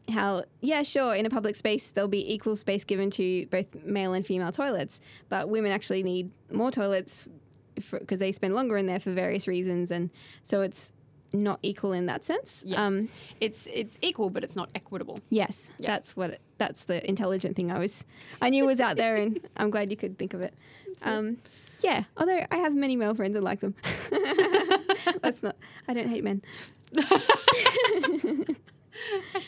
how 0.10 0.44
yeah 0.62 0.84
sure 0.84 1.15
in 1.15 1.26
a 1.26 1.30
public 1.30 1.56
space 1.56 1.89
there'll 1.91 2.08
be 2.08 2.32
equal 2.34 2.56
space 2.56 2.84
given 2.84 3.10
to 3.10 3.46
both 3.48 3.65
male 3.84 4.13
and 4.13 4.26
female 4.26 4.52
toilets 4.52 5.02
but 5.30 5.50
women 5.50 5.72
actually 5.72 6.04
need 6.04 6.30
more 6.52 6.70
toilets 6.72 7.28
because 7.91 8.20
they 8.20 8.32
spend 8.32 8.54
longer 8.54 8.78
in 8.78 8.86
there 8.86 9.00
for 9.00 9.12
various 9.12 9.48
reasons 9.48 9.89
and 9.91 10.10
so 10.44 10.62
it's 10.62 10.91
not 11.34 11.60
equal 11.63 11.91
in 11.91 12.06
that 12.06 12.24
sense 12.24 12.63
Um, 12.76 13.00
Yes. 13.00 13.12
it's 13.41 13.68
it's 13.74 14.00
equal, 14.02 14.30
but 14.30 14.44
it's 14.44 14.56
not 14.56 14.70
equitable. 14.76 15.20
Yes, 15.30 15.70
Yeah. 15.80 15.88
that's 15.88 16.15
what. 16.15 16.30
It, 16.30 16.41
that's 16.60 16.86
the 16.86 17.06
intelligent 17.10 17.58
thing 17.58 17.72
I 17.72 17.80
was. 17.80 18.06
I 18.41 18.50
knew 18.52 18.65
was 18.68 18.80
out 18.80 18.96
there, 18.96 19.15
and 19.18 19.39
I'm 19.58 19.70
glad 19.70 19.91
you 19.91 19.98
could 19.98 20.18
think 20.18 20.34
of 20.34 20.39
it. 20.41 20.54
Um, 21.02 21.38
yeah, 21.82 22.06
although 22.15 22.46
I 22.50 22.56
have 22.58 22.74
many 22.74 22.96
male 22.96 23.13
friends 23.15 23.36
and 23.36 23.44
like 23.44 23.60
them. 23.60 23.76
Let's 25.24 25.44
not. 25.44 25.58
I 25.89 25.94
don't 25.94 26.08
hate 26.08 26.24
men. 26.24 26.41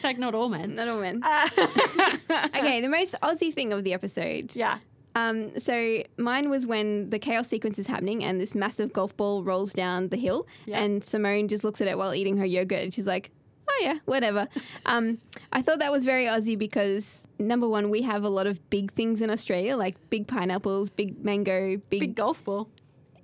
Hashtag 0.07 0.17
not 0.19 0.35
all 0.35 0.49
men. 0.49 0.75
Not 0.75 0.87
all 0.87 1.01
men. 1.01 1.21
okay, 2.55 2.81
the 2.81 2.89
most 2.89 3.15
Aussie 3.21 3.53
thing 3.53 3.73
of 3.73 3.83
the 3.83 3.93
episode. 3.93 4.55
Yeah. 4.55 4.79
Um, 5.15 5.57
so 5.59 6.03
mine 6.17 6.49
was 6.49 6.67
when 6.67 7.09
the 7.09 7.17
chaos 7.17 7.47
sequence 7.47 7.79
is 7.79 7.87
happening 7.87 8.23
and 8.23 8.39
this 8.39 8.53
massive 8.53 8.93
golf 8.93 9.17
ball 9.17 9.43
rolls 9.43 9.73
down 9.73 10.09
the 10.09 10.17
hill, 10.17 10.45
and 10.71 11.03
Simone 11.03 11.47
just 11.47 11.63
looks 11.63 11.81
at 11.81 11.87
it 11.87 11.97
while 11.97 12.13
eating 12.13 12.37
her 12.37 12.45
yogurt, 12.45 12.81
and 12.83 12.93
she's 12.93 13.07
like, 13.07 13.31
"Oh 13.67 13.79
yeah, 13.81 13.95
whatever." 14.05 14.47
um, 14.85 15.17
I 15.51 15.63
thought 15.63 15.79
that 15.79 15.91
was 15.91 16.05
very 16.05 16.25
Aussie 16.25 16.57
because 16.57 17.23
number 17.39 17.67
one, 17.67 17.89
we 17.89 18.03
have 18.03 18.23
a 18.23 18.29
lot 18.29 18.45
of 18.45 18.69
big 18.69 18.93
things 18.93 19.21
in 19.23 19.31
Australia, 19.31 19.75
like 19.75 19.95
big 20.11 20.27
pineapples, 20.27 20.91
big 20.91 21.23
mango, 21.25 21.77
big, 21.89 21.99
Big 21.99 22.15
golf 22.15 22.43
ball. 22.43 22.69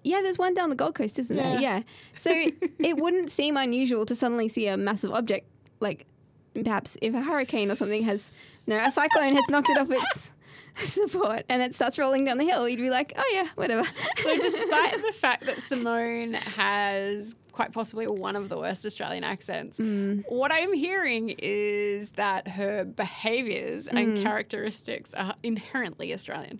yeah. 0.03 0.21
There's 0.23 0.39
one 0.39 0.55
down 0.55 0.69
the 0.71 0.75
Gold 0.75 0.95
Coast, 0.95 1.19
isn't 1.19 1.35
there? 1.35 1.59
Yeah. 1.59 1.77
Yeah. 1.77 1.81
So 2.15 2.31
it 2.79 2.97
wouldn't 2.97 3.29
seem 3.29 3.55
unusual 3.55 4.07
to 4.07 4.15
suddenly 4.15 4.49
see 4.49 4.65
a 4.67 4.77
massive 4.77 5.11
object, 5.11 5.47
like 5.79 6.07
perhaps 6.53 6.97
if 7.01 7.13
a 7.13 7.21
hurricane 7.21 7.71
or 7.71 7.75
something 7.75 8.03
has, 8.03 8.31
no, 8.67 8.77
a 8.77 8.91
cyclone 8.91 9.35
has 9.35 9.45
knocked 9.49 9.69
it 9.69 9.77
off 9.77 9.89
its 9.89 10.31
support 10.75 11.43
and 11.49 11.61
it 11.61 11.75
starts 11.75 11.97
rolling 11.97 12.25
down 12.25 12.37
the 12.37 12.45
hill, 12.45 12.67
you'd 12.67 12.79
be 12.79 12.89
like, 12.89 13.13
oh 13.15 13.31
yeah, 13.33 13.47
whatever. 13.55 13.87
So, 14.21 14.37
despite 14.37 15.01
the 15.05 15.13
fact 15.13 15.45
that 15.45 15.61
Simone 15.61 16.33
has 16.33 17.35
quite 17.51 17.71
possibly 17.71 18.07
one 18.07 18.35
of 18.35 18.49
the 18.49 18.57
worst 18.57 18.85
Australian 18.85 19.23
accents, 19.23 19.77
hmm. 19.77 20.19
what 20.27 20.51
I'm 20.51 20.73
hearing 20.73 21.35
is 21.37 22.11
that 22.11 22.47
her 22.47 22.83
behaviours 22.83 23.87
and 23.87 24.17
hmm. 24.17 24.23
characteristics 24.23 25.13
are 25.13 25.35
inherently 25.43 26.13
Australian. 26.13 26.59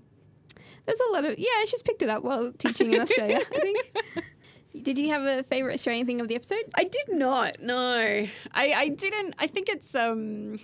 There's 0.86 0.99
a 1.10 1.13
lot 1.13 1.25
of 1.25 1.39
yeah. 1.39 1.65
She's 1.65 1.82
picked 1.82 2.01
it 2.01 2.10
up 2.10 2.23
while 2.23 2.51
teaching 2.51 2.93
in 2.93 3.01
Australia. 3.01 3.39
I 3.39 3.60
think. 3.60 3.93
Did 4.82 4.98
you 4.98 5.10
have 5.10 5.22
a 5.24 5.44
favorite 5.44 5.74
Australian 5.74 6.06
thing 6.06 6.20
of 6.20 6.28
the 6.28 6.36
episode? 6.36 6.64
I 6.76 6.84
did 6.86 7.10
not. 7.10 7.62
No, 7.62 7.76
I, 7.76 8.28
I 8.54 8.90
didn't. 8.90 9.36
I 9.38 9.48
think 9.48 9.70
it's 9.70 9.96
um, 9.96 10.60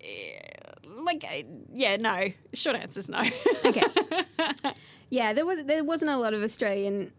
eh, 0.00 0.40
like 0.86 1.46
yeah, 1.72 1.96
no. 1.96 2.28
Short 2.54 2.76
answer's 2.76 3.08
no. 3.08 3.22
Okay. 3.64 3.84
Yeah, 5.10 5.32
there 5.32 5.44
was 5.44 5.58
there 5.64 5.82
wasn't 5.82 6.12
a 6.12 6.16
lot 6.16 6.34
of 6.34 6.42
Australian 6.42 7.12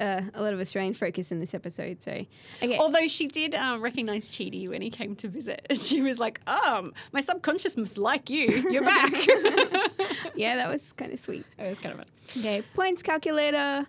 uh, 0.00 0.22
a 0.34 0.42
lot 0.42 0.52
of 0.52 0.60
Australian 0.60 0.94
focus 0.94 1.30
in 1.30 1.38
this 1.38 1.54
episode. 1.54 2.02
So 2.02 2.24
okay, 2.62 2.78
Although 2.78 3.06
she 3.06 3.28
did 3.28 3.54
um, 3.54 3.82
recognize 3.82 4.30
Chidi 4.30 4.68
when 4.68 4.82
he 4.82 4.90
came 4.90 5.14
to 5.16 5.28
visit. 5.28 5.66
She 5.76 6.02
was 6.02 6.18
like, 6.18 6.40
"Um, 6.48 6.92
my 7.12 7.20
subconscious 7.20 7.76
must 7.76 7.98
like 7.98 8.28
you. 8.28 8.46
You're 8.70 8.82
back." 8.82 9.12
yeah, 10.34 10.56
that 10.56 10.68
was 10.68 10.92
kind 10.92 11.12
of 11.12 11.20
sweet. 11.20 11.44
It 11.58 11.68
was 11.68 11.78
kind 11.78 11.92
of 11.92 11.98
fun. 11.98 12.08
Okay, 12.38 12.62
points 12.74 13.02
calculator. 13.02 13.86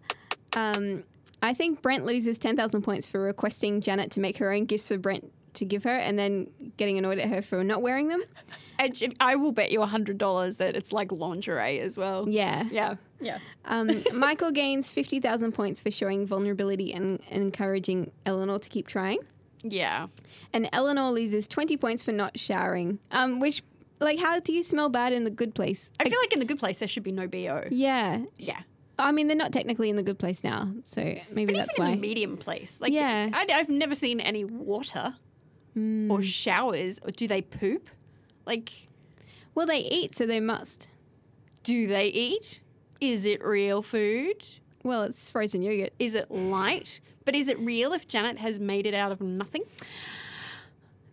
Um, 0.55 1.03
I 1.41 1.53
think 1.53 1.81
Brent 1.81 2.05
loses 2.05 2.37
ten 2.37 2.55
thousand 2.57 2.81
points 2.81 3.07
for 3.07 3.19
requesting 3.21 3.81
Janet 3.81 4.11
to 4.11 4.19
make 4.19 4.37
her 4.37 4.51
own 4.51 4.65
gifts 4.65 4.87
for 4.87 4.97
Brent 4.97 5.31
to 5.55 5.65
give 5.65 5.83
her, 5.83 5.95
and 5.95 6.17
then 6.17 6.47
getting 6.77 6.97
annoyed 6.97 7.19
at 7.19 7.29
her 7.29 7.41
for 7.41 7.63
not 7.63 7.81
wearing 7.81 8.07
them. 8.09 8.21
And 8.79 9.15
I 9.19 9.35
will 9.37 9.51
bet 9.51 9.71
you 9.71 9.81
hundred 9.81 10.19
dollars 10.19 10.57
that 10.57 10.75
it's 10.75 10.93
like 10.93 11.11
lingerie 11.11 11.79
as 11.79 11.97
well. 11.97 12.29
Yeah. 12.29 12.65
Yeah. 12.69 12.97
Yeah. 13.19 13.39
Um, 13.65 13.89
Michael 14.13 14.51
gains 14.51 14.91
50,000 14.91 15.51
points 15.51 15.81
for 15.81 15.89
showing 15.89 16.27
vulnerability 16.27 16.93
and, 16.93 17.19
and 17.31 17.41
encouraging 17.41 18.11
Eleanor 18.27 18.59
to 18.59 18.69
keep 18.69 18.85
trying. 18.85 19.17
Yeah. 19.63 20.07
And 20.53 20.69
Eleanor 20.71 21.09
loses 21.09 21.47
20 21.47 21.75
points 21.77 22.03
for 22.03 22.11
not 22.11 22.37
showering. 22.37 22.99
Um, 23.09 23.39
which, 23.39 23.63
like, 23.99 24.19
how 24.19 24.39
do 24.39 24.53
you 24.53 24.61
smell 24.61 24.89
bad 24.89 25.11
in 25.11 25.23
the 25.23 25.31
good 25.31 25.55
place? 25.55 25.89
I 25.99 26.07
feel 26.07 26.19
like 26.19 26.33
in 26.33 26.39
the 26.39 26.45
good 26.45 26.59
place 26.59 26.77
there 26.77 26.87
should 26.87 27.01
be 27.01 27.11
no 27.11 27.27
bo. 27.27 27.63
Yeah. 27.71 28.21
Yeah. 28.37 28.59
I 28.99 29.11
mean, 29.11 29.27
they're 29.27 29.37
not 29.37 29.51
technically 29.53 29.89
in 29.89 29.95
the 29.95 30.03
good 30.03 30.17
place 30.19 30.43
now, 30.43 30.71
so 30.83 31.01
maybe 31.31 31.53
But 31.53 31.59
that's 31.59 31.77
why. 31.77 31.91
the 31.91 31.97
medium 31.97 32.37
place, 32.37 32.81
like 32.81 32.91
Yeah. 32.93 33.29
I, 33.33 33.45
I've 33.53 33.69
never 33.69 33.93
seen 33.95 34.19
any 34.19 34.43
water 34.43 35.15
Hmm. 35.73 36.09
or 36.09 36.21
showers. 36.23 36.99
Or 37.03 37.11
do 37.11 37.27
they 37.27 37.41
poop? 37.43 37.89
Like, 38.45 38.71
Well, 39.53 39.65
they 39.67 39.79
eat, 39.79 40.15
so 40.15 40.25
they 40.25 40.39
must. 40.39 40.87
do 41.63 41.85
they 41.87 42.07
eat? 42.07 42.61
Is 42.99 43.25
it 43.25 43.43
real 43.45 43.81
food? 43.83 44.43
Well, 44.83 45.03
it's 45.03 45.29
frozen 45.29 45.61
yogurt. 45.61 45.93
Is 45.99 46.15
it 46.15 46.31
light? 46.31 46.99
But 47.25 47.35
is 47.35 47.49
it 47.49 47.59
real 47.59 47.93
if 47.93 48.07
Janet 48.07 48.37
has 48.39 48.59
made 48.59 48.85
it 48.87 48.93
out 48.95 49.11
of 49.11 49.21
nothing? 49.21 49.63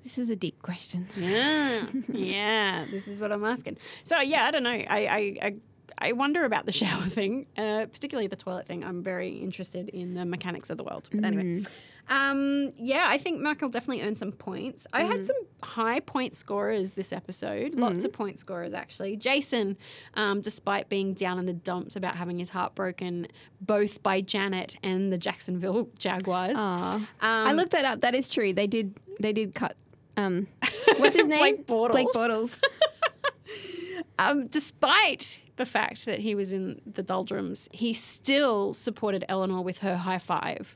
This 0.05 0.17
is 0.19 0.31
a 0.31 0.37
deep 0.37 0.63
question. 0.63 1.07
Yeah, 1.17 1.87
yeah. 2.09 2.85
This 2.91 3.09
is 3.09 3.19
what 3.21 3.33
I'm 3.33 3.45
asking. 3.45 3.79
So 4.05 4.21
yeah, 4.21 4.45
I 4.45 4.51
don't 4.51 4.63
know. 4.63 4.71
I 4.71 4.87
I 4.89 5.37
I, 5.47 5.55
I 5.99 6.13
wonder 6.13 6.45
about 6.45 6.67
the 6.67 6.73
shower 6.81 7.03
thing, 7.03 7.47
uh, 7.57 7.87
particularly 7.87 8.27
the 8.27 8.37
toilet 8.37 8.67
thing. 8.67 8.85
I'm 8.85 9.03
very 9.03 9.31
interested 9.31 9.89
in 9.89 10.15
the 10.15 10.25
mechanics 10.25 10.71
of 10.71 10.77
the 10.77 10.85
world. 10.85 11.09
But 11.13 11.25
anyway, 11.25 11.65
um, 12.09 12.73
yeah, 12.77 13.05
I 13.07 13.19
think 13.19 13.41
Michael 13.41 13.71
definitely 13.71 14.03
earned 14.03 14.19
some 14.19 14.33
points. 14.33 14.87
I 14.93 15.05
had 15.05 15.25
some 15.27 15.37
high 15.63 16.01
point 16.01 16.35
scorers 16.35 16.95
this 16.95 17.13
episode. 17.13 17.75
Lots 17.75 18.05
of 18.05 18.13
point 18.13 18.39
scorers 18.39 18.75
actually. 18.75 19.17
Jason, 19.17 19.77
um, 20.15 20.41
despite 20.41 20.89
being 20.89 21.15
down 21.15 21.39
in 21.39 21.47
the 21.47 21.53
dumps 21.55 21.97
about 21.97 22.17
having 22.17 22.39
his 22.39 22.51
heart 22.51 22.75
broken, 22.75 23.27
both 23.61 24.03
by 24.03 24.21
Janet 24.21 24.77
and 24.83 25.13
the 25.13 25.19
Jacksonville 25.19 25.89
Jaguars. 25.99 26.59
Um, 26.59 27.07
I 27.21 27.53
looked 27.53 27.73
that 27.73 27.85
up. 27.85 28.01
That 28.01 28.15
is 28.15 28.29
true. 28.29 28.53
They 28.53 28.67
did. 28.67 28.95
They 29.21 29.33
did 29.33 29.55
cut. 29.55 29.77
Um, 30.17 30.47
what's 30.99 31.17
his 31.17 31.27
name? 31.27 31.39
Blake 31.39 31.67
Bortles. 31.67 31.93
Blake 31.93 32.09
Bortles. 32.09 32.59
Um, 34.19 34.47
despite 34.49 35.41
the 35.57 35.65
fact 35.67 36.07
that 36.07 36.19
he 36.19 36.35
was 36.35 36.53
in 36.53 36.81
the 36.85 37.03
doldrums, 37.03 37.69
he 37.73 37.93
still 37.93 38.75
supported 38.75 39.25
Eleanor 39.29 39.63
with 39.63 39.79
her 39.79 39.97
high 39.97 40.19
five 40.19 40.75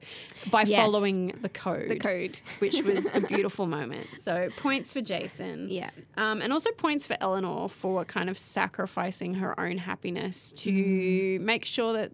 by 0.51 0.63
Yes. 0.63 0.79
following 0.79 1.35
the 1.43 1.49
code, 1.49 1.89
the 1.89 1.99
code. 1.99 2.41
which 2.61 2.81
was 2.83 3.11
a 3.13 3.21
beautiful 3.35 3.67
moment. 3.67 4.07
So 4.21 4.51
points 4.57 4.93
for 4.93 5.01
Jason. 5.01 5.69
Yeah. 5.69 5.91
Um, 6.17 6.41
and 6.43 6.53
also 6.53 6.71
points 6.73 7.07
for 7.07 7.17
Eleanor 7.21 7.69
for 7.69 8.05
kind 8.05 8.31
of 8.31 8.39
sacrificing 8.39 9.35
her 9.35 9.59
own 9.59 9.79
happiness 9.79 10.53
to 10.59 10.71
Mm. 10.73 11.41
make 11.41 11.65
sure 11.65 11.93
that 11.95 12.13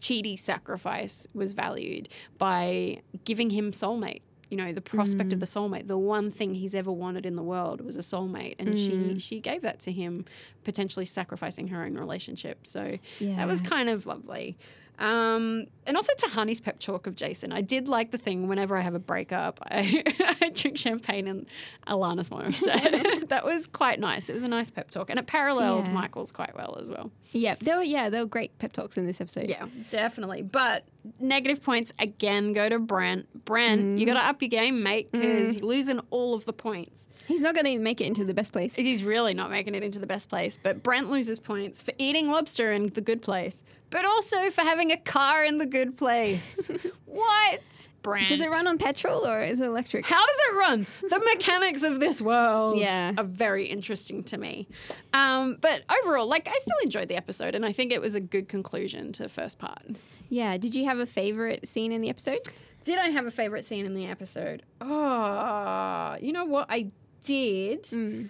Chidi's 0.00 0.42
sacrifice 0.42 1.26
was 1.34 1.52
valued 1.54 2.08
by 2.38 3.00
giving 3.24 3.50
him 3.50 3.72
soulmate. 3.72 4.20
You 4.54 4.62
know, 4.64 4.72
the 4.72 4.80
prospect 4.80 5.30
Mm. 5.30 5.32
of 5.32 5.40
the 5.40 5.46
soulmate, 5.46 5.88
the 5.88 5.98
one 5.98 6.30
thing 6.30 6.54
he's 6.54 6.76
ever 6.76 6.92
wanted 6.92 7.26
in 7.26 7.34
the 7.34 7.42
world 7.42 7.80
was 7.80 7.96
a 7.96 8.02
soulmate. 8.02 8.54
And 8.60 8.68
Mm. 8.68 8.76
she 9.16 9.18
she 9.18 9.40
gave 9.40 9.62
that 9.62 9.80
to 9.80 9.90
him, 9.90 10.24
potentially 10.62 11.04
sacrificing 11.06 11.66
her 11.68 11.82
own 11.82 11.94
relationship. 11.94 12.64
So 12.64 12.96
that 13.20 13.48
was 13.48 13.60
kind 13.60 13.88
of 13.88 14.06
lovely. 14.06 14.56
Um, 14.98 15.66
and 15.86 15.96
also 15.96 16.12
Tahani's 16.14 16.60
pep 16.60 16.78
talk 16.78 17.06
of 17.06 17.16
Jason. 17.16 17.52
I 17.52 17.60
did 17.60 17.88
like 17.88 18.10
the 18.10 18.18
thing 18.18 18.48
whenever 18.48 18.76
I 18.76 18.80
have 18.80 18.94
a 18.94 18.98
breakup, 18.98 19.60
I, 19.62 20.04
I 20.40 20.50
drink 20.50 20.78
champagne 20.78 21.26
and 21.26 21.46
Alana's 21.86 22.30
more 22.30 22.42
upset. 22.42 23.28
that 23.28 23.44
was 23.44 23.66
quite 23.66 24.00
nice. 24.00 24.28
It 24.28 24.34
was 24.34 24.44
a 24.44 24.48
nice 24.48 24.70
pep 24.70 24.90
talk. 24.90 25.10
And 25.10 25.18
it 25.18 25.26
paralleled 25.26 25.86
Yeah. 25.86 25.92
Michael's 25.92 26.32
quite 26.32 26.54
well 26.56 26.78
as 26.80 26.90
well. 26.90 27.10
Yeah, 27.32 27.56
there 27.58 27.76
were 27.76 27.82
yeah, 27.82 28.08
there 28.10 28.20
were 28.20 28.28
great 28.28 28.56
pep 28.58 28.72
talks 28.72 28.96
in 28.96 29.06
this 29.06 29.20
episode. 29.20 29.48
Yeah, 29.48 29.66
definitely. 29.90 30.42
But 30.42 30.84
negative 31.18 31.62
points 31.62 31.92
again 31.98 32.52
go 32.52 32.68
to 32.68 32.78
Brent. 32.78 33.44
Brent, 33.44 33.98
you 33.98 34.06
got 34.06 34.14
to 34.14 34.20
up 34.24 34.40
your 34.40 34.48
game, 34.48 34.82
mate, 34.82 35.10
because 35.10 35.56
you're 35.56 35.66
losing 35.66 35.98
all 36.10 36.34
of 36.34 36.44
the 36.44 36.52
points. 36.52 37.08
He's 37.26 37.40
not 37.40 37.54
going 37.54 37.66
to 37.66 37.78
make 37.78 38.00
it 38.00 38.04
into 38.04 38.24
the 38.24 38.34
best 38.34 38.52
place. 38.52 38.72
He's 38.74 39.02
really 39.02 39.34
not 39.34 39.50
making 39.50 39.74
it 39.74 39.82
into 39.82 39.98
the 39.98 40.06
best 40.06 40.28
place. 40.28 40.58
But 40.62 40.82
Brent 40.82 41.10
loses 41.10 41.40
points 41.40 41.82
for 41.82 41.92
eating 41.98 42.28
lobster 42.28 42.72
in 42.72 42.88
the 42.90 43.00
good 43.00 43.20
place, 43.20 43.62
but 43.94 44.04
also 44.04 44.50
for 44.50 44.62
having 44.62 44.90
a 44.90 44.96
car 44.96 45.44
in 45.44 45.58
the 45.58 45.66
good 45.66 45.96
place. 45.96 46.68
what? 47.06 47.86
Brand. 48.02 48.28
Does 48.28 48.40
it 48.40 48.50
run 48.50 48.66
on 48.66 48.76
petrol 48.76 49.24
or 49.24 49.40
is 49.40 49.60
it 49.60 49.66
electric? 49.66 50.04
How 50.04 50.26
does 50.26 50.36
it 50.50 50.56
run? 50.58 50.86
The 51.08 51.20
mechanics 51.34 51.84
of 51.84 52.00
this 52.00 52.20
world 52.20 52.76
Yeah. 52.76 53.12
are 53.16 53.22
very 53.24 53.66
interesting 53.66 54.24
to 54.24 54.36
me. 54.36 54.66
Um, 55.12 55.58
but 55.60 55.84
overall, 56.02 56.26
like, 56.26 56.48
I 56.48 56.58
still 56.60 56.76
enjoyed 56.82 57.08
the 57.08 57.16
episode, 57.16 57.54
and 57.54 57.64
I 57.64 57.72
think 57.72 57.92
it 57.92 58.00
was 58.00 58.16
a 58.16 58.20
good 58.20 58.48
conclusion 58.48 59.12
to 59.12 59.22
the 59.22 59.28
first 59.28 59.60
part. 59.60 59.82
Yeah. 60.28 60.56
Did 60.58 60.74
you 60.74 60.86
have 60.86 60.98
a 60.98 61.06
favorite 61.06 61.68
scene 61.68 61.92
in 61.92 62.00
the 62.02 62.08
episode? 62.08 62.40
Did 62.82 62.98
I 62.98 63.10
have 63.10 63.26
a 63.26 63.30
favorite 63.30 63.64
scene 63.64 63.86
in 63.86 63.94
the 63.94 64.06
episode? 64.06 64.64
Oh, 64.80 66.16
you 66.20 66.32
know 66.32 66.44
what? 66.46 66.66
I 66.68 66.90
did. 67.22 67.84
Mm. 67.84 68.28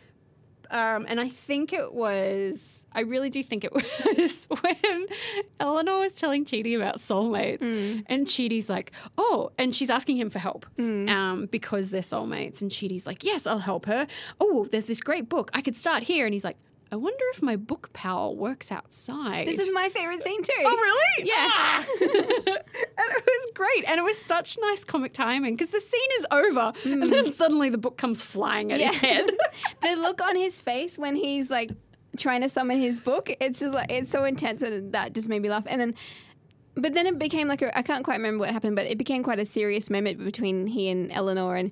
Um, 0.75 1.07
and 1.09 1.21
I 1.21 1.29
think 1.29 1.73
it 1.73 1.95
was, 1.95 2.85
I 2.93 3.03
really 3.03 3.31
do 3.31 3.43
think 3.45 3.63
it 3.65 3.73
was 4.19 4.45
when 4.61 5.07
Eleanor 5.61 6.01
was 6.01 6.17
telling 6.17 6.45
Chidi 6.45 6.75
about 6.77 6.99
soulmates. 6.99 7.63
Mm. 7.63 8.05
And 8.07 8.27
Chidi's 8.27 8.69
like, 8.69 8.91
oh, 9.17 9.53
and 9.57 9.75
she's 9.75 9.89
asking 9.89 10.17
him 10.17 10.31
for 10.31 10.41
help 10.41 10.67
Mm. 10.77 11.09
um, 11.09 11.47
because 11.47 11.91
they're 11.91 12.01
soulmates. 12.03 12.61
And 12.61 12.71
Chidi's 12.71 13.07
like, 13.07 13.23
yes, 13.23 13.47
I'll 13.47 13.59
help 13.61 13.87
her. 13.87 14.07
Oh, 14.41 14.67
there's 14.71 14.87
this 14.87 15.01
great 15.01 15.29
book. 15.29 15.51
I 15.55 15.63
could 15.63 15.77
start 15.77 16.03
here. 16.03 16.27
And 16.27 16.35
he's 16.35 16.45
like, 16.45 16.57
I 16.93 16.97
wonder 16.97 17.25
if 17.33 17.43
my 17.43 17.57
book 17.57 17.91
pal 17.93 18.37
works 18.37 18.71
outside. 18.71 19.49
This 19.49 19.59
is 19.59 19.71
my 19.73 19.89
favorite 19.89 20.23
scene 20.23 20.43
too. 20.43 20.53
Oh, 20.65 20.77
really? 20.77 21.29
Yeah. 21.29 21.51
Ah! 21.51 21.85
and 23.77 23.83
it 23.83 23.83
was 23.83 23.87
great. 23.87 23.91
And 23.91 23.99
it 24.01 24.05
was 24.05 24.19
such 24.19 24.59
nice 24.61 24.85
comic 24.85 25.13
timing 25.13 25.55
because 25.55 25.71
the 25.71 25.81
scene 25.81 26.11
is 26.19 26.27
over 26.31 26.73
and 26.85 27.03
then 27.13 27.31
suddenly 27.31 27.69
the 27.71 27.79
book 27.79 27.97
comes 27.97 28.23
flying 28.23 28.73
at 28.73 28.81
his 28.81 28.93
Mm. 28.97 28.99
Head. 28.99 29.31
the 29.83 29.97
look 29.97 30.21
on 30.23 30.37
his 30.37 30.61
face 30.61 30.99
when 30.99 31.17
he's 31.17 31.51
like 31.51 31.71
trying 32.17 32.43
to 32.43 32.49
summon 32.49 32.79
his 32.79 32.99
book, 32.99 33.31
it's 33.41 33.61
just 33.61 33.73
like 33.75 33.91
it's 33.91 34.11
so 34.11 34.25
intense 34.25 34.63
and 34.63 34.93
that 34.93 35.13
just 35.15 35.29
made 35.29 35.43
me 35.43 35.49
laugh. 35.51 35.65
And 35.67 35.81
then 35.81 35.95
but 36.77 36.93
then 36.95 37.07
it 37.07 37.19
became 37.19 37.47
like 37.49 37.63
a 37.63 37.77
I 37.77 37.83
can't 37.83 38.05
quite 38.05 38.17
remember 38.17 38.41
what 38.41 38.51
happened, 38.51 38.77
but 38.77 38.87
it 38.87 38.99
became 38.99 39.23
quite 39.23 39.39
a 39.39 39.45
serious 39.45 39.91
moment 39.91 40.25
between 40.25 40.67
he 40.67 40.89
and 40.89 41.11
Eleanor 41.13 41.57
and 41.57 41.71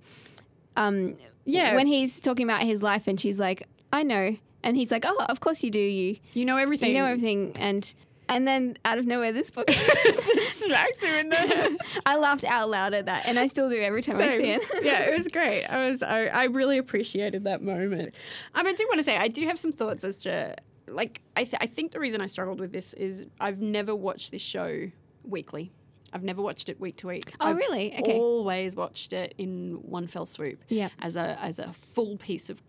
um 0.76 1.16
Yeah. 1.44 1.74
when 1.74 1.86
he's 1.86 2.20
talking 2.20 2.44
about 2.48 2.62
his 2.62 2.82
life 2.82 3.06
and 3.06 3.20
she's 3.20 3.38
like, 3.40 3.64
I 3.92 4.02
know 4.02 4.36
and 4.64 4.76
he's 4.76 4.90
like, 4.90 5.04
Oh, 5.06 5.16
of 5.28 5.40
course 5.40 5.62
you 5.64 5.70
do, 5.70 5.80
you 5.80 6.16
You 6.34 6.44
know 6.44 6.56
everything. 6.56 6.90
you 6.94 6.98
know 7.00 7.06
everything 7.06 7.52
and 7.58 7.92
and 8.28 8.46
then 8.46 8.76
out 8.84 8.98
of 8.98 9.06
nowhere 9.06 9.32
this 9.32 9.50
book 9.50 9.70
smacks 10.50 11.02
her 11.04 11.18
in 11.18 11.28
the 11.28 11.36
head. 11.36 11.76
I 12.06 12.16
laughed 12.16 12.44
out 12.44 12.70
loud 12.70 12.94
at 12.94 13.06
that 13.06 13.26
and 13.26 13.38
I 13.38 13.46
still 13.46 13.68
do 13.68 13.80
every 13.80 14.02
time 14.02 14.16
I 14.16 14.36
see 14.36 14.50
it. 14.52 14.62
yeah, 14.82 15.00
it 15.00 15.14
was 15.14 15.28
great. 15.32 15.64
I 15.64 15.88
was 15.88 16.02
I, 16.02 16.26
I 16.26 16.44
really 16.44 16.78
appreciated 16.78 17.44
that 17.44 17.62
moment. 17.62 18.14
Um, 18.54 18.66
I 18.66 18.72
do 18.72 18.86
want 18.88 18.98
to 18.98 19.04
say 19.04 19.16
I 19.16 19.28
do 19.28 19.46
have 19.46 19.58
some 19.58 19.72
thoughts 19.72 20.04
as 20.04 20.18
to 20.22 20.56
like 20.88 21.20
I 21.36 21.44
th- 21.44 21.56
I 21.60 21.66
think 21.66 21.92
the 21.92 22.00
reason 22.00 22.20
I 22.20 22.26
struggled 22.26 22.60
with 22.60 22.72
this 22.72 22.92
is 22.94 23.26
I've 23.40 23.60
never 23.60 23.94
watched 23.94 24.30
this 24.30 24.42
show 24.42 24.90
weekly. 25.24 25.72
I've 26.14 26.22
never 26.24 26.42
watched 26.42 26.68
it 26.68 26.78
week 26.78 26.96
to 26.98 27.06
week. 27.06 27.32
Oh, 27.40 27.46
I've 27.46 27.56
really? 27.56 27.94
Okay. 27.94 28.18
Always 28.18 28.76
watched 28.76 29.14
it 29.14 29.34
in 29.38 29.78
one 29.82 30.06
fell 30.06 30.26
swoop. 30.26 30.62
Yeah. 30.68 30.90
As 31.00 31.16
a 31.16 31.38
as 31.40 31.58
a 31.58 31.72
full 31.94 32.18
piece 32.18 32.50
of 32.50 32.60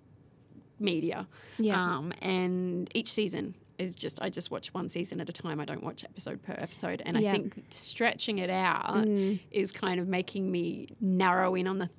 media. 0.80 1.28
Yeah. 1.58 1.82
Um, 1.97 2.14
and 2.22 2.89
each 2.93 3.12
season 3.12 3.56
is 3.78 3.95
just 3.95 4.21
I 4.21 4.30
just 4.30 4.51
watch 4.51 4.74
one 4.74 4.88
season 4.89 5.19
at 5.21 5.30
a 5.30 5.34
time. 5.34 5.59
I 5.59 5.65
don't 5.65 5.84
watch 5.84 6.03
episode 6.03 6.41
per 6.43 6.53
episode. 6.57 7.01
And 7.05 7.19
Yeah. 7.19 7.30
I 7.30 7.32
think 7.34 7.63
stretching 7.69 8.38
it 8.39 8.49
out 8.49 9.05
Mm. 9.05 9.39
is 9.51 9.71
kind 9.71 9.99
of 9.99 10.07
making 10.07 10.51
me 10.51 10.89
narrow 11.01 11.55
in 11.55 11.67
on 11.67 11.78
the 11.80 11.89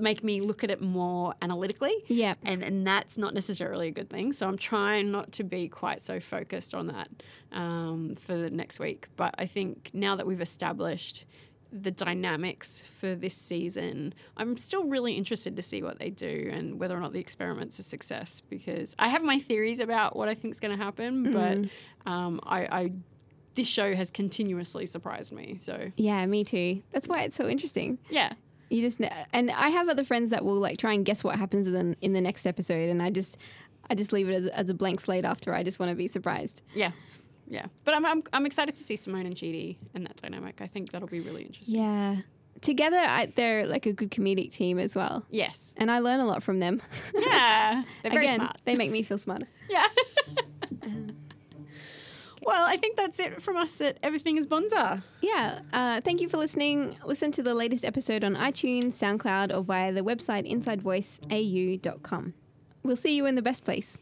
make 0.00 0.24
me 0.24 0.40
look 0.40 0.64
at 0.64 0.70
it 0.70 0.80
more 0.80 1.34
analytically. 1.42 1.94
Yeah. 2.06 2.34
And 2.42 2.62
and 2.62 2.86
that's 2.86 3.18
not 3.18 3.34
necessarily 3.34 3.88
a 3.88 3.90
good 3.90 4.08
thing. 4.10 4.32
So 4.32 4.48
I'm 4.48 4.56
trying 4.58 5.10
not 5.10 5.32
to 5.32 5.44
be 5.44 5.68
quite 5.68 6.02
so 6.02 6.20
focused 6.20 6.74
on 6.74 6.86
that 6.88 7.08
um, 7.52 8.14
for 8.16 8.34
the 8.36 8.50
next 8.50 8.78
week. 8.80 9.08
But 9.16 9.34
I 9.38 9.46
think 9.46 9.90
now 9.92 10.16
that 10.16 10.26
we've 10.26 10.40
established 10.40 11.26
the 11.72 11.90
dynamics 11.90 12.82
for 12.98 13.14
this 13.14 13.34
season, 13.34 14.14
I'm 14.36 14.56
still 14.56 14.84
really 14.84 15.14
interested 15.14 15.56
to 15.56 15.62
see 15.62 15.82
what 15.82 15.98
they 15.98 16.08
do 16.10 16.48
and 16.52 16.80
whether 16.80 16.96
or 16.96 17.00
not 17.00 17.12
the 17.12 17.20
experiment's 17.20 17.78
a 17.78 17.82
success 17.82 18.40
because 18.48 18.96
I 18.98 19.08
have 19.08 19.22
my 19.22 19.38
theories 19.38 19.78
about 19.80 20.16
what 20.16 20.28
I 20.28 20.34
think 20.34 20.52
is 20.52 20.60
going 20.60 20.76
to 20.76 20.82
happen, 20.82 21.32
but 21.32 22.10
um, 22.10 22.40
I, 22.44 22.60
I 22.80 22.92
this 23.54 23.68
show 23.68 23.94
has 23.94 24.10
continuously 24.10 24.86
surprised 24.86 25.32
me. 25.32 25.56
So 25.60 25.90
Yeah, 25.96 26.24
me 26.26 26.44
too. 26.44 26.82
That's 26.92 27.08
why 27.08 27.22
it's 27.22 27.36
so 27.36 27.48
interesting. 27.48 27.98
yeah, 28.08 28.32
You 28.70 28.80
just 28.80 28.98
ne- 29.00 29.12
and 29.32 29.50
I 29.50 29.68
have 29.70 29.88
other 29.88 30.04
friends 30.04 30.30
that 30.30 30.44
will 30.44 30.58
like 30.60 30.78
try 30.78 30.92
and 30.94 31.04
guess 31.04 31.22
what 31.24 31.36
happens 31.36 31.66
in 31.66 31.72
the, 31.74 31.96
in 32.00 32.12
the 32.12 32.20
next 32.20 32.46
episode, 32.46 32.88
and 32.88 33.02
I 33.02 33.10
just 33.10 33.36
I 33.90 33.94
just 33.94 34.12
leave 34.12 34.28
it 34.28 34.34
as, 34.34 34.46
as 34.46 34.70
a 34.70 34.74
blank 34.74 35.00
slate 35.00 35.24
after. 35.24 35.52
I 35.54 35.62
just 35.62 35.78
want 35.78 35.90
to 35.90 35.96
be 35.96 36.08
surprised. 36.08 36.62
yeah, 36.74 36.92
yeah. 37.48 37.66
But 37.84 37.94
I'm, 37.94 38.04
I'm 38.06 38.22
I'm 38.32 38.46
excited 38.46 38.74
to 38.76 38.82
see 38.82 38.96
Simone 38.96 39.26
and 39.26 39.34
Chidi 39.34 39.76
and 39.94 40.04
that 40.06 40.16
dynamic. 40.16 40.60
I 40.60 40.66
think 40.66 40.90
that'll 40.92 41.08
be 41.08 41.20
really 41.20 41.42
interesting. 41.42 41.76
Yeah, 41.80 42.16
together 42.60 42.96
I, 42.98 43.32
they're 43.34 43.66
like 43.66 43.86
a 43.86 43.92
good 43.92 44.10
comedic 44.10 44.52
team 44.52 44.78
as 44.78 44.94
well, 44.94 45.24
Yes. 45.30 45.72
and 45.76 45.90
I 45.90 45.98
learn 46.00 46.20
a 46.20 46.26
lot 46.26 46.42
from 46.42 46.60
them. 46.60 46.82
Yeah. 47.14 47.82
They're 48.02 48.12
very 48.12 48.24
Again, 48.26 48.36
smart. 48.40 48.58
they 48.64 48.74
make 48.74 48.90
me 48.90 49.02
feel 49.02 49.18
smarter. 49.18 49.46
Yeah. 49.70 49.86
well, 52.42 52.64
I 52.66 52.76
think 52.78 52.96
that's 52.96 53.20
it 53.20 53.42
from 53.42 53.56
us 53.58 53.80
at 53.82 53.98
Everything 54.02 54.38
is 54.38 54.46
Bonzer. 54.46 55.02
Yeah. 55.20 55.60
Uh, 55.72 56.00
thank 56.00 56.20
you 56.22 56.28
for 56.28 56.36
listening. 56.38 56.96
Listen 57.04 57.30
to 57.32 57.42
the 57.42 57.52
latest 57.54 57.84
episode 57.84 58.24
on 58.24 58.34
iTunes, 58.36 58.94
SoundCloud, 58.94 59.54
or 59.54 59.62
via 59.62 59.92
the 59.92 60.00
website 60.00 60.50
insidevoiceau.com. 60.50 62.34
We'll 62.82 62.96
see 62.96 63.14
you 63.14 63.26
in 63.26 63.34
the 63.34 63.42
best 63.42 63.64
place. 63.64 63.98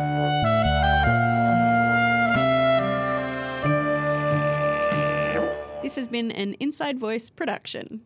This 5.90 5.96
has 5.96 6.06
been 6.06 6.30
an 6.30 6.54
Inside 6.60 7.00
Voice 7.00 7.30
production. 7.30 8.02